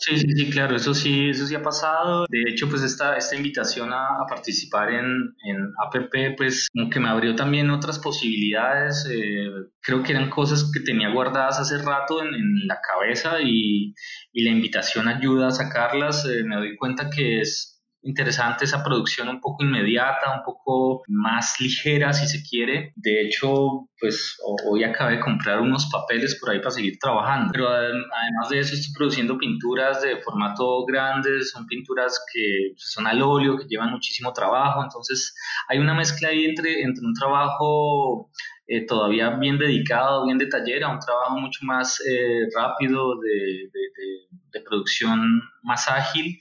Sí, 0.00 0.16
sí, 0.16 0.28
sí, 0.32 0.50
claro, 0.50 0.76
eso 0.76 0.94
sí, 0.94 1.30
eso 1.30 1.44
sí 1.44 1.56
ha 1.56 1.62
pasado. 1.62 2.24
De 2.28 2.42
hecho, 2.48 2.68
pues 2.68 2.82
esta, 2.82 3.16
esta 3.16 3.34
invitación 3.34 3.92
a, 3.92 4.24
participar 4.28 4.90
en, 4.92 5.34
en, 5.44 5.72
APP, 5.86 6.36
pues 6.36 6.68
como 6.72 6.88
que 6.88 7.00
me 7.00 7.08
abrió 7.08 7.34
también 7.34 7.68
otras 7.70 7.98
posibilidades. 7.98 9.08
Eh, 9.10 9.50
creo 9.80 10.04
que 10.04 10.12
eran 10.12 10.30
cosas 10.30 10.70
que 10.72 10.80
tenía 10.80 11.12
guardadas 11.12 11.58
hace 11.58 11.78
rato 11.78 12.22
en, 12.22 12.32
en 12.32 12.66
la 12.68 12.78
cabeza 12.80 13.40
y, 13.42 13.92
y, 14.32 14.44
la 14.44 14.50
invitación 14.50 15.08
ayuda 15.08 15.48
a 15.48 15.50
sacarlas. 15.50 16.24
Eh, 16.26 16.44
me 16.44 16.56
doy 16.56 16.76
cuenta 16.76 17.10
que 17.10 17.40
es 17.40 17.77
interesante 18.08 18.64
esa 18.64 18.82
producción 18.82 19.28
un 19.28 19.40
poco 19.40 19.62
inmediata, 19.62 20.34
un 20.34 20.42
poco 20.42 21.02
más 21.08 21.60
ligera 21.60 22.12
si 22.14 22.26
se 22.26 22.42
quiere. 22.42 22.92
De 22.96 23.22
hecho, 23.22 23.86
pues 24.00 24.38
hoy 24.66 24.82
acabé 24.82 25.16
de 25.16 25.20
comprar 25.20 25.60
unos 25.60 25.90
papeles 25.92 26.38
por 26.40 26.50
ahí 26.50 26.58
para 26.58 26.70
seguir 26.70 26.98
trabajando. 26.98 27.52
Pero 27.52 27.68
además 27.68 28.48
de 28.50 28.60
eso 28.60 28.74
estoy 28.74 28.94
produciendo 28.94 29.36
pinturas 29.36 30.00
de 30.00 30.16
formato 30.22 30.86
grande, 30.86 31.42
son 31.44 31.66
pinturas 31.66 32.18
que 32.32 32.70
pues, 32.72 32.90
son 32.90 33.06
al 33.06 33.20
óleo, 33.20 33.58
que 33.58 33.66
llevan 33.68 33.90
muchísimo 33.90 34.32
trabajo. 34.32 34.82
Entonces 34.82 35.34
hay 35.68 35.78
una 35.78 35.92
mezcla 35.92 36.30
ahí 36.30 36.46
entre, 36.46 36.80
entre 36.82 37.04
un 37.04 37.12
trabajo 37.12 38.30
eh, 38.66 38.86
todavía 38.86 39.30
bien 39.36 39.58
dedicado, 39.58 40.24
bien 40.24 40.38
de 40.38 40.46
taller, 40.46 40.82
a 40.82 40.88
un 40.88 40.98
trabajo 40.98 41.38
mucho 41.38 41.60
más 41.62 42.00
eh, 42.08 42.46
rápido, 42.56 43.20
de, 43.20 43.68
de, 43.70 44.58
de 44.58 44.60
producción 44.64 45.42
más 45.62 45.88
ágil 45.88 46.40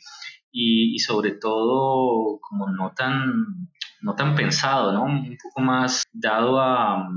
y, 0.60 1.00
sobre 1.00 1.32
todo 1.32 2.40
como 2.42 2.70
no 2.70 2.92
tan, 2.96 3.70
no 4.02 4.16
tan 4.16 4.36
pensado, 4.36 4.92
¿no? 4.92 5.04
un 5.04 5.38
poco 5.42 5.62
más 5.62 6.04
dado 6.12 6.60
a, 6.60 7.08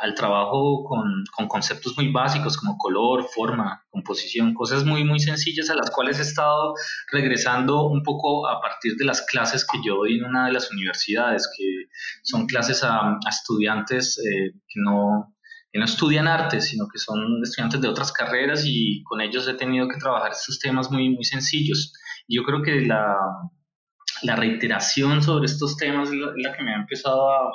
al 0.00 0.14
trabajo 0.14 0.84
con, 0.84 1.24
con, 1.36 1.48
conceptos 1.48 1.96
muy 1.96 2.10
básicos 2.10 2.56
como 2.56 2.78
color, 2.78 3.26
forma, 3.34 3.84
composición, 3.90 4.54
cosas 4.54 4.84
muy, 4.84 5.04
muy 5.04 5.20
sencillas 5.20 5.68
a 5.70 5.74
las 5.74 5.90
cuales 5.90 6.18
he 6.18 6.22
estado 6.22 6.74
regresando 7.12 7.86
un 7.88 8.02
poco 8.02 8.48
a 8.48 8.60
partir 8.60 8.96
de 8.96 9.04
las 9.04 9.22
clases 9.22 9.66
que 9.66 9.78
yo 9.84 9.96
doy 9.96 10.18
en 10.18 10.24
una 10.24 10.46
de 10.46 10.52
las 10.52 10.70
universidades, 10.70 11.48
que 11.56 11.88
son 12.22 12.46
clases 12.46 12.82
a, 12.84 13.18
estudiantes 13.28 14.18
eh, 14.18 14.52
que 14.66 14.80
no 14.80 15.34
no 15.78 15.84
estudian 15.84 16.28
arte, 16.28 16.60
sino 16.60 16.88
que 16.88 16.98
son 16.98 17.42
estudiantes 17.42 17.80
de 17.80 17.88
otras 17.88 18.12
carreras 18.12 18.64
y 18.66 19.02
con 19.04 19.20
ellos 19.20 19.48
he 19.48 19.54
tenido 19.54 19.88
que 19.88 19.98
trabajar 19.98 20.32
estos 20.32 20.58
temas 20.58 20.90
muy, 20.90 21.10
muy 21.10 21.24
sencillos. 21.24 21.92
Yo 22.28 22.42
creo 22.44 22.62
que 22.62 22.82
la, 22.82 23.16
la 24.22 24.36
reiteración 24.36 25.22
sobre 25.22 25.46
estos 25.46 25.76
temas 25.76 26.10
es 26.10 26.14
la, 26.14 26.56
que 26.56 26.62
me 26.62 26.72
ha 26.74 26.78
empezado 26.78 27.30
a, 27.30 27.50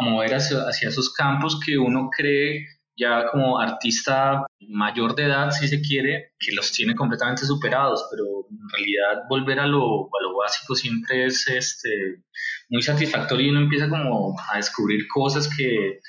mover 0.00 0.34
hacia, 0.34 0.58
hacia, 0.58 0.88
esos 0.88 1.12
campos 1.12 1.58
que 1.64 1.76
uno 1.76 2.08
cree 2.16 2.66
ya 2.96 3.26
como 3.30 3.60
artista 3.60 4.44
mayor 4.68 5.14
de 5.14 5.24
edad, 5.24 5.50
si 5.50 5.68
se 5.68 5.80
quiere, 5.80 6.32
que 6.38 6.52
los 6.52 6.72
tiene 6.72 6.94
completamente 6.94 7.46
superados, 7.46 8.06
pero 8.10 8.24
en 8.50 8.68
realidad 8.70 9.22
volver 9.28 9.60
a 9.60 9.66
lo, 9.66 10.06
a 10.06 10.22
lo 10.22 10.36
básico 10.36 10.74
siempre 10.74 11.26
es 11.26 11.46
este, 11.48 12.22
muy 12.68 12.82
satisfactorio 12.82 13.46
y 13.46 13.50
uno 13.50 13.60
empieza 13.60 13.88
como 13.88 14.36
a 14.52 14.56
descubrir 14.56 15.06
cosas 15.06 15.48
que, 15.56 16.00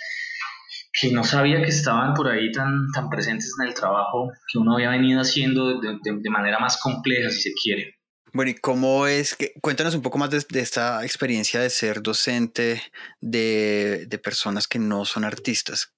que 1.00 1.12
no 1.12 1.24
sabía 1.24 1.62
que 1.62 1.70
estaban 1.70 2.16
por 2.16 2.28
ahí 2.28 2.52
tan, 2.52 2.88
tan 2.92 3.10
presentes 3.10 3.54
en 3.60 3.68
el 3.68 3.76
trabajo 3.76 4.32
que 4.52 4.58
uno 4.58 4.74
había 4.74 4.90
venido 4.90 5.22
haciendo 5.22 5.80
de, 5.80 6.00
de 6.02 6.30
manera 6.30 6.58
más 6.58 6.82
compleja, 6.82 7.30
si 7.30 7.42
se 7.42 7.54
quiere. 7.54 7.99
Bueno, 8.34 8.52
¿y 8.52 8.56
cómo 8.56 9.08
es 9.08 9.36
que, 9.36 9.54
cuéntanos 9.62 9.96
un 9.96 10.02
poco 10.02 10.18
más 10.18 10.30
de, 10.30 10.60
esta 10.60 11.04
experiencia 11.04 11.60
de 11.60 11.70
ser 11.70 12.02
docente 12.02 12.82
de, 13.22 14.06
de, 14.08 14.18
personas 14.20 14.68
que 14.68 14.80
no 14.80 15.06
son 15.06 15.24
artistas? 15.24 15.94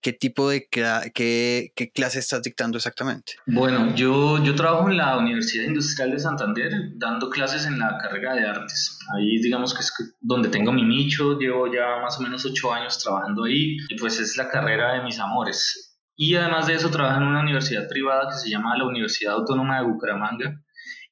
¿Qué 0.00 0.12
tipo 0.12 0.48
de 0.48 0.68
qué, 0.70 1.72
qué 1.74 1.90
clase 1.90 2.18
estás 2.18 2.42
dictando 2.42 2.78
exactamente? 2.78 3.34
Bueno, 3.46 3.94
yo, 3.94 4.42
yo 4.42 4.54
trabajo 4.54 4.88
en 4.88 4.96
la 4.96 5.18
Universidad 5.18 5.64
Industrial 5.64 6.10
de 6.10 6.18
Santander 6.18 6.72
dando 6.94 7.28
clases 7.28 7.66
en 7.66 7.78
la 7.78 7.98
carrera 7.98 8.34
de 8.34 8.46
artes. 8.46 8.98
Ahí 9.14 9.38
digamos 9.38 9.74
que 9.74 9.80
es 9.80 9.92
donde 10.20 10.48
tengo 10.48 10.72
mi 10.72 10.82
nicho, 10.82 11.38
llevo 11.38 11.66
ya 11.72 12.00
más 12.02 12.18
o 12.18 12.22
menos 12.22 12.44
ocho 12.46 12.72
años 12.72 12.98
trabajando 13.02 13.44
ahí 13.44 13.76
y 13.88 13.96
pues 13.98 14.18
es 14.18 14.36
la 14.36 14.48
carrera 14.48 14.94
de 14.94 15.02
mis 15.02 15.18
amores. 15.18 15.98
Y 16.16 16.34
además 16.34 16.66
de 16.66 16.74
eso 16.74 16.90
trabajo 16.90 17.20
en 17.20 17.28
una 17.28 17.40
universidad 17.40 17.86
privada 17.88 18.30
que 18.30 18.38
se 18.38 18.48
llama 18.48 18.76
la 18.78 18.86
Universidad 18.86 19.34
Autónoma 19.34 19.78
de 19.78 19.86
Bucaramanga, 19.86 20.62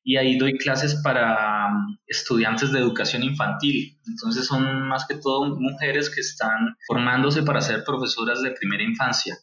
y 0.04 0.18
ahí 0.18 0.36
doy 0.36 0.58
clases 0.58 0.94
para 1.02 1.68
um, 1.68 1.96
estudiantes 2.06 2.70
de 2.70 2.78
educación 2.78 3.22
infantil. 3.22 3.98
Entonces 4.06 4.46
son 4.46 4.86
más 4.86 5.06
que 5.06 5.14
todo 5.14 5.58
mujeres 5.58 6.10
que 6.10 6.20
están 6.20 6.76
formándose 6.86 7.42
para 7.42 7.62
ser 7.62 7.84
profesoras 7.84 8.42
de 8.42 8.50
primera 8.52 8.82
infancia. 8.82 9.36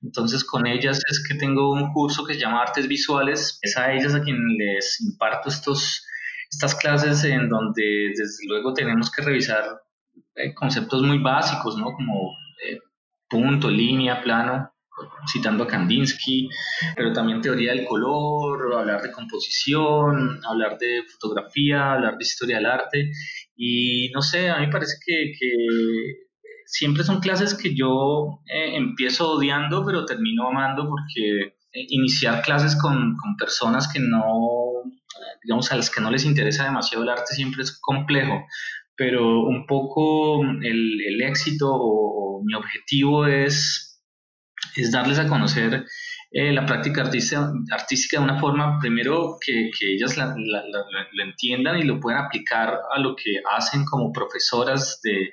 Entonces 0.00 0.44
con 0.44 0.68
ellas 0.68 1.00
es 1.10 1.26
que 1.28 1.34
tengo 1.34 1.72
un 1.72 1.92
curso 1.92 2.24
que 2.24 2.34
se 2.34 2.40
llama 2.40 2.62
Artes 2.62 2.86
Visuales. 2.86 3.58
Es 3.60 3.76
a 3.76 3.92
ellas 3.92 4.14
a 4.14 4.22
quien 4.22 4.38
les 4.56 5.00
imparto 5.00 5.48
estos, 5.48 6.06
estas 6.48 6.76
clases 6.76 7.24
en 7.24 7.48
donde 7.48 8.12
desde 8.16 8.46
luego 8.46 8.72
tenemos 8.72 9.10
que 9.10 9.22
revisar 9.22 9.64
eh, 10.36 10.54
conceptos 10.54 11.02
muy 11.02 11.18
básicos, 11.18 11.76
¿no? 11.76 11.86
Como 11.86 12.36
eh, 12.64 12.78
punto, 13.28 13.68
línea, 13.68 14.22
plano, 14.22 14.72
citando 15.30 15.64
a 15.64 15.66
Kandinsky, 15.66 16.48
pero 16.96 17.12
también 17.12 17.40
teoría 17.40 17.72
del 17.72 17.86
color, 17.86 18.74
hablar 18.74 19.02
de 19.02 19.12
composición, 19.12 20.40
hablar 20.44 20.78
de 20.78 21.02
fotografía, 21.12 21.92
hablar 21.92 22.16
de 22.16 22.24
historia 22.24 22.56
del 22.56 22.66
arte. 22.66 23.10
Y 23.56 24.10
no 24.14 24.22
sé, 24.22 24.48
a 24.48 24.58
mí 24.58 24.68
parece 24.70 24.94
que, 25.04 25.32
siempre 26.66 27.02
son 27.02 27.20
clases 27.20 27.54
que 27.54 27.74
yo 27.74 28.42
eh, 28.46 28.76
empiezo 28.76 29.32
odiando, 29.32 29.86
pero 29.86 30.04
termino 30.04 30.48
amando 30.48 30.86
porque 30.86 31.54
eh, 31.72 31.86
iniciar 31.88 32.42
clases 32.42 32.76
con, 32.76 33.16
personas 33.38 33.90
que 33.90 34.00
no, 34.00 34.82
digamos, 35.42 35.72
a 35.72 35.76
las 35.76 35.90
que 35.90 36.02
no 36.02 36.10
les 36.10 36.26
interesa 36.26 36.64
demasiado 36.64 37.04
el 37.04 37.10
arte 37.10 37.34
siempre 37.34 37.62
es 37.62 37.78
complejo. 37.80 38.44
Pero 38.96 39.42
un 39.42 39.64
poco 39.66 40.42
el, 40.42 41.00
el 41.06 41.22
éxito 41.22 41.68
o 41.70 42.42
mi 42.44 42.54
objetivo 42.54 43.26
es 43.26 43.87
es 44.76 44.92
darles 44.92 45.18
a 45.18 45.26
conocer 45.26 45.84
eh, 46.30 46.52
la 46.52 46.66
práctica 46.66 47.02
artística 47.02 48.18
de 48.18 48.24
una 48.24 48.38
forma, 48.38 48.78
primero, 48.80 49.38
que, 49.40 49.70
que 49.78 49.94
ellas 49.94 50.16
la, 50.16 50.34
lo 50.36 51.22
entiendan 51.22 51.78
y 51.78 51.84
lo 51.84 51.98
puedan 52.00 52.26
aplicar 52.26 52.78
a 52.94 52.98
lo 52.98 53.16
que 53.16 53.40
hacen 53.56 53.84
como 53.86 54.12
profesoras 54.12 55.00
de, 55.02 55.30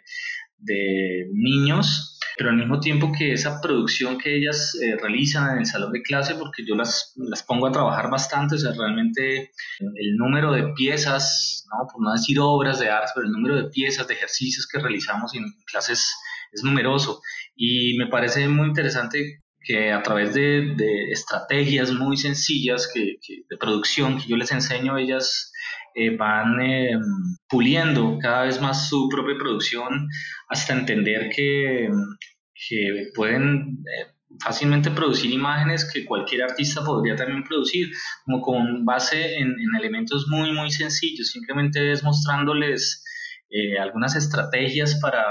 de 0.60 1.28
niños, 1.34 2.20
pero 2.38 2.50
al 2.50 2.58
mismo 2.58 2.80
tiempo 2.80 3.12
que 3.18 3.34
esa 3.34 3.60
producción 3.62 4.18
que 4.18 4.38
ellas 4.38 4.78
eh, 4.82 4.96
realizan 5.02 5.52
en 5.52 5.60
el 5.60 5.66
salón 5.66 5.92
de 5.92 6.02
clase, 6.02 6.36
porque 6.36 6.66
yo 6.66 6.76
las, 6.76 7.14
las 7.18 7.44
pongo 7.44 7.68
a 7.68 7.72
trabajar 7.72 8.10
bastante, 8.10 8.56
o 8.56 8.58
sea, 8.58 8.72
realmente 8.72 9.52
el 9.80 10.16
número 10.16 10.52
de 10.54 10.74
piezas, 10.74 11.66
¿no? 11.72 11.88
por 11.92 12.02
no 12.02 12.14
decir 12.14 12.40
obras 12.40 12.80
de 12.80 12.90
arte, 12.90 13.12
pero 13.16 13.28
el 13.28 13.34
número 13.34 13.56
de 13.58 13.70
piezas, 13.70 14.08
de 14.08 14.14
ejercicios 14.14 14.68
que 14.68 14.80
realizamos 14.80 15.36
en 15.36 15.44
clases 15.66 16.14
es 16.51 16.63
numeroso 16.63 17.21
y 17.55 17.97
me 17.97 18.08
parece 18.08 18.47
muy 18.47 18.67
interesante 18.67 19.43
que 19.65 19.91
a 19.91 20.03
través 20.03 20.34
de, 20.34 20.75
estrategias 21.12 21.91
muy 21.91 22.17
sencillas 22.17 22.89
que, 22.93 23.17
de 23.49 23.58
producción 23.58 24.19
que 24.19 24.27
yo 24.27 24.38
les 24.38 24.51
enseño, 24.51 24.97
ellas 24.97 25.51
eh, 25.95 26.15
van 26.15 26.62
em, 26.62 27.01
puliendo 27.49 28.17
cada 28.21 28.43
vez 28.43 28.62
más 28.62 28.88
su 28.89 29.10
propia 29.10 29.38
producción 29.38 30.08
hasta 30.49 30.73
entender 30.73 31.29
que, 31.36 31.89
que 32.69 33.08
pueden 33.15 33.79
eh, 33.79 34.12
fácilmente 34.43 34.91
producir 34.91 35.31
imágenes 35.31 35.89
que 35.91 36.05
cualquier 36.05 36.43
artista 36.43 36.84
podría 36.84 37.15
también 37.15 37.43
producir, 37.43 37.89
como 38.25 38.41
con 38.41 38.86
base 38.86 39.38
en, 39.38 39.47
en 39.47 39.75
elementos 39.79 40.27
muy, 40.27 40.51
muy 40.53 40.69
sencillos. 40.69 41.29
Simplemente 41.31 41.91
es 41.91 42.03
mostrándoles 42.03 43.03
eh, 43.49 43.77
algunas 43.79 44.15
estrategias 44.15 44.99
para 45.01 45.23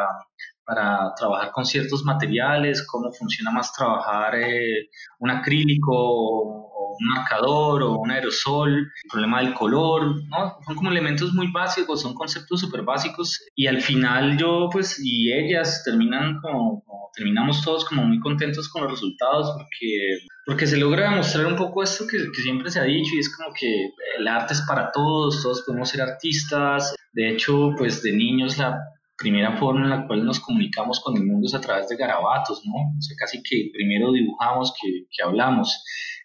para 0.64 1.14
trabajar 1.14 1.50
con 1.52 1.64
ciertos 1.64 2.04
materiales, 2.04 2.86
cómo 2.86 3.12
funciona 3.12 3.50
más 3.50 3.72
trabajar 3.72 4.34
eh, 4.36 4.90
un 5.18 5.30
acrílico 5.30 6.64
un 6.98 7.08
marcador 7.08 7.82
o 7.82 7.98
un 7.98 8.10
aerosol, 8.10 8.72
el 8.72 9.10
problema 9.10 9.40
del 9.40 9.54
color, 9.54 10.16
¿no? 10.28 10.58
Son 10.64 10.74
como 10.74 10.90
elementos 10.90 11.32
muy 11.32 11.50
básicos, 11.50 12.02
son 12.02 12.14
conceptos 12.14 12.60
súper 12.60 12.82
básicos 12.82 13.40
y 13.54 13.66
al 13.66 13.80
final 13.80 14.36
yo 14.36 14.68
pues 14.70 15.00
y 15.02 15.32
ellas 15.32 15.82
terminan 15.84 16.40
como, 16.40 16.82
terminamos 17.14 17.62
todos 17.62 17.84
como 17.84 18.04
muy 18.04 18.20
contentos 18.20 18.68
con 18.68 18.82
los 18.82 18.92
resultados 18.92 19.52
porque, 19.56 20.26
porque 20.46 20.66
se 20.66 20.76
logra 20.76 21.10
demostrar 21.10 21.46
un 21.46 21.56
poco 21.56 21.82
esto 21.82 22.06
que, 22.06 22.18
que 22.18 22.42
siempre 22.42 22.70
se 22.70 22.80
ha 22.80 22.84
dicho 22.84 23.10
y 23.14 23.20
es 23.20 23.34
como 23.34 23.50
que 23.58 23.90
el 24.18 24.28
arte 24.28 24.54
es 24.54 24.62
para 24.62 24.90
todos, 24.92 25.42
todos 25.42 25.62
podemos 25.66 25.88
ser 25.88 26.02
artistas, 26.02 26.94
de 27.12 27.30
hecho 27.30 27.72
pues 27.76 28.02
de 28.02 28.12
niños 28.12 28.58
la 28.58 28.78
primera 29.24 29.56
forma 29.56 29.84
en 29.84 29.90
la 29.90 30.06
cual 30.06 30.22
nos 30.22 30.38
comunicamos 30.38 31.00
con 31.00 31.16
el 31.16 31.24
mundo 31.24 31.46
es 31.46 31.54
a 31.54 31.60
través 31.60 31.88
de 31.88 31.96
garabatos, 31.96 32.62
¿no? 32.66 32.74
O 32.74 33.00
sea, 33.00 33.16
casi 33.18 33.42
que 33.42 33.70
primero 33.72 34.12
dibujamos 34.12 34.74
que, 34.78 35.06
que 35.10 35.22
hablamos. 35.24 35.82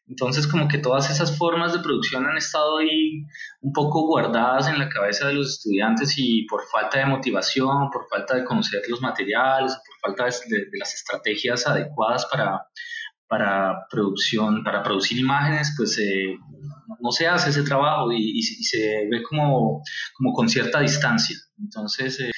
Entonces, 0.09 0.47
como 0.47 0.67
que 0.67 0.79
todas 0.79 1.09
esas 1.09 1.37
formas 1.37 1.71
de 1.71 1.79
producción 1.79 2.25
han 2.25 2.35
estado 2.35 2.79
ahí 2.79 3.23
un 3.61 3.71
poco 3.71 4.07
guardadas 4.07 4.67
en 4.67 4.79
la 4.79 4.89
cabeza 4.89 5.27
de 5.27 5.35
los 5.35 5.49
estudiantes 5.49 6.15
y 6.17 6.45
por 6.47 6.61
falta 6.73 6.99
de 6.99 7.05
motivación, 7.05 7.89
por 7.89 8.07
falta 8.09 8.35
de 8.35 8.43
conocer 8.43 8.81
los 8.89 9.01
materiales, 9.01 9.75
por 9.75 10.09
falta 10.09 10.25
de, 10.25 10.67
las 10.77 10.93
estrategias 10.93 11.65
adecuadas 11.67 12.25
para, 12.25 12.67
para 13.27 13.85
producción, 13.89 14.63
para 14.63 14.83
producir 14.83 15.19
imágenes, 15.19 15.73
pues 15.77 15.97
eh, 15.99 16.35
no 16.99 17.11
se 17.11 17.27
hace 17.27 17.51
ese 17.51 17.63
trabajo 17.63 18.11
y, 18.11 18.41
se 18.41 19.07
ve 19.09 19.23
como, 19.23 19.81
como 20.17 20.33
con 20.33 20.49
cierta 20.49 20.81
distancia. 20.81 21.37
Entonces, 21.59 22.19
eh, 22.19 22.31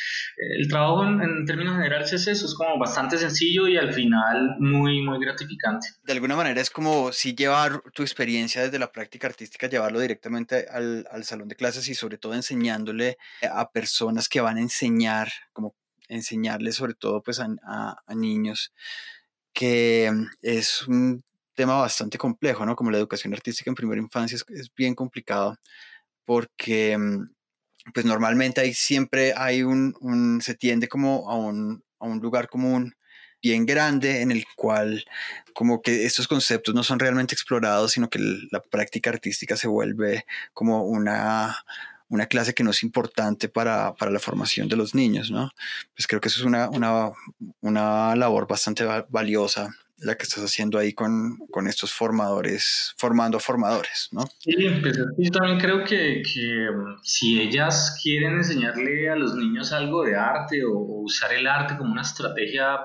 el 0.59 0.67
trabajo 0.67 1.03
en, 1.05 1.45
términos 1.45 1.75
generales 1.75 2.11
es 2.13 2.27
eso, 2.27 2.45
es 2.45 2.55
como 2.55 2.77
bastante 2.79 3.17
sencillo 3.17 3.67
y 3.67 3.77
al 3.77 3.93
final 3.93 4.55
muy, 4.59 5.01
muy 5.01 5.19
gratificante. 5.19 5.87
De 6.03 6.13
alguna 6.13 6.35
manera 6.35 6.61
es 6.61 6.69
como 6.69 7.11
si 7.11 7.35
llevar 7.35 7.81
tu 7.93 8.01
experiencia 8.01 8.63
desde 8.63 8.79
la 8.79 8.91
práctica 8.91 9.27
artística, 9.27 9.67
llevarlo 9.67 9.99
directamente 9.99 10.65
al, 10.71 11.07
al 11.11 11.23
salón 11.23 11.47
de 11.47 11.55
clases 11.55 11.87
y 11.89 11.95
sobre 11.95 12.17
todo 12.17 12.33
enseñándole 12.33 13.17
a 13.51 13.69
personas 13.71 14.27
que 14.27 14.41
van 14.41 14.57
a 14.57 14.61
enseñar, 14.61 15.29
como 15.53 15.75
enseñarles 16.11 16.75
sobre 16.75 16.93
todo 16.93 17.21
pues 17.23 17.39
a, 17.39 17.47
a, 17.63 18.15
niños, 18.15 18.73
que 19.53 20.11
mm, 20.11 20.25
es 20.41 20.87
un 20.87 21.23
tema 21.53 21.75
bastante 21.75 22.17
complejo, 22.17 22.65
¿no? 22.65 22.75
Como 22.75 22.91
la 22.91 22.97
educación 22.97 23.33
artística 23.33 23.69
en 23.69 23.75
primera 23.75 24.01
infancia 24.01 24.35
es, 24.35 24.45
es 24.49 24.71
bien 24.75 24.95
complicado 24.95 25.57
porque 26.25 26.97
mm, 26.97 27.29
pues 27.93 28.05
normalmente 28.05 28.61
ahí 28.61 28.73
siempre 28.73 29.33
hay 29.35 29.63
un, 29.63 30.39
se 30.41 30.55
tiende 30.55 30.87
como 30.87 31.29
a 31.29 31.35
un, 31.35 31.83
a 31.99 32.05
un 32.05 32.19
lugar 32.19 32.47
común 32.47 32.95
bien 33.41 33.65
grande 33.65 34.21
en 34.21 34.31
el 34.31 34.45
cual 34.55 35.03
como 35.53 35.81
que 35.81 36.05
estos 36.05 36.27
conceptos 36.27 36.75
no 36.75 36.83
son 36.83 36.99
realmente 36.99 37.33
explorados, 37.33 37.93
sino 37.93 38.09
que 38.09 38.19
la 38.51 38.61
práctica 38.61 39.09
artística 39.09 39.57
se 39.57 39.67
vuelve 39.67 40.25
como 40.53 40.83
una, 40.85 41.57
una 42.07 42.27
clase 42.27 42.53
que 42.53 42.63
no 42.63 42.71
es 42.71 42.83
importante 42.83 43.49
para, 43.49 43.95
para, 43.95 44.11
la 44.11 44.19
formación 44.19 44.67
de 44.67 44.75
los 44.75 44.93
niños, 44.93 45.31
¿no? 45.31 45.49
Pues 45.95 46.07
creo 46.07 46.21
que 46.21 46.27
eso 46.27 46.39
es 46.39 46.45
una, 46.45 46.69
una, 46.69 47.11
una 47.61 48.15
labor 48.15 48.47
bastante 48.47 48.85
valiosa 49.09 49.75
la 50.01 50.15
que 50.15 50.23
estás 50.23 50.43
haciendo 50.43 50.79
ahí 50.79 50.93
con, 50.93 51.37
con 51.51 51.67
estos 51.67 51.93
formadores, 51.93 52.93
formando 52.97 53.39
formadores, 53.39 54.09
¿no? 54.11 54.21
Sí, 54.39 54.55
pues 54.81 54.97
yo 55.17 55.31
también 55.31 55.59
creo 55.59 55.83
que, 55.83 56.23
que, 56.23 56.69
mm, 56.71 56.99
si 57.03 57.39
ellas 57.39 57.99
quieren 58.01 58.33
enseñarle 58.33 59.09
a 59.09 59.15
los 59.15 59.35
niños 59.35 59.71
algo 59.71 60.03
de 60.03 60.15
arte 60.15 60.63
o, 60.65 61.01
usar 61.01 61.33
el 61.33 61.47
arte 61.47 61.77
como 61.77 61.91
una 61.91 62.01
estrategia 62.01 62.79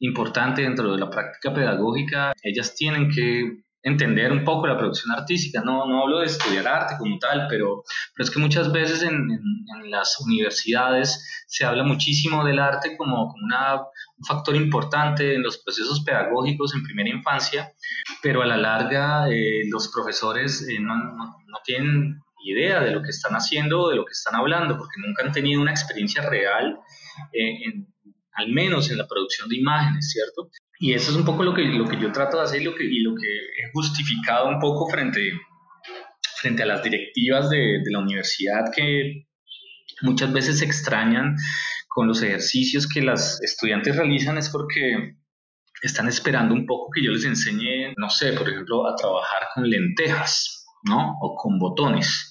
importante 0.00 0.62
dentro 0.62 0.92
de 0.92 0.98
la 0.98 1.10
práctica 1.10 1.52
pedagógica, 1.52 2.32
ellas 2.42 2.74
tienen 2.74 3.10
que 3.10 3.62
entender 3.82 4.30
un 4.32 4.44
poco 4.44 4.66
la 4.66 4.76
producción 4.76 5.12
artística. 5.12 5.62
No, 5.62 5.86
no 5.86 6.02
hablo 6.02 6.18
de 6.18 6.26
estudiar 6.26 6.68
arte 6.68 6.96
como 6.98 7.18
tal, 7.18 7.46
pero, 7.48 7.82
pero 8.14 8.24
es 8.24 8.30
que 8.30 8.38
muchas 8.38 8.72
veces 8.72 9.02
en, 9.02 9.30
en, 9.30 9.90
las 9.90 10.20
universidades 10.20 11.44
se 11.48 11.64
habla 11.64 11.82
muchísimo 11.82 12.44
del 12.44 12.58
arte 12.58 12.96
como, 12.96 13.28
como 13.28 13.44
una, 13.44 13.76
un 13.76 14.24
factor 14.26 14.54
importante 14.54 15.34
en 15.34 15.42
los 15.42 15.58
procesos 15.58 16.04
pedagógicos 16.04 16.74
en 16.74 16.84
primera 16.84 17.08
infancia, 17.08 17.72
pero 18.22 18.42
a 18.42 18.46
la 18.46 18.56
larga 18.56 19.28
eh, 19.28 19.62
los 19.68 19.88
profesores 19.88 20.66
eh, 20.68 20.78
no, 20.78 20.96
no, 20.96 21.14
no 21.46 21.58
tienen 21.64 22.20
idea 22.44 22.80
de 22.80 22.90
lo 22.92 23.02
que 23.02 23.10
están 23.10 23.32
haciendo 23.32 23.82
o 23.82 23.90
de 23.90 23.96
lo 23.96 24.04
que 24.04 24.12
están 24.12 24.34
hablando, 24.34 24.76
porque 24.78 25.00
nunca 25.04 25.24
han 25.24 25.32
tenido 25.32 25.60
una 25.60 25.72
experiencia 25.72 26.22
real, 26.22 26.78
eh, 27.32 27.64
en, 27.64 27.92
al 28.34 28.48
menos 28.48 28.90
en 28.90 28.98
la 28.98 29.06
producción 29.06 29.48
de 29.48 29.56
imágenes, 29.56 30.10
¿cierto? 30.10 30.50
Y 30.82 30.94
eso 30.94 31.10
es 31.10 31.16
un 31.18 31.26
poco 31.26 31.44
lo 31.44 31.52
que, 31.52 31.62
lo 31.62 31.84
que 31.84 32.00
yo 32.00 32.10
trato 32.10 32.38
de 32.38 32.44
hacer 32.44 32.62
y 32.62 32.64
lo 32.64 32.74
que, 32.74 32.84
y 32.84 33.04
he 33.04 33.70
justificado 33.74 34.48
un 34.48 34.58
poco 34.58 34.88
frente, 34.88 35.30
frente 36.38 36.62
a 36.62 36.66
las 36.66 36.82
directivas 36.82 37.50
de, 37.50 37.82
de 37.84 37.90
la 37.90 37.98
universidad 37.98 38.72
que 38.74 39.26
muchas 40.00 40.32
veces 40.32 40.60
se 40.60 40.64
extrañan 40.64 41.36
con 41.86 42.08
los 42.08 42.22
ejercicios 42.22 42.88
que 42.88 43.02
las 43.02 43.42
estudiantes 43.42 43.94
realizan 43.94 44.38
es 44.38 44.48
porque 44.48 45.16
están 45.82 46.08
esperando 46.08 46.54
un 46.54 46.64
poco 46.64 46.90
que 46.94 47.04
yo 47.04 47.10
les 47.10 47.26
enseñe, 47.26 47.92
no 47.98 48.08
sé, 48.08 48.32
por 48.32 48.48
ejemplo, 48.48 48.86
a 48.86 48.96
trabajar 48.96 49.48
con 49.54 49.68
lentejas, 49.68 50.66
¿no? 50.84 51.18
O 51.20 51.36
con 51.36 51.58
botones 51.58 52.29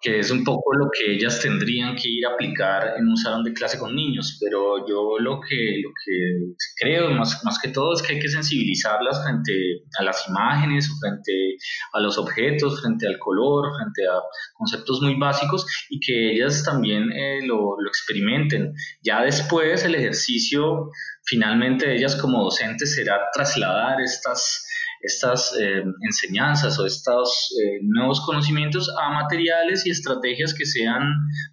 que 0.00 0.20
es 0.20 0.30
un 0.30 0.44
poco 0.44 0.74
lo 0.74 0.88
que 0.90 1.14
ellas 1.14 1.40
tendrían 1.40 1.96
que 1.96 2.08
ir 2.08 2.26
a 2.26 2.30
aplicar 2.30 2.94
en 2.96 3.08
un 3.08 3.16
salón 3.16 3.42
de 3.42 3.52
clase 3.52 3.78
con 3.78 3.96
niños, 3.96 4.38
pero 4.40 4.86
yo 4.86 5.18
lo 5.18 5.40
que, 5.40 5.80
lo 5.82 5.90
que 5.90 6.54
creo 6.80 7.10
más, 7.10 7.44
más 7.44 7.58
que 7.58 7.70
todo 7.70 7.94
es 7.94 8.02
que 8.02 8.14
hay 8.14 8.20
que 8.20 8.28
sensibilizarlas 8.28 9.22
frente 9.24 9.52
a 9.98 10.04
las 10.04 10.28
imágenes, 10.28 10.88
frente 11.00 11.56
a 11.92 12.00
los 12.00 12.16
objetos, 12.16 12.80
frente 12.80 13.08
al 13.08 13.18
color, 13.18 13.74
frente 13.76 14.02
a 14.06 14.20
conceptos 14.54 15.02
muy 15.02 15.18
básicos 15.18 15.66
y 15.90 15.98
que 15.98 16.32
ellas 16.32 16.62
también 16.64 17.10
eh, 17.12 17.40
lo, 17.44 17.80
lo 17.80 17.88
experimenten. 17.88 18.72
Ya 19.02 19.22
después 19.22 19.84
el 19.84 19.96
ejercicio 19.96 20.90
finalmente 21.28 21.94
ellas 21.94 22.16
como 22.16 22.44
docentes 22.44 22.94
será 22.94 23.18
trasladar 23.32 24.00
estas 24.00 24.67
estas 25.00 25.54
eh, 25.58 25.84
enseñanzas 26.02 26.78
o 26.78 26.86
estos 26.86 27.54
eh, 27.62 27.78
nuevos 27.82 28.20
conocimientos 28.20 28.90
a 29.00 29.10
materiales 29.10 29.86
y 29.86 29.90
estrategias 29.90 30.54
que 30.54 30.66
sean 30.66 31.02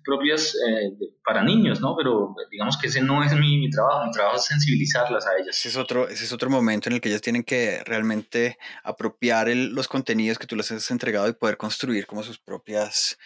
propias 0.03 0.55
eh, 0.55 0.91
para 1.23 1.43
niños, 1.43 1.81
¿no? 1.81 1.95
Pero 1.95 2.35
digamos 2.51 2.77
que 2.77 2.87
ese 2.87 3.01
no 3.01 3.23
es 3.23 3.33
mi, 3.33 3.69
trabajo, 3.69 4.05
mi 4.05 4.11
trabajo 4.11 4.37
es 4.37 4.45
sensibilizarlas 4.45 5.25
a 5.25 5.35
ellas. 5.41 5.57
Ese 5.57 5.69
es, 5.69 5.77
otro, 5.77 6.07
ese 6.07 6.25
es 6.25 6.33
otro 6.33 6.49
momento 6.49 6.89
en 6.89 6.95
el 6.95 7.01
que 7.01 7.09
ellas 7.09 7.21
tienen 7.21 7.43
que 7.43 7.83
realmente 7.85 8.57
apropiar 8.83 9.47
los 9.49 9.87
contenidos 9.87 10.39
que 10.39 10.47
tú 10.47 10.55
les 10.55 10.71
has 10.71 10.89
entregado 10.91 11.27
y 11.27 11.33
poder 11.33 11.57
construir 11.57 12.05
como 12.05 12.23
sus 12.23 12.39
propias 12.39 13.17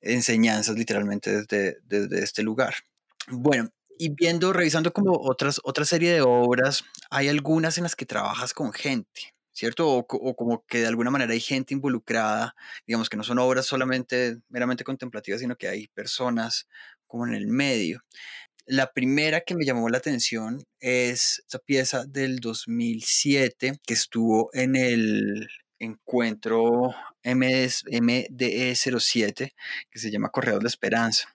enseñanzas 0.00 0.76
literalmente 0.76 1.30
desde, 1.42 1.78
desde 1.84 2.22
este 2.22 2.42
lugar. 2.42 2.74
Bueno, 3.28 3.70
y 3.98 4.10
viendo, 4.10 4.52
revisando 4.52 4.92
como 4.92 5.12
otras, 5.12 5.60
otra 5.64 5.84
serie 5.84 6.12
de 6.12 6.20
obras, 6.20 6.84
hay 7.10 7.28
algunas 7.28 7.78
en 7.78 7.84
las 7.84 7.96
que 7.96 8.06
trabajas 8.06 8.52
con 8.52 8.72
gente. 8.72 9.33
¿Cierto? 9.54 9.88
O, 9.88 10.06
como 10.36 10.64
que 10.66 10.80
de 10.80 10.88
alguna 10.88 11.10
manera 11.10 11.32
hay 11.32 11.40
gente 11.40 11.72
involucrada, 11.72 12.54
digamos 12.86 13.08
que 13.08 13.16
no 13.16 13.22
son 13.22 13.38
obras 13.38 13.64
solamente 13.64 14.38
meramente 14.48 14.84
contemplativas, 14.84 15.40
sino 15.40 15.56
que 15.56 15.68
hay 15.68 15.88
personas 15.88 16.68
como 17.06 17.26
en 17.26 17.34
el 17.34 17.46
medio. 17.46 18.02
La 18.66 18.92
primera 18.92 19.42
que 19.42 19.54
me 19.54 19.64
llamó 19.64 19.88
la 19.88 19.98
atención 19.98 20.62
es 20.80 21.42
esa 21.46 21.58
pieza 21.58 22.04
del 22.04 22.40
2007 22.40 23.78
que 23.86 23.94
estuvo 23.94 24.50
en 24.52 24.74
el 24.74 25.48
encuentro 25.78 26.94
MDE 27.22 28.74
07 28.74 29.54
que 29.90 29.98
se 29.98 30.10
llama 30.10 30.30
Correos 30.30 30.60
de 30.60 30.68
Esperanza. 30.68 31.28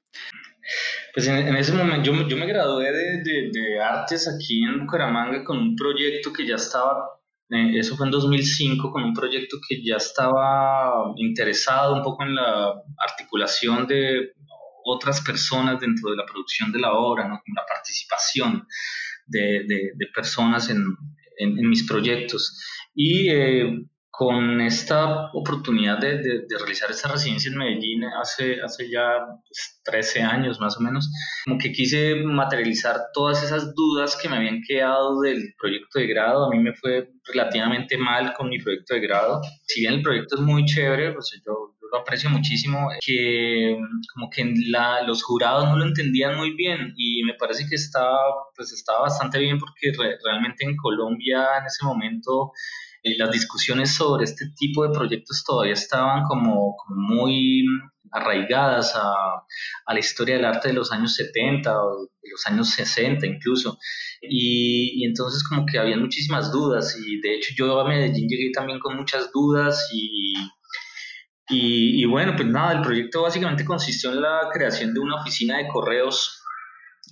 Pues 1.13 1.27
en, 1.27 1.55
ese 1.55 1.71
momento 1.73 2.03
yo, 2.03 2.27
yo 2.27 2.37
me 2.37 2.45
gradué 2.45 2.91
de, 2.91 3.23
de, 3.23 3.49
de, 3.51 3.81
artes 3.81 4.27
aquí 4.27 4.63
en 4.63 4.81
Bucaramanga 4.81 5.43
con 5.43 5.57
un 5.57 5.75
proyecto 5.75 6.31
que 6.31 6.45
ya 6.45 6.55
estaba 6.55 7.18
eh, 7.51 7.79
eso 7.79 7.97
fue 7.97 8.05
en 8.05 8.11
2005 8.11 8.91
con 8.91 9.03
un 9.03 9.13
proyecto 9.13 9.57
que 9.67 9.83
ya 9.83 9.95
estaba 9.95 11.13
interesado 11.17 11.95
un 11.95 12.03
poco 12.03 12.23
en 12.23 12.35
la 12.35 12.73
articulación 12.97 13.87
de 13.87 14.33
otras 14.83 15.21
personas 15.21 15.79
dentro 15.79 16.11
de 16.11 16.17
la 16.17 16.25
producción 16.25 16.71
de 16.71 16.79
la 16.79 16.93
obra, 16.93 17.27
¿no? 17.27 17.41
la 17.55 17.65
participación 17.67 18.67
de, 19.25 19.65
de, 19.67 20.07
personas 20.13 20.69
en, 20.69 20.85
en, 21.37 21.69
mis 21.69 21.87
proyectos. 21.87 22.61
Y 22.95 23.29
eh, 23.29 23.85
con 24.19 24.59
esta 24.59 25.31
oportunidad 25.31 25.97
de, 25.97 26.17
de, 26.17 26.57
realizar 26.57 26.91
esta 26.91 27.07
residencia 27.07 27.49
en 27.49 27.57
Medellín 27.57 28.03
hace, 28.03 28.61
hace 28.61 28.91
ya 28.91 29.25
13 29.85 30.19
pues, 30.19 30.29
años 30.29 30.59
más 30.59 30.75
o 30.75 30.81
menos, 30.81 31.09
como 31.45 31.57
que 31.57 31.71
quise 31.71 32.15
materializar 32.15 32.99
todas 33.13 33.41
esas 33.41 33.73
dudas 33.73 34.17
que 34.21 34.27
me 34.27 34.35
habían 34.35 34.61
quedado 34.67 35.21
del 35.21 35.53
proyecto 35.57 35.99
de 35.99 36.07
grado. 36.07 36.45
A 36.45 36.49
mí 36.49 36.59
me 36.59 36.73
fue 36.73 37.11
relativamente 37.23 37.97
mal 37.97 38.33
con 38.33 38.49
mi 38.49 38.59
proyecto 38.59 38.93
de 38.93 38.99
grado. 38.99 39.39
Si 39.65 39.79
bien 39.79 39.93
el 39.93 40.01
proyecto 40.01 40.35
es 40.35 40.41
muy 40.41 40.65
chévere, 40.65 41.13
pues 41.13 41.31
yo, 41.45 41.53
yo 41.81 41.87
lo 41.89 41.99
aprecio 41.99 42.29
muchísimo, 42.29 42.89
que 42.99 43.77
como 44.13 44.29
que 44.29 44.53
la, 44.67 45.01
los 45.03 45.23
jurados 45.23 45.63
no 45.69 45.77
lo 45.77 45.85
entendían 45.85 46.35
muy 46.35 46.55
bien 46.55 46.93
y 46.97 47.23
me 47.23 47.35
parece 47.35 47.65
que 47.69 47.75
estaba, 47.75 48.19
pues 48.53 48.73
estaba 48.73 49.03
bastante 49.03 49.39
bien 49.39 49.57
porque 49.57 49.93
realmente 50.25 50.65
en 50.65 50.75
Colombia 50.75 51.57
en 51.57 51.67
ese 51.67 51.85
momento 51.85 52.51
eh, 53.03 53.17
las 53.17 53.31
discusiones 53.31 53.93
sobre 53.93 54.25
este 54.25 54.45
tipo 54.55 54.83
de 54.83 54.93
proyectos 54.93 55.43
todavía 55.45 55.73
estaban 55.73 56.23
como, 56.23 56.75
muy 56.89 57.65
arraigadas 58.11 58.93
a, 58.95 59.13
la 59.87 59.99
historia 59.99 60.35
del 60.35 60.45
arte 60.45 60.69
de 60.69 60.73
los 60.73 60.91
años 60.91 61.15
70 61.15 61.81
o 61.81 62.07
de 62.21 62.29
los 62.31 62.45
años 62.45 62.69
60 62.69 63.25
incluso. 63.25 63.77
Y, 64.21 65.05
entonces 65.05 65.43
como 65.47 65.65
que 65.65 65.79
había 65.79 65.97
muchísimas 65.97 66.51
dudas 66.51 66.97
y 66.99 67.19
de 67.21 67.35
hecho 67.35 67.53
yo 67.57 67.79
a 67.79 67.87
Medellín 67.87 68.27
llegué 68.27 68.51
también 68.51 68.79
con 68.79 68.95
muchas 68.97 69.31
dudas 69.31 69.89
y, 69.93 70.33
y 71.51 72.05
bueno, 72.05 72.35
pues 72.35 72.47
nada, 72.47 72.73
el 72.73 72.81
proyecto 72.81 73.23
básicamente 73.23 73.65
consistió 73.65 74.11
en 74.11 74.21
la 74.21 74.49
creación 74.53 74.93
de 74.93 74.99
una 74.99 75.15
oficina 75.15 75.57
de 75.57 75.67
correos 75.67 76.38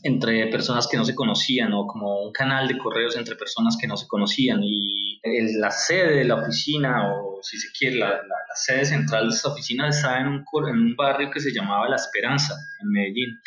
entre 0.03 0.47
personas 0.47 0.87
que 0.87 0.97
no 0.97 1.05
se 1.05 1.15
conocían 1.15 1.73
o 1.73 1.85
como 1.87 2.21
un 2.23 2.31
canal 2.31 2.67
de 2.67 2.77
correos 2.77 3.15
entre 3.17 3.35
personas 3.35 3.77
que 3.79 3.87
no 3.87 3.97
se 3.97 4.07
conocían 4.07 4.61
y 4.63 5.19
la 5.59 5.71
sede 5.71 6.17
de 6.17 6.25
la 6.25 6.35
oficina 6.35 7.11
o 7.11 7.39
si 7.41 7.57
se 7.57 7.69
quiere 7.77 7.97
la, 7.97 8.09
la, 8.09 8.37
sede 8.55 8.85
central 8.85 9.29
de 9.29 9.35
esta 9.35 9.49
oficina 9.49 9.89
estaba 9.89 10.19
en 10.19 10.27
un, 10.27 10.45
en 10.67 10.77
un 10.77 10.95
barrio 10.95 11.29
que 11.29 11.39
se 11.39 11.53
llamaba 11.53 11.87
La 11.87 11.95
Esperanza 11.95 12.55
en 12.81 12.89
Medellín. 12.89 13.39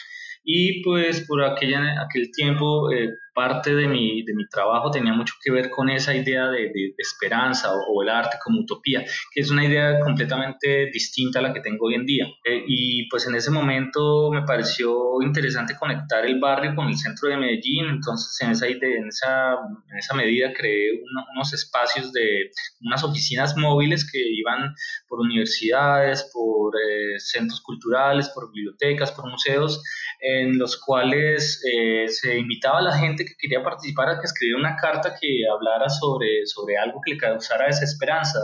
Y 0.44 0.82
pues 0.84 1.26
por 1.26 1.42
aquella, 1.42 2.00
aquel 2.00 2.30
tiempo 2.30 2.92
eh, 2.92 3.10
parte 3.34 3.74
de 3.74 3.86
mi, 3.86 4.22
de 4.22 4.34
mi 4.34 4.46
trabajo 4.48 4.90
tenía 4.90 5.12
mucho 5.12 5.34
que 5.42 5.50
ver 5.50 5.70
con 5.70 5.90
esa 5.90 6.14
idea 6.14 6.48
de, 6.48 6.70
de, 6.72 6.94
esperanza 6.98 7.72
o, 7.72 8.02
el 8.02 8.08
arte 8.08 8.38
como 8.42 8.60
utopía, 8.60 9.04
que 9.32 9.40
es 9.40 9.50
una 9.50 9.64
idea 9.64 10.00
completamente 10.00 10.90
distinta 10.92 11.38
a 11.38 11.42
la 11.42 11.52
que 11.52 11.60
tengo 11.60 11.86
hoy 11.86 11.94
en 11.94 12.06
día. 12.06 12.26
Eh, 12.44 12.64
y 12.66 13.08
pues 13.08 13.26
en 13.26 13.34
ese 13.34 13.50
momento 13.50 14.30
me 14.30 14.42
pareció 14.42 15.22
interesante 15.22 15.76
conectar 15.78 16.24
el 16.24 16.38
barrio 16.38 16.74
con 16.74 16.88
el 16.88 16.96
centro 16.96 17.28
de 17.28 17.36
Medellín, 17.36 17.86
entonces 17.86 18.36
en 18.40 18.50
esa, 18.52 18.66
en 18.66 19.08
esa, 19.08 19.52
en 19.90 19.98
esa 19.98 20.14
medida 20.14 20.52
creé 20.52 21.00
unos 21.34 21.52
espacios 21.52 22.12
de 22.12 22.50
unas 22.80 23.02
oficinas 23.04 23.56
móviles 23.56 24.08
que 24.10 24.18
iban 24.18 24.74
por 25.08 25.20
universidades, 25.20 26.28
por 26.32 26.74
eh, 26.76 27.18
centros 27.18 27.60
culturales, 27.60 28.28
por 28.30 28.52
bibliotecas, 28.52 29.12
por 29.12 29.28
museos, 29.28 29.82
en 30.20 30.58
los 30.58 30.78
cuales 30.80 31.62
eh, 31.64 32.08
se 32.08 32.38
invitaba 32.38 32.78
a 32.78 32.82
la 32.82 32.98
gente 32.98 33.19
que 33.24 33.34
quería 33.38 33.62
participar 33.62 34.08
a 34.08 34.18
que 34.18 34.26
escribiera 34.26 34.58
una 34.58 34.76
carta 34.76 35.14
que 35.20 35.42
hablara 35.50 35.88
sobre, 35.88 36.46
sobre 36.46 36.76
algo 36.76 37.00
que 37.04 37.12
le 37.12 37.18
causara 37.18 37.66
desesperanza. 37.66 38.38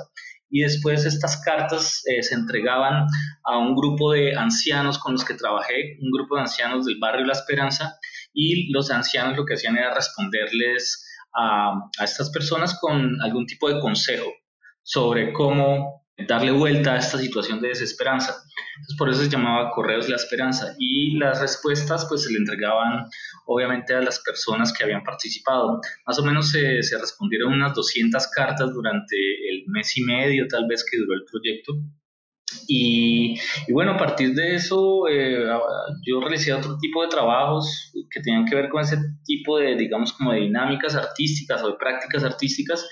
Y 0.48 0.62
después 0.62 1.04
estas 1.04 1.42
cartas 1.42 2.02
eh, 2.06 2.22
se 2.22 2.34
entregaban 2.34 3.06
a 3.44 3.58
un 3.58 3.74
grupo 3.74 4.12
de 4.12 4.36
ancianos 4.36 4.98
con 4.98 5.12
los 5.12 5.24
que 5.24 5.34
trabajé, 5.34 5.96
un 6.00 6.10
grupo 6.10 6.36
de 6.36 6.42
ancianos 6.42 6.86
del 6.86 6.98
barrio 7.00 7.26
La 7.26 7.32
Esperanza, 7.32 7.98
y 8.32 8.72
los 8.72 8.90
ancianos 8.90 9.36
lo 9.36 9.44
que 9.44 9.54
hacían 9.54 9.76
era 9.76 9.94
responderles 9.94 11.04
a, 11.34 11.72
a 11.98 12.04
estas 12.04 12.30
personas 12.30 12.78
con 12.80 13.20
algún 13.22 13.46
tipo 13.46 13.68
de 13.68 13.80
consejo 13.80 14.30
sobre 14.82 15.32
cómo 15.32 16.05
darle 16.24 16.50
vuelta 16.50 16.94
a 16.94 16.98
esta 16.98 17.18
situación 17.18 17.60
de 17.60 17.68
desesperanza. 17.68 18.42
Por 18.96 19.10
eso 19.10 19.22
se 19.22 19.28
llamaba 19.28 19.70
Correos 19.70 20.08
La 20.08 20.16
Esperanza. 20.16 20.74
Y 20.78 21.18
las 21.18 21.40
respuestas 21.40 22.06
pues 22.08 22.24
se 22.24 22.32
le 22.32 22.38
entregaban 22.38 23.08
obviamente 23.46 23.94
a 23.94 24.00
las 24.00 24.20
personas 24.20 24.72
que 24.72 24.84
habían 24.84 25.02
participado. 25.02 25.80
Más 26.06 26.18
o 26.18 26.24
menos 26.24 26.50
se, 26.50 26.80
respondieron 26.98 27.52
unas 27.52 27.74
200 27.74 28.26
cartas 28.28 28.72
durante 28.72 29.16
el 29.50 29.64
mes 29.66 29.96
y 29.98 30.02
medio 30.02 30.46
tal 30.48 30.66
vez 30.66 30.84
que 30.90 30.96
duró 30.98 31.14
el 31.14 31.24
proyecto. 31.30 31.74
Y, 32.68 33.38
y, 33.66 33.72
bueno, 33.72 33.92
a 33.92 33.96
partir 33.96 34.32
de 34.32 34.54
eso 34.54 35.08
eh, 35.08 35.46
yo 36.06 36.20
realicé 36.20 36.52
otro 36.52 36.78
tipo 36.78 37.02
de 37.02 37.08
trabajos 37.08 37.92
que 38.08 38.20
tenían 38.20 38.46
que 38.46 38.54
ver 38.54 38.68
con 38.68 38.82
ese 38.82 38.98
tipo 39.24 39.58
de, 39.58 39.74
digamos, 39.74 40.12
como 40.12 40.32
de 40.32 40.40
dinámicas 40.40 40.94
artísticas 40.94 41.62
o 41.64 41.72
de 41.72 41.76
prácticas 41.76 42.22
artísticas 42.22 42.88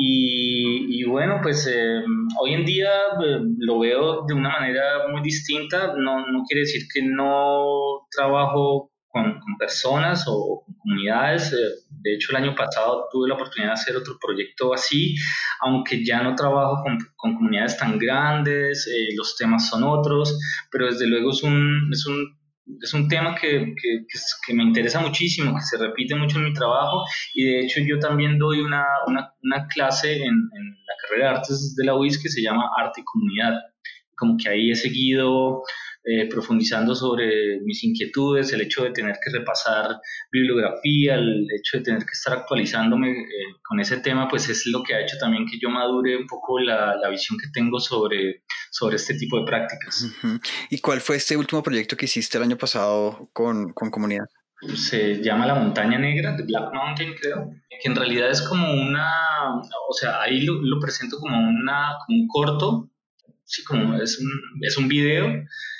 y, 0.00 1.04
bueno, 1.04 1.40
pues 1.42 1.66
eh, 1.66 2.00
hoy 2.40 2.54
en 2.54 2.64
día 2.64 2.88
eh, 3.20 3.40
lo 3.58 3.80
veo 3.80 4.24
de 4.26 4.34
una 4.34 4.50
manera 4.50 5.08
muy 5.10 5.22
distinta. 5.22 5.94
No, 5.96 6.24
no 6.24 6.44
quiere 6.44 6.60
decir 6.60 6.82
que 6.92 7.02
no 7.02 8.06
trabajo 8.08 8.92
con, 9.08 9.40
personas 9.58 10.24
o 10.28 10.62
con 10.64 10.74
comunidades. 10.76 11.52
Eh, 11.52 11.56
de 11.90 12.14
hecho, 12.14 12.28
el 12.30 12.44
año 12.44 12.54
pasado 12.54 13.08
tuve 13.10 13.28
la 13.28 13.34
oportunidad 13.34 13.70
de 13.70 13.80
hacer 13.80 13.96
otro 13.96 14.16
proyecto 14.24 14.72
así, 14.72 15.16
aunque 15.62 16.04
ya 16.04 16.22
no 16.22 16.36
trabajo 16.36 16.80
con, 16.84 16.98
con 17.16 17.34
comunidades 17.34 17.76
tan 17.76 17.98
grandes, 17.98 18.88
los 19.16 19.36
temas 19.36 19.68
son 19.68 19.82
otros, 19.82 20.38
pero 20.70 20.86
desde 20.86 21.08
luego 21.08 21.32
es 21.32 21.42
un, 21.42 21.90
es 21.92 22.06
un 22.06 22.37
es 22.82 22.94
un 22.94 23.08
tema 23.08 23.34
que, 23.34 23.74
que, 23.80 24.04
que, 24.46 24.54
me 24.54 24.62
interesa 24.62 25.00
muchísimo, 25.00 25.54
que 25.54 25.62
se 25.62 25.78
repite 25.78 26.14
mucho 26.14 26.38
en 26.38 26.44
mi 26.44 26.52
trabajo 26.52 27.04
y 27.34 27.44
de 27.44 27.60
hecho 27.60 27.80
yo 27.80 27.98
también 27.98 28.38
doy 28.38 28.60
una, 28.60 28.84
una, 29.06 29.66
clase 29.68 30.16
en, 30.16 30.22
en, 30.22 30.76
la 30.86 30.94
carrera 31.02 31.30
de 31.30 31.36
artes 31.36 31.74
de 31.76 31.84
la 31.84 31.94
UIS 31.94 32.22
que 32.22 32.28
se 32.28 32.42
llama 32.42 32.70
Arte 32.76 33.00
y 33.00 33.04
Comunidad. 33.04 33.54
Como 34.16 34.36
que 34.36 34.48
ahí 34.48 34.70
he 34.70 34.74
seguido 34.74 35.62
eh, 36.10 36.26
profundizando 36.26 36.94
sobre 36.94 37.60
mis 37.60 37.84
inquietudes, 37.84 38.50
el 38.54 38.62
hecho 38.62 38.82
de 38.84 38.92
tener 38.92 39.16
que 39.22 39.30
repasar 39.30 40.00
bibliografía, 40.32 41.16
el 41.16 41.46
hecho 41.54 41.76
de 41.76 41.84
tener 41.84 42.00
que 42.00 42.12
estar 42.12 42.32
actualizándome 42.32 43.10
eh, 43.10 43.26
con 43.62 43.78
ese 43.78 43.98
tema, 43.98 44.26
pues 44.26 44.48
es 44.48 44.64
lo 44.66 44.82
que 44.82 44.94
ha 44.94 45.02
hecho 45.02 45.18
también 45.20 45.44
que 45.44 45.58
yo 45.60 45.68
madure 45.68 46.16
un 46.16 46.26
poco 46.26 46.60
la, 46.60 46.96
la 46.96 47.10
visión 47.10 47.38
que 47.38 47.48
tengo 47.52 47.78
sobre, 47.78 48.42
sobre 48.70 48.96
este 48.96 49.18
tipo 49.18 49.38
de 49.38 49.44
prácticas. 49.44 50.10
¿Y 50.70 50.78
cuál 50.78 51.02
fue 51.02 51.16
este 51.16 51.36
último 51.36 51.62
proyecto 51.62 51.94
que 51.94 52.06
hiciste 52.06 52.38
el 52.38 52.44
año 52.44 52.56
pasado 52.56 53.28
con, 53.34 53.74
con 53.74 53.90
comunidad? 53.90 54.24
se 54.74 55.22
llama 55.22 55.46
La 55.46 55.54
Montaña 55.54 55.98
Negra, 55.98 56.36
de 56.36 56.42
Black 56.42 56.72
Mountain, 56.72 57.14
creo, 57.20 57.50
que 57.68 57.88
en 57.88 57.94
realidad 57.94 58.30
es 58.30 58.42
como 58.42 58.72
una, 58.72 59.60
o 59.60 59.92
sea, 59.92 60.20
ahí 60.22 60.40
lo, 60.40 60.54
lo 60.54 60.80
presento 60.80 61.18
como, 61.18 61.38
una, 61.38 61.96
como 62.04 62.18
un 62.18 62.26
corto, 62.26 62.90
sí, 63.48 63.64
como 63.64 63.96
es 63.96 64.18
un, 64.20 64.30
es 64.60 64.76
un 64.76 64.88
video 64.88 65.26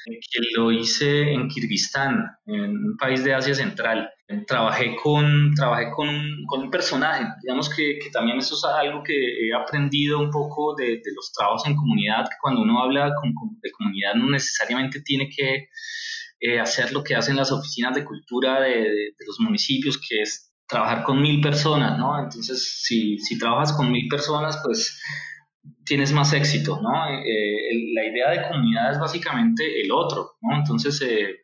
que 0.06 0.40
lo 0.56 0.72
hice 0.72 1.32
en 1.32 1.48
Kirguistán, 1.48 2.24
en 2.46 2.70
un 2.70 2.96
país 2.96 3.22
de 3.24 3.34
Asia 3.34 3.54
Central. 3.54 4.10
Trabajé 4.46 4.96
con, 4.96 5.52
trabajé 5.54 5.90
con, 5.94 6.08
un, 6.08 6.44
con 6.46 6.62
un 6.62 6.70
personaje, 6.70 7.24
digamos 7.42 7.68
que, 7.68 7.98
que, 8.02 8.10
también 8.10 8.38
eso 8.38 8.54
es 8.54 8.64
algo 8.64 9.02
que 9.02 9.14
he 9.14 9.54
aprendido 9.54 10.18
un 10.18 10.30
poco 10.30 10.74
de, 10.76 10.84
de 10.84 11.12
los 11.14 11.32
trabajos 11.32 11.66
en 11.66 11.76
comunidad, 11.76 12.24
que 12.24 12.36
cuando 12.40 12.62
uno 12.62 12.82
habla 12.82 13.10
con, 13.20 13.32
de 13.62 13.70
comunidad 13.70 14.14
no 14.14 14.30
necesariamente 14.30 15.00
tiene 15.02 15.30
que 15.34 15.68
eh, 16.40 16.60
hacer 16.60 16.92
lo 16.92 17.02
que 17.02 17.14
hacen 17.14 17.36
las 17.36 17.52
oficinas 17.52 17.94
de 17.94 18.04
cultura 18.04 18.60
de, 18.60 18.70
de, 18.70 18.90
de, 19.18 19.26
los 19.26 19.40
municipios, 19.40 19.98
que 19.98 20.22
es 20.22 20.52
trabajar 20.66 21.02
con 21.04 21.20
mil 21.22 21.40
personas, 21.40 21.98
¿no? 21.98 22.18
Entonces, 22.22 22.82
si, 22.82 23.18
si 23.18 23.38
trabajas 23.38 23.72
con 23.72 23.90
mil 23.90 24.08
personas, 24.08 24.60
pues 24.62 25.00
tienes 25.88 26.12
más 26.12 26.32
éxito, 26.34 26.78
¿no? 26.82 26.90
Eh, 27.08 27.92
la 27.94 28.04
idea 28.04 28.30
de 28.30 28.48
comunidad 28.48 28.92
es 28.92 29.00
básicamente 29.00 29.80
el 29.80 29.90
otro, 29.90 30.36
¿no? 30.42 30.58
Entonces, 30.58 31.00
eh, 31.00 31.40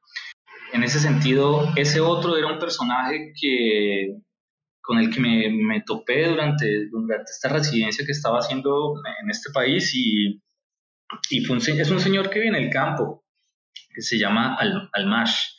en 0.75 0.85
ese 0.85 1.01
sentido, 1.01 1.73
ese 1.77 2.01
otro 2.01 2.37
era 2.37 2.53
un 2.53 2.59
personaje 2.59 3.33
que, 3.41 4.19
con 4.83 4.99
el 4.99 5.11
que 5.11 5.21
me, 5.21 5.81
topé 5.87 6.29
durante, 6.29 6.89
durante, 6.91 7.31
esta 7.31 7.49
residencia 7.49 8.05
que 8.05 8.13
estaba 8.13 8.39
haciendo 8.39 8.95
en 9.23 9.31
este 9.31 9.51
país 9.53 9.93
y, 9.95 10.41
es 11.31 11.91
un 11.91 12.01
señor 12.01 12.29
que 12.29 12.41
vive 12.41 12.57
en 12.57 12.65
el 12.65 12.71
campo, 12.71 13.25
que 13.95 14.03
se 14.03 14.19
llama 14.19 14.57
Al, 14.57 14.91
Almash. 14.93 15.55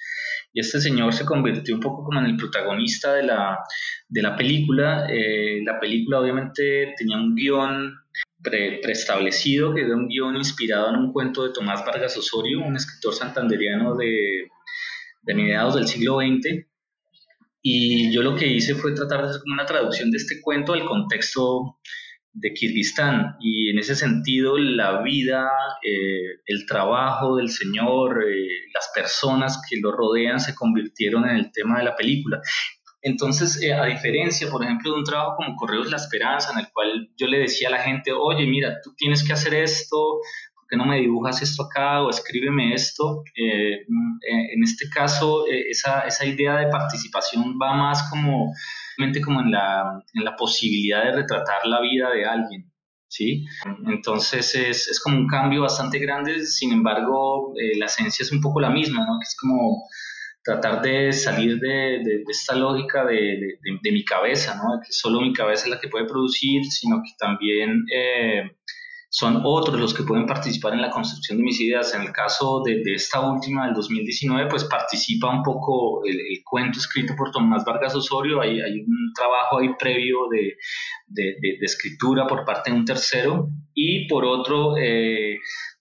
Y 0.54 0.60
este 0.60 0.80
señor 0.80 1.14
se 1.14 1.26
convirtió 1.26 1.76
un 1.76 1.82
poco 1.82 2.04
como 2.04 2.20
en 2.20 2.26
el 2.28 2.38
protagonista 2.38 3.14
de 3.14 3.24
la, 3.24 4.36
película. 4.38 5.08
Eh, 5.10 5.62
la 5.64 5.80
película 5.80 6.20
obviamente 6.20 6.94
tenía 6.98 7.18
un 7.18 7.36
guion 7.36 7.94
preestablecido, 8.46 9.74
que 9.74 9.82
era 9.82 9.96
un 9.96 10.08
guion 10.08 10.36
inspirado 10.38 10.90
en 10.90 10.98
un 10.98 11.14
cuento 11.14 11.44
de 11.44 11.54
Tomás 11.54 11.86
Vargas 11.86 12.16
Osorio, 12.18 12.60
un 12.60 12.76
escritor 12.76 13.14
santanderiano 13.14 13.96
de, 13.96 14.50
mediados 15.26 15.76
del 15.76 15.88
siglo 15.88 16.20
XX. 16.20 16.66
Y 17.62 18.14
yo 18.14 18.22
lo 18.22 18.36
que 18.36 18.48
hice 18.48 18.76
fue 18.76 18.94
tratar 18.94 19.24
de 19.24 19.30
hacer 19.30 19.42
una 19.52 19.66
traducción 19.66 20.12
de 20.12 20.18
este 20.18 20.40
cuento 20.42 20.74
al 20.74 20.86
contexto 20.86 21.80
de 22.32 22.54
Kirguistán. 22.54 23.38
Y 23.40 23.72
en 23.72 23.80
ese 23.80 23.96
sentido, 23.96 24.58
la 24.58 25.02
vida, 25.02 25.50
eh, 25.84 26.42
el 26.46 26.66
trabajo 26.68 27.38
del 27.38 27.50
Señor, 27.50 28.24
eh, 28.24 28.48
las 28.74 28.92
personas 28.94 29.60
que 29.68 29.78
lo 29.82 29.92
rodean 29.92 30.40
se 30.40 30.54
convirtieron 30.54 31.28
en 31.28 31.38
el 31.38 31.52
tema 31.52 31.80
de 31.80 31.86
la 31.86 31.96
película. 31.96 32.40
Entonces, 33.06 33.62
eh, 33.62 33.72
a 33.72 33.86
diferencia, 33.86 34.50
por 34.50 34.64
ejemplo, 34.64 34.92
de 34.92 34.98
un 34.98 35.04
trabajo 35.04 35.36
como 35.38 35.56
Correos 35.56 35.92
La 35.92 35.98
Esperanza, 35.98 36.52
en 36.54 36.60
el 36.60 36.72
cual 36.74 37.08
yo 37.16 37.28
le 37.28 37.38
decía 37.38 37.68
a 37.68 37.72
la 37.72 37.84
gente, 37.84 38.12
oye, 38.12 38.48
mira, 38.48 38.82
tú 38.84 38.96
tienes 38.98 39.24
que 39.24 39.32
hacer 39.32 39.54
esto, 39.54 39.96
¿por 40.56 40.66
qué 40.68 40.76
no 40.76 40.86
me 40.86 41.00
dibujas 41.00 41.40
esto 41.44 41.66
acá 41.66 42.02
o 42.02 42.10
escríbeme 42.10 42.74
esto? 42.74 43.22
Eh, 43.36 43.86
mm, 43.88 44.18
en 44.56 44.64
este 44.64 44.90
caso, 44.90 45.46
eh, 45.48 45.66
esa, 45.70 46.26
idea 46.26 46.58
de 46.58 46.68
participación 46.68 47.60
va 47.62 47.76
más 47.76 48.10
como, 48.10 48.52
como 49.24 49.42
en, 49.42 49.52
la, 49.52 50.36
posibilidad 50.36 51.04
de 51.04 51.12
retratar 51.12 51.64
la 51.68 51.82
vida 51.82 52.10
de 52.10 52.26
alguien. 52.26 52.72
¿Sí? 53.08 53.46
Entonces 53.86 54.56
es, 54.56 55.00
como 55.00 55.18
un 55.18 55.28
cambio 55.28 55.62
bastante 55.62 56.00
grande, 56.00 56.44
sin 56.44 56.74
embargo, 56.74 57.54
la 57.78 57.86
esencia 57.86 58.24
es 58.24 58.32
un 58.32 58.42
poco 58.42 58.60
la 58.60 58.72
misma, 58.72 59.06
¿no? 59.06 59.20
Es 59.22 59.38
como 59.40 59.88
tratar 60.46 60.82
de 60.84 61.12
salir 61.12 61.60
de, 61.60 62.04
de, 62.04 62.24
esta 62.30 62.56
lógica 62.56 63.04
de, 63.04 63.58
de, 63.82 63.92
mi 63.92 64.06
cabeza, 64.06 64.56
¿no? 64.56 64.80
que 64.80 64.92
solo 64.92 65.20
mi 65.20 65.34
cabeza 65.34 65.64
es 65.64 65.72
la 65.72 65.80
que 65.80 65.88
puede 65.88 66.06
producir, 66.06 66.64
sino 66.66 67.02
que 67.04 67.10
también 67.18 67.84
eh, 67.92 68.44
son 69.10 69.42
otros 69.44 69.80
los 69.80 69.94
que 69.96 70.04
pueden 70.04 70.28
participar 70.28 70.74
en 70.74 70.84
la 70.84 70.92
construcción 70.92 71.40
de 71.40 71.46
mis 71.46 71.60
ideas. 71.60 71.96
En 71.96 72.04
el 72.04 72.12
caso 72.12 72.62
de, 72.64 72.80
esta 72.94 73.22
última, 73.22 73.66
del 73.66 73.74
2019, 73.74 74.48
pues 74.48 74.66
participa 74.66 75.36
un 75.36 75.42
poco 75.42 76.06
el, 76.06 76.44
cuento 76.44 76.78
escrito 76.78 77.16
por 77.18 77.32
Tomás 77.32 77.66
Vargas 77.66 77.96
Osorio, 77.96 78.40
hay, 78.40 78.62
hay 78.62 78.82
un 78.82 79.14
trabajo 79.16 79.60
ahí 79.60 79.70
previo 79.80 80.28
de, 80.30 80.58
escritura 81.62 82.28
por 82.28 82.46
parte 82.46 82.70
de 82.70 82.78
un 82.78 82.86
tercero, 82.86 83.50
y 83.74 84.08
por 84.08 84.26
otro... 84.26 84.78
Eh, 84.78 85.38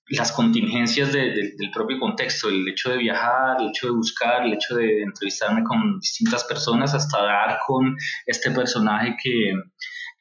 las 0.08 0.32
contingencias 0.32 1.12
de, 1.12 1.30
de, 1.30 1.52
del 1.56 1.70
propio 1.72 1.98
contexto, 1.98 2.48
el 2.48 2.68
hecho 2.68 2.90
de 2.90 2.98
viajar, 2.98 3.60
el 3.60 3.68
hecho 3.68 3.86
de 3.86 3.92
buscar, 3.94 4.44
el 4.44 4.54
hecho 4.54 4.76
de 4.76 5.02
entrevistarme 5.02 5.64
con 5.64 5.98
distintas 5.98 6.44
personas 6.44 6.94
hasta 6.94 7.22
dar 7.22 7.58
con 7.66 7.96
este 8.26 8.50
personaje 8.50 9.16
que, 9.22 9.52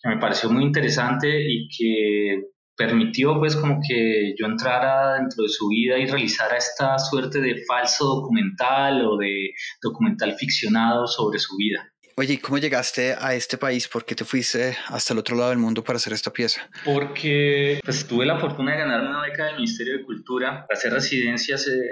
que 0.01 0.09
me 0.09 0.17
pareció 0.17 0.49
muy 0.49 0.63
interesante 0.63 1.29
y 1.29 1.67
que 1.67 2.43
permitió 2.75 3.37
pues 3.39 3.55
como 3.55 3.79
que 3.87 4.33
yo 4.39 4.47
entrara 4.47 5.15
dentro 5.15 5.43
de 5.43 5.49
su 5.49 5.67
vida 5.67 5.97
y 5.97 6.07
realizara 6.07 6.57
esta 6.57 6.97
suerte 6.97 7.39
de 7.39 7.63
falso 7.67 8.05
documental 8.05 9.05
o 9.05 9.17
de 9.17 9.51
documental 9.81 10.35
ficcionado 10.37 11.07
sobre 11.07 11.39
su 11.39 11.55
vida. 11.57 11.92
Oye, 12.15 12.35
¿y 12.35 12.37
cómo 12.37 12.59
llegaste 12.59 13.15
a 13.19 13.33
este 13.33 13.57
país? 13.57 13.87
¿Por 13.87 14.05
qué 14.05 14.13
te 14.13 14.23
fuiste 14.23 14.77
hasta 14.87 15.13
el 15.13 15.19
otro 15.19 15.35
lado 15.35 15.49
del 15.49 15.57
mundo 15.57 15.83
para 15.83 15.97
hacer 15.97 16.13
esta 16.13 16.31
pieza? 16.31 16.61
Porque 16.85 17.79
pues, 17.83 18.05
tuve 18.05 18.23
la 18.27 18.39
fortuna 18.39 18.73
de 18.73 18.77
ganarme 18.77 19.09
una 19.09 19.23
beca 19.23 19.45
del 19.45 19.55
Ministerio 19.55 19.97
de 19.97 20.03
Cultura 20.03 20.65
para 20.67 20.77
hacer 20.77 20.93
residencias. 20.93 21.67
Eh, 21.67 21.89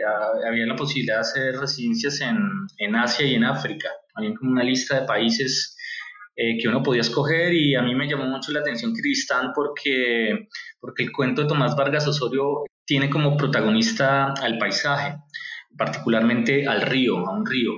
había 0.48 0.68
la 0.68 0.76
posibilidad 0.76 1.16
de 1.16 1.22
hacer 1.22 1.56
residencias 1.60 2.22
en, 2.22 2.38
en 2.78 2.96
Asia 2.96 3.26
y 3.26 3.34
en 3.34 3.46
África. 3.46 3.90
Había 4.14 4.36
como 4.36 4.52
una 4.52 4.64
lista 4.64 5.00
de 5.02 5.08
países 5.08 5.76
eh, 6.36 6.56
que 6.62 6.68
uno 6.68 6.84
podía 6.84 7.02
escoger 7.02 7.52
y 7.54 7.74
a 7.74 7.82
mí 7.82 7.96
me 7.96 8.08
llamó 8.08 8.26
mucho 8.26 8.52
la 8.52 8.60
atención 8.60 8.94
Kirguistán 8.94 9.54
porque, 9.56 10.50
porque 10.80 11.02
el 11.04 11.12
cuento 11.12 11.42
de 11.42 11.48
Tomás 11.48 11.76
Vargas 11.76 12.08
Osorio 12.08 12.64
tiene 12.86 13.10
como 13.10 13.36
protagonista 13.38 14.34
al 14.34 14.60
paisaje, 14.60 15.18
particularmente 15.76 16.68
al 16.68 16.84
río, 16.84 17.28
a 17.28 17.36
un 17.36 17.44
río 17.44 17.72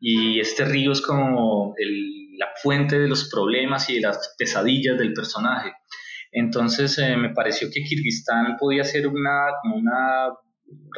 y 0.00 0.40
este 0.40 0.64
río 0.64 0.92
es 0.92 1.00
como 1.00 1.74
el, 1.76 2.36
la 2.38 2.48
fuente 2.62 2.98
de 2.98 3.08
los 3.08 3.28
problemas 3.30 3.88
y 3.90 3.94
de 3.94 4.00
las 4.02 4.34
pesadillas 4.38 4.98
del 4.98 5.12
personaje. 5.12 5.72
Entonces 6.32 6.98
eh, 6.98 7.16
me 7.16 7.30
pareció 7.30 7.68
que 7.72 7.82
Kirguistán 7.82 8.56
podía 8.58 8.84
ser 8.84 9.06
una, 9.06 9.46
una 9.74 10.34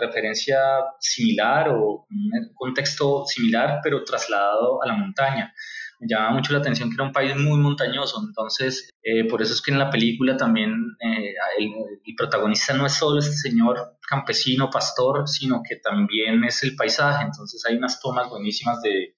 referencia 0.01 0.59
similar 0.99 1.69
o 1.69 2.07
un 2.09 2.55
contexto 2.55 3.25
similar, 3.27 3.81
pero 3.83 4.05
trasladado 4.05 4.83
a 4.83 4.87
la 4.87 4.95
montaña 4.95 5.53
me 5.99 6.09
llamaba 6.09 6.33
mucho 6.33 6.53
la 6.53 6.59
atención 6.59 6.89
que 6.89 6.95
era 6.95 7.05
un 7.05 7.13
país 7.13 7.37
muy 7.37 7.59
montañoso, 7.59 8.23
entonces 8.27 8.91
eh, 9.03 9.25
por 9.29 9.43
eso 9.43 9.55
es 9.55 9.63
que 9.63 9.71
en 9.71 9.79
la 9.79 9.91
película 9.91 10.37
también 10.37 10.73
eh, 11.01 11.35
el, 11.59 11.73
el, 12.05 12.15
protagonista 12.17 12.75
no 12.75 12.87
es 12.87 12.95
solo 12.95 13.21
este 13.21 13.37
señor 13.37 13.99
campesino, 14.07 14.71
pastor, 14.71 15.29
sino 15.29 15.63
que 15.69 15.77
también 15.77 16.45
es 16.45 16.63
el 16.63 16.77
paisaje, 16.77 17.25
entonces 17.25 17.65
hay 17.67 17.77
unas 17.77 18.01
tomas 18.01 18.29
buenísimas 18.29 18.81
de, 18.83 19.15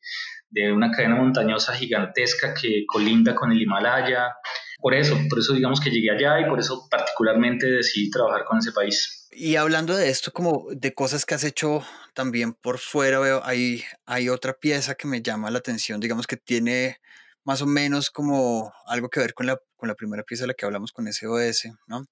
de 0.50 0.72
una 0.72 0.90
cadena 0.90 1.16
montañosa 1.16 1.74
gigantesca 1.74 2.54
que 2.54 2.84
colinda 2.86 3.34
con 3.34 3.52
el 3.52 3.60
Himalaya, 3.60 4.34
por 4.80 4.94
eso, 4.94 5.16
por 5.28 5.40
eso 5.40 5.54
digamos 5.54 5.80
que 5.80 5.90
llegué 5.90 6.10
allá 6.10 6.40
y 6.40 6.48
por 6.48 6.60
eso 6.60 6.86
particularmente 6.90 7.66
decidí 7.66 8.10
trabajar 8.10 8.44
con 8.44 8.58
ese 8.58 8.72
país. 8.72 9.17
Y 9.30 9.56
hablando 9.56 9.94
de 9.96 10.08
esto, 10.08 10.32
como 10.32 10.66
de 10.70 10.94
cosas 10.94 11.26
que 11.26 11.34
has 11.34 11.44
hecho 11.44 11.84
también 12.14 12.54
por 12.54 12.78
fuera, 12.78 13.18
veo, 13.18 13.44
hay, 13.44 13.84
hay 14.06 14.28
otra 14.28 14.54
pieza 14.54 14.94
que 14.94 15.06
me 15.06 15.22
llama 15.22 15.50
la 15.50 15.58
atención, 15.58 16.00
digamos 16.00 16.26
que 16.26 16.36
tiene 16.36 16.98
más 17.44 17.62
o 17.62 17.66
menos 17.66 18.10
como 18.10 18.72
algo 18.86 19.08
que 19.10 19.20
ver 19.20 19.34
con 19.34 19.46
la, 19.46 19.60
con 19.76 19.88
la 19.88 19.94
primera 19.94 20.22
pieza 20.22 20.44
de 20.44 20.48
la 20.48 20.54
que 20.54 20.66
hablamos 20.66 20.92
con 20.92 21.10
SOS, 21.10 21.68
¿no? 21.86 22.06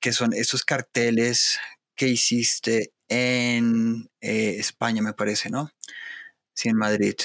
Que 0.00 0.12
son 0.12 0.32
estos 0.32 0.64
carteles 0.64 1.58
que 1.94 2.08
hiciste 2.08 2.92
en 3.08 4.08
eh, 4.20 4.56
España, 4.58 5.02
me 5.02 5.12
parece, 5.12 5.50
¿no? 5.50 5.70
Sí, 6.54 6.68
en 6.68 6.76
Madrid, 6.76 7.16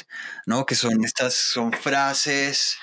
¿no? 0.46 0.66
Que 0.66 0.76
son 0.76 1.04
estas, 1.04 1.36
son 1.36 1.72
frases, 1.72 2.78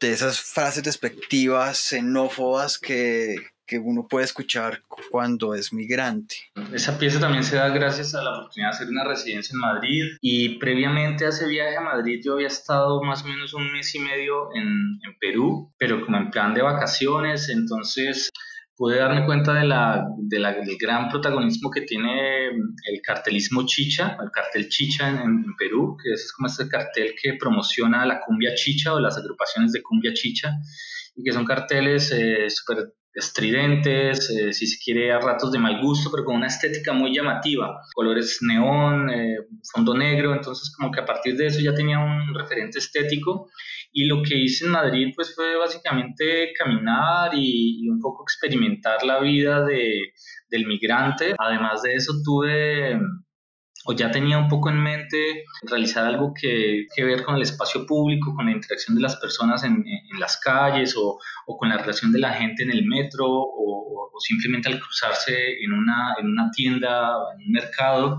esas 0.00 0.40
frases 0.40 0.82
despectivas, 0.82 1.78
xenófobas 1.78 2.78
que, 2.78 3.36
que 3.66 3.78
uno 3.78 4.06
puede 4.08 4.24
escuchar 4.24 4.82
cuando 5.10 5.54
es 5.54 5.72
migrante. 5.72 6.36
Esa 6.72 6.98
pieza 6.98 7.20
también 7.20 7.44
se 7.44 7.56
da 7.56 7.68
gracias 7.68 8.14
a 8.14 8.22
la 8.22 8.32
oportunidad 8.38 8.70
de 8.70 8.76
hacer 8.76 8.88
una 8.88 9.04
residencia 9.04 9.54
en 9.54 9.60
Madrid 9.60 10.04
y 10.20 10.58
previamente 10.58 11.24
a 11.24 11.28
ese 11.28 11.48
viaje 11.48 11.76
a 11.76 11.80
Madrid 11.80 12.20
yo 12.24 12.34
había 12.34 12.48
estado 12.48 13.02
más 13.02 13.24
o 13.24 13.28
menos 13.28 13.54
un 13.54 13.72
mes 13.72 13.94
y 13.94 14.00
medio 14.00 14.54
en, 14.54 14.66
en 14.66 15.18
Perú, 15.20 15.72
pero 15.78 16.04
como 16.04 16.16
en 16.18 16.30
plan 16.30 16.54
de 16.54 16.62
vacaciones, 16.62 17.48
entonces 17.48 18.30
pude 18.76 18.98
darme 18.98 19.24
cuenta 19.24 19.54
de 19.54 19.64
la, 19.64 20.04
de 20.18 20.38
la, 20.40 20.52
del 20.52 20.76
gran 20.78 21.08
protagonismo 21.08 21.70
que 21.70 21.82
tiene 21.82 22.48
el 22.48 23.00
cartelismo 23.02 23.64
chicha, 23.66 24.16
el 24.20 24.30
cartel 24.30 24.68
chicha 24.68 25.08
en, 25.08 25.18
en, 25.18 25.56
Perú, 25.56 25.96
que 26.02 26.12
es 26.12 26.32
como 26.32 26.48
este 26.48 26.68
cartel 26.68 27.14
que 27.20 27.34
promociona 27.34 28.04
la 28.04 28.20
cumbia 28.20 28.54
chicha 28.54 28.92
o 28.92 29.00
las 29.00 29.16
agrupaciones 29.16 29.72
de 29.72 29.82
cumbia 29.82 30.12
chicha, 30.12 30.50
y 31.14 31.22
que 31.22 31.32
son 31.32 31.44
carteles 31.44 32.10
eh, 32.12 32.50
súper 32.50 32.94
estridentes, 33.14 34.28
eh, 34.30 34.52
si 34.52 34.66
se 34.66 34.78
quiere 34.82 35.12
a 35.12 35.20
ratos 35.20 35.52
de 35.52 35.58
mal 35.58 35.80
gusto, 35.80 36.10
pero 36.10 36.24
con 36.24 36.36
una 36.36 36.48
estética 36.48 36.92
muy 36.92 37.14
llamativa, 37.14 37.80
colores 37.94 38.38
neón, 38.42 39.08
eh, 39.10 39.36
fondo 39.72 39.94
negro, 39.94 40.34
entonces 40.34 40.74
como 40.76 40.90
que 40.90 41.00
a 41.00 41.04
partir 41.04 41.36
de 41.36 41.46
eso 41.46 41.60
ya 41.60 41.74
tenía 41.74 41.98
un 42.00 42.34
referente 42.34 42.78
estético. 42.78 43.48
Y 43.92 44.06
lo 44.06 44.22
que 44.22 44.36
hice 44.36 44.64
en 44.64 44.72
Madrid 44.72 45.12
pues 45.14 45.34
fue 45.36 45.56
básicamente 45.56 46.52
caminar 46.58 47.30
y, 47.32 47.84
y 47.84 47.88
un 47.88 48.00
poco 48.00 48.24
experimentar 48.24 49.04
la 49.04 49.20
vida 49.20 49.64
de, 49.64 50.12
del 50.48 50.66
migrante, 50.66 51.34
además 51.38 51.82
de 51.82 51.94
eso 51.94 52.12
tuve 52.24 52.98
o 53.86 53.92
ya 53.92 54.10
tenía 54.10 54.38
un 54.38 54.48
poco 54.48 54.70
en 54.70 54.82
mente 54.82 55.44
realizar 55.62 56.06
algo 56.06 56.32
que, 56.32 56.86
que 56.94 57.04
ver 57.04 57.22
con 57.22 57.36
el 57.36 57.42
espacio 57.42 57.86
público, 57.86 58.34
con 58.34 58.46
la 58.46 58.52
interacción 58.52 58.96
de 58.96 59.02
las 59.02 59.16
personas 59.16 59.62
en, 59.64 59.84
en 59.86 60.20
las 60.20 60.38
calles 60.38 60.96
o, 60.96 61.18
o, 61.46 61.56
con 61.58 61.68
la 61.68 61.76
relación 61.78 62.12
de 62.12 62.18
la 62.18 62.32
gente 62.32 62.62
en 62.62 62.70
el 62.70 62.86
metro 62.86 63.26
o, 63.26 64.10
o 64.12 64.20
simplemente 64.20 64.68
al 64.68 64.80
cruzarse 64.80 65.62
en 65.62 65.72
una, 65.72 66.14
en 66.18 66.28
una, 66.28 66.50
tienda, 66.50 67.12
en 67.36 67.46
un 67.46 67.52
mercado. 67.52 68.18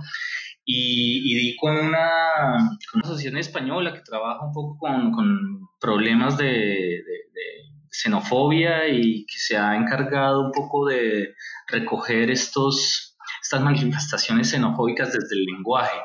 Y, 0.67 1.21
y 1.31 1.35
di 1.35 1.55
con 1.57 1.77
una, 1.77 2.57
con 2.91 3.01
una, 3.01 3.03
asociación 3.03 3.37
española 3.37 3.93
que 3.93 4.01
trabaja 4.01 4.45
un 4.45 4.51
poco 4.51 4.77
con, 4.79 5.11
con 5.11 5.69
problemas 5.79 6.37
de, 6.37 6.45
de, 6.45 7.15
de 7.33 7.45
xenofobia 7.91 8.87
y 8.87 9.25
que 9.25 9.37
se 9.37 9.57
ha 9.57 9.75
encargado 9.75 10.41
un 10.41 10.51
poco 10.51 10.87
de 10.87 11.35
recoger 11.67 12.31
estos 12.31 13.04
estas 13.45 13.61
manifestaciones 13.61 14.49
xenofóbicas 14.49 15.13
desde 15.13 15.35
el 15.35 15.45
lenguaje. 15.45 15.99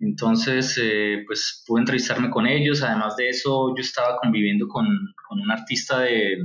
Entonces, 0.00 0.78
eh, 0.80 1.24
pues 1.26 1.64
pude 1.66 1.80
entrevistarme 1.80 2.28
con 2.28 2.46
ellos. 2.46 2.82
Además 2.82 3.16
de 3.16 3.30
eso, 3.30 3.74
yo 3.74 3.80
estaba 3.80 4.18
conviviendo 4.18 4.68
con, 4.68 4.86
con 5.26 5.40
un 5.40 5.50
artista 5.50 6.00
de, 6.00 6.36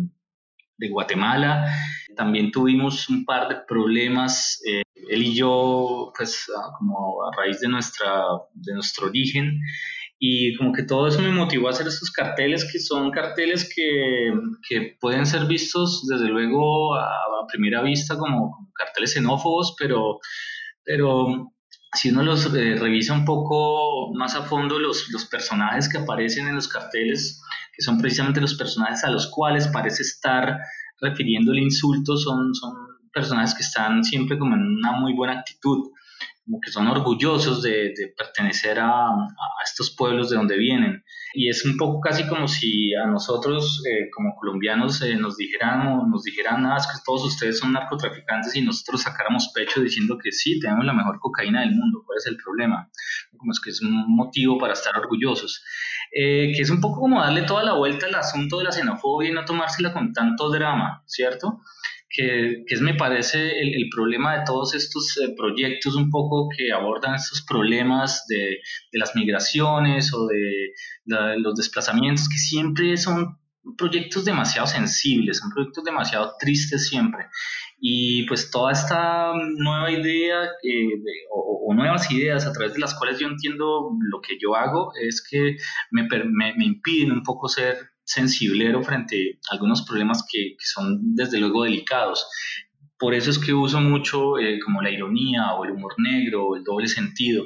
de, 0.77 0.89
Guatemala. 0.89 1.75
También 2.15 2.51
tuvimos 2.51 3.09
un 3.09 3.25
par 3.25 3.49
de 3.49 3.57
problemas, 3.67 4.61
eh, 4.65 4.83
él 5.09 5.23
y 5.23 5.35
yo, 5.35 6.13
pues 6.17 6.45
como 6.77 7.25
a 7.25 7.35
raíz 7.35 7.59
de, 7.59 7.67
nuestra, 7.67 8.23
de 8.53 8.73
nuestro 8.73 9.07
origen. 9.07 9.59
Y 10.25 10.55
como 10.55 10.71
que 10.71 10.83
todo 10.83 11.09
eso 11.09 11.21
me 11.21 11.33
motivó 11.33 11.67
a 11.67 11.71
hacer 11.71 11.85
estos 11.85 12.09
carteles, 12.09 12.63
que 12.71 12.79
son 12.79 13.11
carteles 13.11 13.69
que, 13.75 14.31
que 14.69 14.95
pueden 15.01 15.25
ser 15.25 15.47
vistos 15.47 16.07
desde 16.07 16.29
luego 16.29 16.95
a, 16.95 17.03
a 17.03 17.47
primera 17.51 17.81
vista 17.81 18.17
como, 18.17 18.71
carteles 18.73 19.15
xenófobos, 19.15 19.75
pero, 19.77 20.19
pero 20.85 21.51
si 21.91 22.11
uno 22.11 22.23
los 22.23 22.45
eh, 22.55 22.75
revisa 22.79 23.11
un 23.11 23.25
poco 23.25 24.13
más 24.13 24.33
a 24.35 24.43
fondo, 24.43 24.79
los, 24.79 25.09
los 25.11 25.25
personajes 25.25 25.89
que 25.89 25.97
aparecen 25.97 26.47
en 26.47 26.55
los 26.55 26.69
carteles, 26.69 27.41
que 27.75 27.81
son 27.81 27.99
precisamente 27.99 28.39
los 28.39 28.55
personajes 28.55 29.03
a 29.03 29.11
los 29.11 29.27
cuales 29.27 29.67
parece 29.67 30.03
estar 30.03 30.57
refiriendo 31.01 31.51
el 31.51 31.59
insulto, 31.59 32.15
son, 32.15 32.55
son 32.55 32.73
personajes 33.11 33.53
que 33.55 33.63
están 33.63 34.05
siempre 34.05 34.39
como 34.39 34.55
en 34.55 34.61
una 34.61 34.93
muy 34.93 35.13
buena 35.13 35.39
actitud 35.39 35.91
como 36.45 36.59
que 36.59 36.71
son 36.71 36.87
orgullosos 36.87 37.61
de, 37.61 37.93
de 37.95 38.13
pertenecer 38.17 38.79
a, 38.79 39.07
a, 39.07 39.63
estos 39.63 39.95
pueblos 39.95 40.29
de 40.29 40.35
donde 40.35 40.57
vienen. 40.57 41.03
Y 41.33 41.49
es 41.49 41.65
un 41.65 41.77
poco 41.77 42.01
casi 42.01 42.27
como 42.27 42.47
si 42.47 42.93
a 42.93 43.07
nosotros 43.07 43.81
eh, 43.89 44.09
como 44.13 44.35
colombianos 44.35 45.01
eh, 45.01 45.15
nos 45.15 45.37
dijeran, 45.37 46.09
nos 46.09 46.23
dijeran, 46.23 46.63
nada, 46.63 46.77
es 46.77 46.87
que 46.87 47.01
todos 47.05 47.23
ustedes 47.23 47.59
son 47.59 47.73
narcotraficantes 47.73 48.55
y 48.55 48.61
nosotros 48.61 49.01
sacáramos 49.01 49.51
pecho 49.55 49.81
diciendo 49.81 50.17
que 50.21 50.31
sí, 50.31 50.59
tenemos 50.59 50.85
la 50.85 50.93
mejor 50.93 51.19
cocaína 51.19 51.61
del 51.61 51.71
mundo, 51.71 52.03
¿cuál 52.05 52.17
es 52.17 52.27
el 52.27 52.37
problema? 52.37 52.89
Como 53.37 53.51
es 53.51 53.59
que 53.59 53.69
es 53.69 53.81
un 53.81 54.15
motivo 54.15 54.57
para 54.57 54.73
estar 54.73 54.97
orgullosos. 54.97 55.63
Eh, 56.15 56.51
que 56.55 56.61
es 56.61 56.69
un 56.69 56.79
poco 56.79 56.99
como 56.99 57.21
darle 57.21 57.43
toda 57.43 57.63
la 57.63 57.73
vuelta 57.73 58.05
al 58.05 58.15
asunto 58.15 58.59
de 58.59 58.65
la 58.65 58.71
xenofobia 58.71 59.29
y 59.29 59.33
no 59.33 59.45
tomársela 59.45 59.93
con 59.93 60.13
tanto 60.13 60.51
drama, 60.51 61.03
¿cierto? 61.07 61.61
Que, 62.13 62.63
que 62.67 62.75
es, 62.75 62.81
me 62.81 62.93
parece, 62.93 63.59
el, 63.59 63.73
el, 63.73 63.89
problema 63.89 64.37
de 64.37 64.43
todos 64.45 64.75
estos 64.75 65.17
eh, 65.17 65.33
proyectos 65.35 65.95
un 65.95 66.11
poco 66.11 66.47
que 66.55 66.71
abordan 66.71 67.15
estos 67.15 67.43
problemas 67.43 68.25
de, 68.27 68.59
de 68.91 68.99
las 68.99 69.15
migraciones 69.15 70.13
o 70.13 70.27
de, 70.27 70.73
de, 71.05 71.39
los 71.39 71.55
desplazamientos, 71.55 72.29
que 72.29 72.37
siempre 72.37 72.95
son 72.97 73.39
proyectos 73.77 74.25
demasiado 74.25 74.67
sensibles, 74.67 75.39
son 75.39 75.49
proyectos 75.49 75.83
demasiado 75.83 76.33
tristes 76.39 76.87
siempre. 76.87 77.25
Y 77.79 78.27
pues 78.27 78.51
toda 78.51 78.73
esta 78.73 79.31
nueva 79.57 79.89
idea 79.91 80.43
eh, 80.43 80.87
de, 81.03 81.11
o, 81.31 81.65
o, 81.67 81.73
nuevas 81.73 82.11
ideas 82.11 82.45
a 82.45 82.53
través 82.53 82.75
de 82.75 82.79
las 82.79 82.93
cuales 82.93 83.17
yo 83.19 83.27
entiendo 83.27 83.89
lo 84.11 84.21
que 84.21 84.37
yo 84.39 84.55
hago 84.55 84.91
es 85.01 85.25
que 85.27 85.57
me, 85.89 86.03
me, 86.03 86.53
me 86.55 86.65
impiden 86.65 87.11
un 87.11 87.23
poco 87.23 87.49
ser 87.49 87.92
sensiblero 88.03 88.83
frente 88.83 89.39
a 89.49 89.53
algunos 89.53 89.83
problemas 89.83 90.25
que, 90.29 90.55
que 90.57 90.65
son 90.65 91.15
desde 91.15 91.39
luego 91.39 91.63
delicados. 91.63 92.27
Por 92.97 93.13
eso 93.13 93.31
es 93.31 93.39
que 93.39 93.53
uso 93.53 93.81
mucho 93.81 94.37
eh, 94.39 94.59
como 94.63 94.81
la 94.81 94.91
ironía 94.91 95.53
o 95.53 95.65
el 95.65 95.71
humor 95.71 95.93
negro 95.97 96.47
o 96.47 96.55
el 96.55 96.63
doble 96.63 96.87
sentido. 96.87 97.45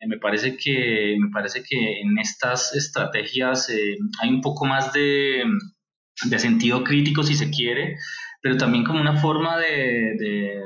Eh, 0.00 0.06
me, 0.06 0.18
parece 0.18 0.56
que, 0.56 1.16
me 1.18 1.30
parece 1.30 1.62
que 1.62 2.00
en 2.00 2.18
estas 2.18 2.74
estrategias 2.74 3.70
eh, 3.70 3.96
hay 4.22 4.30
un 4.30 4.40
poco 4.40 4.66
más 4.66 4.92
de, 4.92 5.44
de, 6.24 6.38
sentido 6.38 6.84
crítico 6.84 7.22
si 7.22 7.34
se 7.34 7.50
quiere, 7.50 7.96
pero 8.42 8.56
también 8.56 8.84
como 8.84 9.00
una 9.00 9.16
forma 9.16 9.58
de, 9.58 10.16
de 10.18 10.62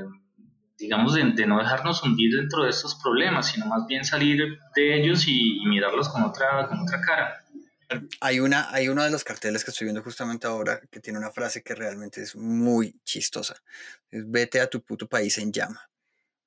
digamos, 0.79 1.15
de, 1.15 1.25
de, 1.33 1.47
no 1.47 1.59
dejarnos 1.59 2.03
hundir 2.03 2.35
dentro 2.37 2.65
de 2.65 2.71
estos 2.71 2.97
problemas, 3.03 3.51
sino 3.53 3.67
más 3.67 3.87
bien 3.87 4.05
salir 4.05 4.59
de 4.75 5.01
ellos 5.01 5.29
y, 5.29 5.59
y 5.63 5.67
mirarlos 5.67 6.09
con 6.09 6.23
otra, 6.23 6.67
con 6.69 6.81
otra 6.81 7.01
cara. 7.01 7.44
Hay, 8.21 8.41
una, 8.41 8.71
hay 8.73 8.89
uno 8.89 9.03
de 9.05 9.11
los 9.11 9.25
carteles 9.25 9.65
que 9.65 9.71
estoy 9.71 9.87
viendo 9.87 10.03
justamente 10.03 10.47
ahora 10.47 10.81
que 10.91 11.01
tiene 11.01 11.19
una 11.19 11.31
frase 11.31 11.63
que 11.63 11.75
realmente 11.75 12.23
es 12.23 12.37
muy 12.37 13.01
chistosa. 13.05 13.55
Es 14.11 14.29
vete 14.31 14.61
a 14.61 14.69
tu 14.69 14.83
puto 14.83 15.09
país 15.09 15.39
en 15.39 15.53
llama. 15.53 15.89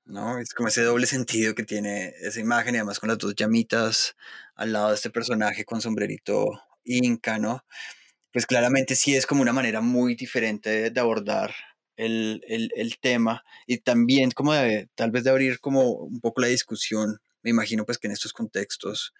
¿no? 0.07 0.39
Es 0.39 0.53
como 0.53 0.69
ese 0.69 0.83
doble 0.83 1.05
sentido 1.05 1.53
que 1.53 1.63
tiene 1.63 2.13
esa 2.21 2.39
imagen 2.39 2.75
y 2.75 2.77
además 2.77 2.99
con 2.99 3.09
las 3.09 3.17
dos 3.17 3.35
llamitas 3.35 4.15
al 4.55 4.73
lado 4.73 4.89
de 4.89 4.95
este 4.95 5.09
personaje 5.09 5.65
con 5.65 5.81
sombrerito 5.81 6.61
inca, 6.83 7.37
¿no? 7.39 7.65
Pues 8.31 8.45
claramente 8.45 8.95
sí 8.95 9.15
es 9.15 9.25
como 9.25 9.41
una 9.41 9.53
manera 9.53 9.81
muy 9.81 10.15
diferente 10.15 10.89
de, 10.91 10.99
abordar 10.99 11.53
el, 11.97 12.43
el, 12.47 12.71
el, 12.75 12.99
tema 12.99 13.43
y 13.65 13.79
también 13.79 14.31
como 14.31 14.53
tal 14.95 15.11
vez 15.11 15.23
de 15.23 15.29
abrir 15.31 15.59
como 15.59 15.91
un 15.91 16.19
poco 16.21 16.41
la 16.41 16.47
discusión. 16.47 17.19
Me 17.47 17.51
imagino 17.51 17.85
pues 17.85 17.97
que 17.97 18.07
en 18.07 18.11
estos 18.11 18.33
contextos 18.33 19.13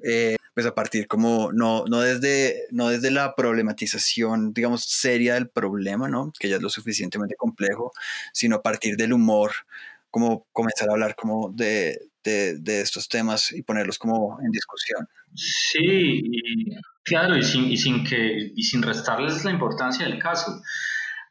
eh, 0.00 0.36
pues 0.54 0.64
a 0.64 0.76
partir 0.76 1.08
como, 1.08 1.50
no, 1.50 1.84
no, 1.88 2.00
desde, 2.02 2.68
no 2.70 2.88
desde 2.88 3.10
la 3.10 3.34
problematización, 3.34 4.54
digamos, 4.54 4.84
seria 4.84 5.34
del 5.34 5.48
problema, 5.48 6.08
¿no? 6.08 6.32
Que 6.38 6.48
ya 6.48 6.56
es 6.56 6.62
lo 6.62 6.70
suficientemente 6.70 7.34
complejo, 7.34 7.90
sino 8.32 8.54
a 8.54 8.62
partir 8.62 8.96
del 8.96 9.12
humor, 9.12 9.50
como 10.12 10.46
comenzar 10.52 10.88
a 10.88 10.92
hablar 10.92 11.16
como 11.16 11.50
de, 11.50 12.00
de, 12.22 12.58
de 12.60 12.80
estos 12.80 13.08
temas 13.08 13.50
y 13.50 13.62
ponerlos 13.62 13.98
como 13.98 14.38
en 14.40 14.52
discusión. 14.52 15.08
Sí, 15.34 15.80
y, 15.82 16.76
claro, 17.02 17.36
y 17.36 17.42
sin, 17.42 17.64
y, 17.64 17.76
sin 17.76 18.04
que, 18.04 18.52
y 18.54 18.62
sin 18.62 18.82
restarles 18.82 19.44
la 19.44 19.50
importancia 19.50 20.06
del 20.06 20.20
caso. 20.20 20.62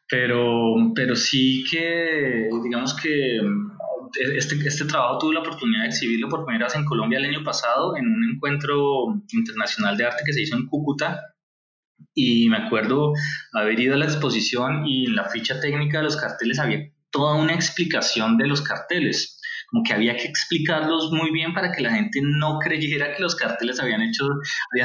Pero, 0.10 0.76
pero 0.95 1.16
sí 1.16 1.64
que, 1.70 2.49
digamos 2.64 2.93
que 2.95 3.39
este, 4.36 4.56
este 4.68 4.86
trabajo 4.86 5.18
tuve 5.18 5.34
la 5.34 5.39
oportunidad 5.39 5.84
de 5.84 5.89
exhibirlo 5.89 6.30
por 6.30 6.45
primera 6.45 6.66
vez 6.66 6.76
en 6.76 6.86
Colombia 6.86 7.20
el 7.20 7.26
año 7.26 7.43
pasado 7.43 7.95
en 7.97 8.06
un 8.06 8.32
encuentro 8.36 9.22
internacional 9.32 9.97
de 9.97 10.06
arte 10.06 10.24
que 10.26 10.34
se 10.34 10.41
hizo 10.41 10.56
en 10.56 10.68
Cúcuta. 10.68 11.22
Y 12.14 12.47
me 12.49 12.58
acuerdo 12.58 13.14
haber 13.54 13.80
ido 13.80 13.95
a 13.95 13.97
la 13.97 14.06
exposición 14.06 14.86
y 14.86 15.08
en 15.08 15.16
la 15.16 15.30
ficha 15.30 15.60
técnica 15.60 15.97
de 15.97 16.04
los 16.04 16.18
carteles 16.18 16.60
había 16.60 16.91
toda 17.10 17.36
una 17.36 17.54
explicación 17.54 18.38
de 18.38 18.47
los 18.47 18.62
carteles 18.62 19.39
como 19.74 19.84
que 19.84 19.93
había 19.93 20.15
que 20.15 20.28
explicarlos 20.28 21.11
muy 21.11 21.32
bien 21.32 21.51
para 21.51 21.71
que 21.71 21.82
la 21.82 21.91
gente 21.91 22.19
no 22.21 22.59
creyera 22.59 23.15
que 23.15 23.24
los 23.24 23.36
carteles 23.36 23.80
habían, 23.80 24.13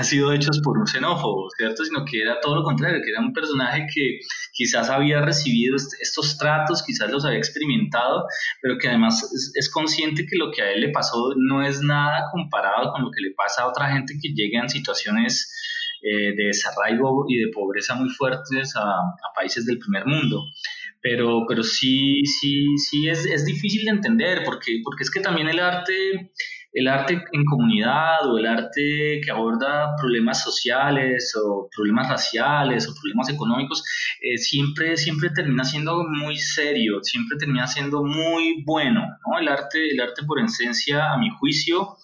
sido 0.03 0.33
hechos 0.33 0.61
por 0.65 0.79
un 0.79 0.87
xenófobo, 0.87 1.51
¿cierto? 1.59 1.85
Sino 1.85 2.07
que 2.07 2.23
era 2.23 2.41
todo 2.41 2.57
lo 2.57 2.63
contrario, 2.63 3.03
que 3.05 3.11
era 3.11 3.21
un 3.21 3.35
personaje 3.35 3.87
que 3.95 4.21
quizás 4.55 4.89
había 4.89 5.21
recibido 5.21 5.77
estos 5.77 6.39
tratos, 6.39 6.83
quizás 6.83 7.11
los 7.11 7.27
había 7.27 7.37
experimentado, 7.37 8.25
pero 8.63 8.79
que 8.79 8.89
además 8.89 9.31
es, 9.55 9.71
consciente 9.71 10.25
que 10.25 10.39
lo 10.39 10.51
que 10.51 10.63
a 10.63 10.73
él 10.73 10.81
le 10.81 10.89
pasó 10.89 11.35
no 11.37 11.63
es 11.63 11.83
nada 11.83 12.25
comparado 12.33 12.91
con 12.93 13.03
lo 13.03 13.11
que 13.11 13.21
le 13.21 13.35
pasa 13.37 13.65
a 13.65 13.69
otra 13.69 13.93
gente 13.93 14.15
que 14.23 14.31
llega 14.31 14.63
en 14.63 14.71
situaciones 14.71 15.53
eh, 16.01 16.35
de 16.35 16.45
desarraigo 16.45 17.27
y 17.29 17.37
de 17.37 17.51
pobreza 17.53 17.95
muy 17.95 18.09
fuertes 18.09 18.75
a, 18.75 18.97
países 19.35 19.67
del 19.67 19.79
primer 19.79 20.07
mundo. 20.07 20.45
Pero, 21.01 21.45
pero 21.49 21.63
sí, 21.63 22.23
sí, 22.25 22.65
sí 22.77 23.09
es, 23.09 23.25
es 23.27 23.45
difícil 23.45 23.85
de 23.85 23.93
entender, 23.93 24.43
porque, 24.45 24.81
porque 24.85 25.03
es 25.03 25.11
que 25.11 25.21
también 25.21 25.49
el 25.49 25.61
arte 25.61 26.31
el 26.73 26.87
arte 26.87 27.15
en 27.33 27.45
comunidad 27.45 28.31
o 28.31 28.39
el 28.39 28.47
arte 28.47 29.21
que 29.25 29.31
aborda 29.31 29.97
problemas 29.97 30.43
sociales 30.43 31.35
o 31.37 31.69
problemas 31.75 32.09
raciales 32.09 32.89
o 32.89 32.95
problemas 32.95 33.31
económicos, 33.31 33.83
eh, 34.21 34.37
siempre, 34.37 34.97
siempre 34.97 35.31
termina 35.31 35.65
siendo 35.65 36.05
muy 36.05 36.37
serio, 36.37 37.01
siempre 37.03 37.39
termina 37.39 37.67
siendo 37.67 38.05
muy 38.05 38.63
bueno. 38.67 39.01
¿no? 39.01 39.39
El, 39.39 39.49
arte, 39.49 39.91
el 39.91 40.01
arte 40.01 40.23
por 40.27 40.41
esencia, 40.41 41.13
a 41.13 41.19
mi 41.19 41.31
juicio, 41.31 41.97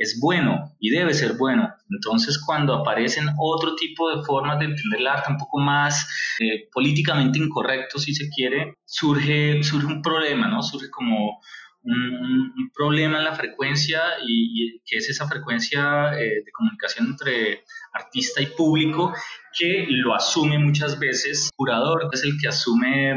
es 0.00 0.18
bueno 0.18 0.74
y 0.80 0.90
debe 0.90 1.12
ser 1.12 1.34
bueno. 1.34 1.68
Entonces, 1.90 2.42
cuando 2.44 2.74
aparecen 2.74 3.26
otro 3.38 3.76
tipo 3.76 4.08
de 4.10 4.24
formas 4.24 4.58
de 4.58 4.64
entender 4.64 5.00
el 5.00 5.06
arte 5.06 5.30
un 5.30 5.36
poco 5.36 5.58
más 5.58 6.08
eh, 6.40 6.68
políticamente 6.72 7.38
incorrecto, 7.38 7.98
si 7.98 8.14
se 8.14 8.30
quiere, 8.30 8.78
surge, 8.86 9.62
surge 9.62 9.86
un 9.86 10.00
problema, 10.00 10.48
¿no? 10.48 10.62
Surge 10.62 10.88
como 10.88 11.40
un, 11.82 12.70
problema 12.72 13.18
en 13.18 13.24
la 13.24 13.34
frecuencia 13.34 14.00
y, 14.26 14.80
que 14.86 14.98
es 14.98 15.10
esa 15.10 15.28
frecuencia 15.28 16.18
eh, 16.18 16.42
de 16.44 16.52
comunicación 16.52 17.08
entre 17.08 17.64
artista 17.92 18.40
y 18.40 18.46
público 18.46 19.12
que 19.58 19.86
lo 19.88 20.14
asume 20.14 20.58
muchas 20.58 20.98
veces. 20.98 21.46
El 21.46 21.56
curador 21.56 22.08
es 22.12 22.22
el 22.24 22.38
que 22.40 22.48
asume 22.48 23.14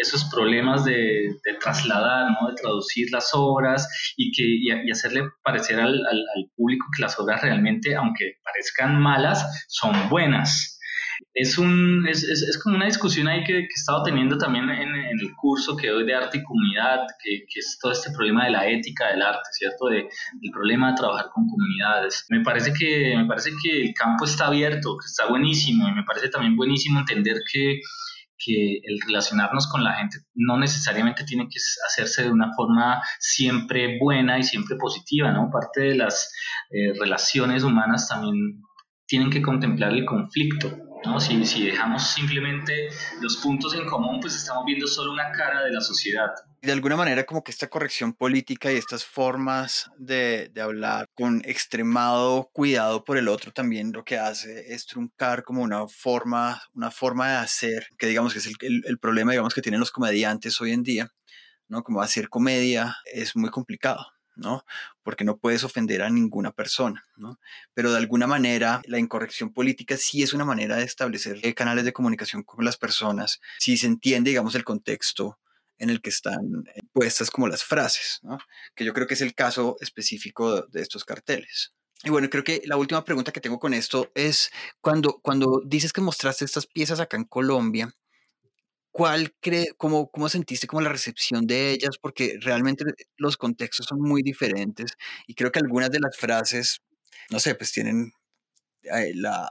esos 0.00 0.24
problemas 0.24 0.84
de, 0.84 1.28
trasladar, 1.60 2.30
¿no? 2.30 2.48
de 2.48 2.54
traducir 2.54 3.08
las 3.12 3.30
obras 3.34 4.14
y, 4.16 4.32
que, 4.32 4.42
y, 4.42 4.90
hacerle 4.90 5.28
parecer 5.44 5.78
al, 5.78 5.94
al 5.94 6.50
público 6.56 6.86
que 6.96 7.02
las 7.02 7.18
obras 7.20 7.42
realmente, 7.42 7.94
aunque 7.94 8.38
parezcan 8.42 9.00
malas, 9.00 9.66
son 9.68 10.08
buenas 10.08 10.73
es, 11.32 11.58
un, 11.58 12.06
es, 12.08 12.22
es, 12.22 12.58
como 12.62 12.76
una 12.76 12.86
discusión 12.86 13.28
ahí 13.28 13.40
que, 13.40 13.52
que, 13.52 13.58
he 13.60 13.80
estado 13.80 14.02
teniendo 14.02 14.36
también 14.38 14.68
en, 14.68 14.94
en, 14.94 15.20
el 15.20 15.34
curso 15.34 15.76
que 15.76 15.88
doy 15.88 16.04
de 16.04 16.14
arte 16.14 16.38
y 16.38 16.42
comunidad, 16.42 17.00
que, 17.22 17.44
que, 17.52 17.60
es 17.60 17.78
todo 17.80 17.92
este 17.92 18.10
problema 18.10 18.44
de 18.44 18.50
la 18.50 18.68
ética 18.68 19.08
del 19.08 19.22
arte, 19.22 19.48
¿cierto? 19.52 19.86
De, 19.86 19.96
del 19.96 20.50
problema 20.52 20.90
de 20.90 20.96
trabajar 20.96 21.26
con 21.32 21.46
comunidades. 21.48 22.26
Me 22.28 22.42
parece, 22.42 22.72
que, 22.72 23.14
me 23.16 23.26
parece 23.26 23.50
que 23.62 23.82
el 23.82 23.94
campo 23.94 24.24
está 24.24 24.46
abierto, 24.46 24.96
que 24.98 25.06
está 25.06 25.26
buenísimo, 25.28 25.88
y 25.88 25.92
me 25.92 26.04
parece 26.04 26.28
también 26.28 26.56
buenísimo 26.56 27.00
entender 27.00 27.38
que, 27.52 27.80
que 28.38 28.80
el 28.82 29.00
relacionarnos 29.06 29.66
con 29.68 29.82
la 29.82 29.94
gente 29.94 30.18
no 30.34 30.58
necesariamente 30.58 31.24
tiene 31.24 31.44
que 31.44 31.58
hacerse 31.86 32.24
de 32.24 32.30
una 32.30 32.52
forma 32.54 33.02
siempre 33.18 33.98
buena 33.98 34.38
y 34.38 34.42
siempre 34.42 34.76
positiva, 34.76 35.32
¿no? 35.32 35.50
Parte 35.50 35.82
de 35.82 35.96
las 35.96 36.32
eh, 36.70 36.92
relaciones 36.98 37.62
humanas 37.62 38.08
también 38.08 38.60
tienen 39.06 39.30
que 39.30 39.42
contemplar 39.42 39.92
el 39.92 40.04
conflicto, 40.04 40.76
Si, 41.20 41.66
dejamos 41.66 42.14
simplemente 42.14 42.88
los 43.20 43.36
puntos 43.36 43.74
en 43.74 43.86
común, 43.86 44.20
pues 44.20 44.34
estamos 44.34 44.64
viendo 44.64 44.86
solo 44.86 45.12
una 45.12 45.30
cara 45.32 45.62
de 45.62 45.70
la 45.70 45.80
sociedad. 45.80 46.30
De 46.62 46.72
alguna 46.72 46.96
manera, 46.96 47.24
como 47.24 47.44
que 47.44 47.50
esta 47.50 47.68
corrección 47.68 48.14
política 48.14 48.72
y 48.72 48.76
estas 48.76 49.04
formas 49.04 49.90
de, 49.98 50.50
hablar 50.60 51.10
con 51.14 51.42
extremado 51.44 52.48
cuidado 52.52 53.04
por 53.04 53.18
el 53.18 53.28
otro 53.28 53.52
también 53.52 53.92
lo 53.92 54.02
que 54.02 54.18
hace 54.18 54.72
es 54.72 54.86
truncar 54.86 55.44
como 55.44 55.62
una 55.62 55.86
forma, 55.88 56.62
una 56.72 56.90
forma 56.90 57.28
de 57.32 57.36
hacer, 57.36 57.86
que 57.98 58.06
digamos 58.06 58.32
que 58.32 58.38
es 58.38 58.50
el 58.60 58.98
problema 58.98 59.32
digamos, 59.32 59.54
que 59.54 59.62
tienen 59.62 59.80
los 59.80 59.90
comediantes 59.90 60.58
hoy 60.60 60.72
en 60.72 60.82
día, 60.82 61.10
¿no? 61.68 61.82
Como 61.82 62.00
hacer 62.00 62.30
comedia 62.30 62.96
es 63.12 63.36
muy 63.36 63.50
complicado. 63.50 64.13
¿No? 64.36 64.64
Porque 65.02 65.24
no 65.24 65.38
puedes 65.38 65.64
ofender 65.64 66.02
a 66.02 66.10
ninguna 66.10 66.52
persona, 66.52 67.06
¿no? 67.16 67.38
Pero 67.74 67.92
de 67.92 67.98
alguna 67.98 68.26
manera 68.26 68.82
la 68.86 68.98
incorrección 68.98 69.52
política 69.52 69.96
sí 69.96 70.22
es 70.22 70.32
una 70.32 70.44
manera 70.44 70.76
de 70.76 70.84
establecer 70.84 71.40
canales 71.54 71.84
de 71.84 71.92
comunicación 71.92 72.42
con 72.42 72.64
las 72.64 72.76
personas, 72.76 73.40
si 73.58 73.76
se 73.76 73.86
entiende, 73.86 74.30
digamos, 74.30 74.54
el 74.54 74.64
contexto 74.64 75.38
en 75.78 75.90
el 75.90 76.00
que 76.00 76.10
están 76.10 76.64
puestas 76.92 77.30
como 77.30 77.48
las 77.48 77.64
frases, 77.64 78.20
¿no? 78.22 78.38
Que 78.74 78.84
yo 78.84 78.92
creo 78.92 79.06
que 79.06 79.14
es 79.14 79.20
el 79.20 79.34
caso 79.34 79.76
específico 79.80 80.62
de 80.62 80.80
estos 80.82 81.04
carteles. 81.04 81.74
Y 82.04 82.10
bueno, 82.10 82.28
creo 82.28 82.44
que 82.44 82.62
la 82.66 82.76
última 82.76 83.04
pregunta 83.04 83.32
que 83.32 83.40
tengo 83.40 83.58
con 83.58 83.72
esto 83.72 84.10
es, 84.14 84.50
cuando, 84.80 85.20
cuando 85.22 85.62
dices 85.64 85.92
que 85.92 86.00
mostraste 86.00 86.44
estas 86.44 86.66
piezas 86.66 87.00
acá 87.00 87.16
en 87.16 87.24
Colombia, 87.24 87.94
¿Cuál 88.94 89.34
cree, 89.40 89.72
cómo, 89.76 90.08
cómo 90.08 90.28
sentiste 90.28 90.68
como 90.68 90.80
la 90.80 90.88
recepción 90.88 91.48
de 91.48 91.72
ellas? 91.72 91.98
Porque 92.00 92.38
realmente 92.40 92.84
los 93.16 93.36
contextos 93.36 93.86
son 93.86 94.00
muy 94.00 94.22
diferentes 94.22 94.92
y 95.26 95.34
creo 95.34 95.50
que 95.50 95.58
algunas 95.58 95.90
de 95.90 95.98
las 95.98 96.16
frases, 96.16 96.80
no 97.28 97.40
sé, 97.40 97.56
pues 97.56 97.72
tienen 97.72 98.12
eh, 98.84 99.12
la, 99.16 99.50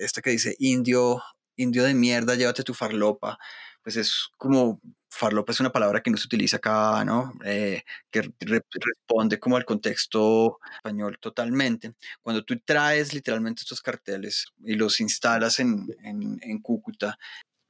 esta 0.00 0.22
que 0.22 0.30
dice 0.30 0.56
indio, 0.58 1.22
indio 1.56 1.84
de 1.84 1.92
mierda, 1.94 2.34
llévate 2.34 2.62
tu 2.62 2.72
farlopa, 2.74 3.38
pues 3.82 3.96
es 3.96 4.30
como, 4.38 4.80
farlopa 5.10 5.52
es 5.52 5.60
una 5.60 5.72
palabra 5.72 6.02
que 6.02 6.10
no 6.10 6.16
se 6.16 6.26
utiliza 6.26 6.56
acá, 6.58 7.04
¿no? 7.04 7.34
Eh, 7.44 7.82
que 8.10 8.22
responde 8.40 9.38
como 9.38 9.56
al 9.56 9.66
contexto 9.66 10.60
español 10.76 11.18
totalmente. 11.20 11.94
Cuando 12.22 12.42
tú 12.44 12.58
traes 12.64 13.12
literalmente 13.14 13.62
estos 13.62 13.82
carteles 13.82 14.46
y 14.64 14.76
los 14.76 15.00
instalas 15.00 15.58
en, 15.60 15.86
en, 16.04 16.38
en 16.42 16.58
Cúcuta, 16.60 17.18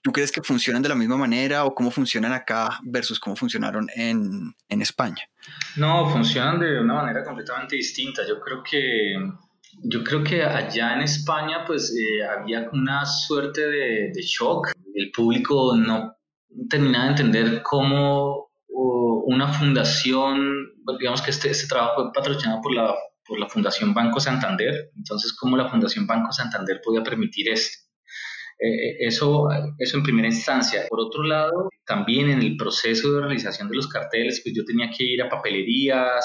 ¿Tú 0.00 0.12
crees 0.12 0.30
que 0.30 0.42
funcionan 0.42 0.82
de 0.82 0.88
la 0.88 0.94
misma 0.94 1.16
manera 1.16 1.64
o 1.64 1.74
cómo 1.74 1.90
funcionan 1.90 2.32
acá 2.32 2.78
versus 2.84 3.18
cómo 3.18 3.34
funcionaron 3.34 3.88
en, 3.94 4.54
en 4.68 4.82
España? 4.82 5.28
No, 5.76 6.08
funcionan 6.08 6.60
de 6.60 6.80
una 6.80 6.94
manera 6.94 7.24
completamente 7.24 7.76
distinta. 7.76 8.22
Yo 8.26 8.40
creo 8.40 8.62
que, 8.62 9.16
yo 9.82 10.04
creo 10.04 10.22
que 10.22 10.42
allá 10.44 10.94
en 10.94 11.02
España 11.02 11.64
pues 11.66 11.94
eh, 11.96 12.24
había 12.24 12.68
una 12.72 13.04
suerte 13.04 13.62
de, 13.66 14.22
shock. 14.22 14.68
El 14.94 15.10
público 15.10 15.76
no 15.76 16.16
terminaba 16.70 17.04
de 17.06 17.10
entender 17.10 17.62
cómo 17.62 18.48
una 18.70 19.52
fundación, 19.52 20.72
digamos 20.98 21.20
que 21.22 21.30
este, 21.30 21.50
este 21.50 21.66
trabajo 21.66 22.02
fue 22.02 22.12
patrocinado 22.12 22.60
por 22.62 22.72
la, 22.72 22.94
por 23.26 23.38
la 23.38 23.48
Fundación 23.48 23.92
Banco 23.92 24.20
Santander, 24.20 24.90
entonces 24.96 25.34
cómo 25.34 25.56
la 25.56 25.68
Fundación 25.68 26.06
Banco 26.06 26.32
Santander 26.32 26.80
podía 26.82 27.02
permitir 27.02 27.50
esto 27.50 27.87
eh, 28.58 28.96
eso, 29.06 29.48
eso 29.78 29.96
en 29.96 30.02
primera 30.02 30.28
instancia. 30.28 30.86
Por 30.88 31.00
otro 31.00 31.22
lado, 31.22 31.68
también 31.86 32.30
en 32.30 32.40
el 32.40 32.56
proceso 32.56 33.12
de 33.12 33.20
realización 33.20 33.68
de 33.68 33.76
los 33.76 33.88
carteles, 33.88 34.40
pues 34.42 34.54
yo 34.54 34.64
tenía 34.64 34.90
que 34.90 35.04
ir 35.04 35.22
a 35.22 35.28
papelerías, 35.28 36.24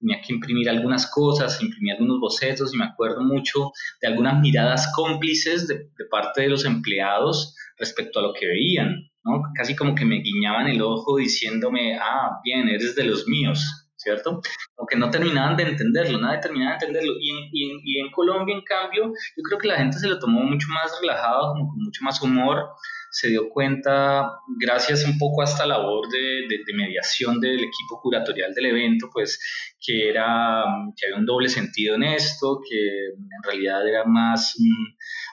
tenía 0.00 0.20
que 0.20 0.32
imprimir 0.32 0.68
algunas 0.68 1.10
cosas, 1.10 1.62
imprimir 1.62 1.94
algunos 1.94 2.20
bocetos 2.20 2.74
y 2.74 2.78
me 2.78 2.86
acuerdo 2.86 3.22
mucho 3.22 3.70
de 4.00 4.08
algunas 4.08 4.40
miradas 4.40 4.92
cómplices 4.94 5.68
de, 5.68 5.74
de 5.74 6.04
parte 6.10 6.42
de 6.42 6.48
los 6.48 6.64
empleados 6.64 7.54
respecto 7.78 8.18
a 8.18 8.22
lo 8.22 8.32
que 8.32 8.46
veían, 8.46 9.08
¿no? 9.24 9.42
Casi 9.54 9.76
como 9.76 9.94
que 9.94 10.04
me 10.04 10.20
guiñaban 10.20 10.68
el 10.68 10.82
ojo 10.82 11.16
diciéndome, 11.16 11.96
ah, 11.98 12.40
bien, 12.44 12.68
eres 12.68 12.94
de 12.94 13.04
los 13.04 13.26
míos. 13.26 13.89
¿Cierto? 14.00 14.40
Aunque 14.78 14.96
no 14.96 15.10
terminaban 15.10 15.56
de 15.56 15.64
entenderlo, 15.64 16.18
nadie 16.18 16.40
terminaba 16.40 16.72
de 16.72 16.86
entenderlo. 16.86 17.12
Y 17.20 17.30
en, 17.30 17.36
y, 17.52 17.70
en, 17.70 17.80
y 17.84 18.00
en, 18.00 18.10
Colombia, 18.10 18.54
en 18.54 18.62
cambio, 18.62 19.12
yo 19.36 19.42
creo 19.42 19.58
que 19.58 19.68
la 19.68 19.76
gente 19.76 19.98
se 19.98 20.08
lo 20.08 20.18
tomó 20.18 20.40
mucho 20.42 20.68
más 20.70 20.98
relajado, 21.00 21.52
como 21.52 21.68
con 21.68 21.84
mucho 21.84 22.02
más 22.02 22.20
humor, 22.22 22.70
se 23.10 23.28
dio 23.28 23.50
cuenta, 23.50 24.30
gracias 24.58 25.04
un 25.04 25.18
poco 25.18 25.42
a 25.42 25.44
esta 25.44 25.66
labor 25.66 26.08
de, 26.08 26.46
de, 26.48 26.74
mediación 26.74 27.40
del 27.40 27.58
equipo 27.58 28.00
curatorial 28.00 28.54
del 28.54 28.66
evento, 28.66 29.10
pues 29.12 29.38
que, 29.84 30.08
era, 30.08 30.64
que 30.96 31.06
había 31.06 31.18
un 31.18 31.26
doble 31.26 31.48
sentido 31.48 31.96
en 31.96 32.04
esto, 32.04 32.60
que 32.66 33.08
en 33.08 33.42
realidad 33.44 33.86
era 33.86 34.04
más 34.04 34.54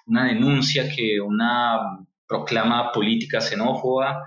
una 0.08 0.26
denuncia 0.26 0.90
que 0.94 1.22
una 1.22 1.80
proclama 2.28 2.92
política 2.92 3.40
xenófoba 3.40 4.24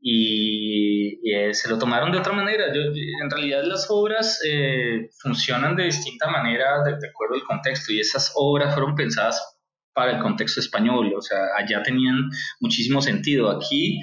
y, 0.00 1.30
eh, 1.30 1.52
se 1.52 1.68
lo 1.68 1.78
tomaron 1.78 2.10
de 2.10 2.18
otra 2.18 2.32
manera. 2.32 2.72
Yo, 2.74 2.80
en 2.80 3.30
realidad 3.30 3.62
las 3.64 3.86
obras 3.90 4.40
eh, 4.46 5.10
funcionan 5.22 5.76
de 5.76 5.84
distinta 5.84 6.28
manera 6.30 6.82
de, 6.82 6.92
acuerdo 7.08 7.34
al 7.34 7.44
contexto 7.44 7.92
y 7.92 8.00
esas 8.00 8.32
obras 8.34 8.74
fueron 8.74 8.94
pensadas 8.94 9.58
para 9.92 10.12
el 10.12 10.22
contexto 10.22 10.60
español, 10.60 11.12
o 11.16 11.20
sea, 11.20 11.38
allá 11.58 11.82
tenían 11.82 12.30
muchísimo 12.60 13.02
sentido. 13.02 13.50
Aquí 13.50 14.00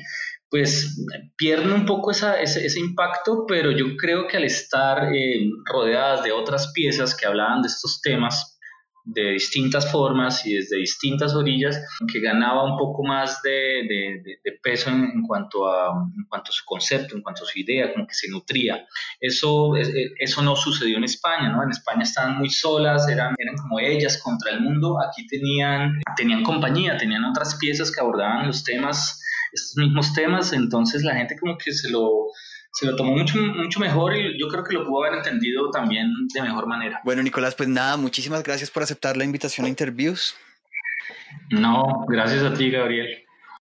pues 0.49 1.05
pierden 1.35 1.73
un 1.73 1.85
poco 1.85 2.11
esa, 2.11 2.39
ese, 2.39 2.65
ese, 2.65 2.79
impacto, 2.79 3.45
pero 3.47 3.71
yo 3.71 3.97
creo 3.97 4.27
que 4.27 4.37
al 4.37 4.45
estar 4.45 5.13
eh, 5.13 5.49
rodeadas 5.65 6.23
de 6.23 6.31
otras 6.31 6.71
piezas 6.73 7.15
que 7.15 7.25
hablaban 7.25 7.61
de 7.61 7.67
estos 7.67 7.99
temas, 8.01 8.56
de 9.07 9.31
distintas 9.31 9.89
formas 9.89 10.45
y 10.45 10.55
desde 10.55 10.77
distintas 10.77 11.33
orillas, 11.33 11.81
que 12.11 12.19
ganaba 12.19 12.63
un 12.69 12.77
poco 12.77 13.03
más 13.03 13.41
de, 13.41 14.19
de, 14.43 14.51
peso 14.61 14.89
en, 14.89 15.21
cuanto 15.25 15.65
a, 15.65 15.93
en 16.15 16.25
cuanto 16.25 16.51
su 16.51 16.65
concepto, 16.65 17.15
en 17.15 17.21
cuanto 17.21 17.43
a 17.43 17.47
su 17.47 17.57
idea, 17.57 17.93
como 17.93 18.05
que 18.05 18.13
se 18.13 18.29
nutría. 18.29 18.85
Eso, 19.21 19.77
e, 19.77 20.11
eso 20.19 20.41
no 20.41 20.57
sucedió 20.57 20.97
en 20.97 21.05
España, 21.05 21.49
¿no? 21.49 21.63
En 21.63 21.69
España 21.69 22.03
estaban 22.03 22.37
muy 22.37 22.49
solas, 22.49 23.07
eran, 23.07 23.33
eran 23.37 23.55
como 23.55 23.79
ellas 23.79 24.21
contra 24.21 24.51
el 24.51 24.59
mundo, 24.59 24.97
aquí 25.01 25.25
tenían, 25.27 26.01
tenían 26.17 26.43
compañía, 26.43 26.97
tenían 26.97 27.23
otras 27.23 27.55
piezas 27.55 27.91
que 27.91 28.01
abordaban 28.01 28.47
los 28.47 28.65
temas, 28.65 29.21
estos 29.53 29.77
mismos 29.77 30.13
temas, 30.13 30.51
entonces 30.51 31.03
la 31.03 31.15
gente 31.15 31.37
como 31.39 31.57
que 31.57 31.71
se 31.71 31.89
lo 31.89 32.27
se 32.77 32.85
lo 32.85 32.95
tomó 32.95 33.13
mucho, 33.13 33.39
mucho 33.39 33.79
mejor 33.79 34.15
y 34.15 34.39
yo 34.39 34.47
creo 34.49 34.63
que 34.63 34.75
lo 34.75 34.85
pudo 34.85 35.03
haber 35.03 35.17
entendido 35.17 35.71
también 35.71 36.13
de 36.31 36.41
mejor 36.43 36.67
manera. 36.67 37.01
Bueno, 37.03 37.23
Nicolás, 37.23 37.55
pues 37.55 37.67
nada, 37.67 37.97
muchísimas 37.97 38.43
gracias 38.43 38.69
por 38.69 38.83
aceptar 38.83 39.17
la 39.17 39.23
invitación 39.23 39.65
a 39.65 39.69
Interviews. 39.69 40.35
No, 41.49 42.05
gracias 42.07 42.43
a 42.43 42.53
ti, 42.53 42.69
Gabriel. 42.69 43.23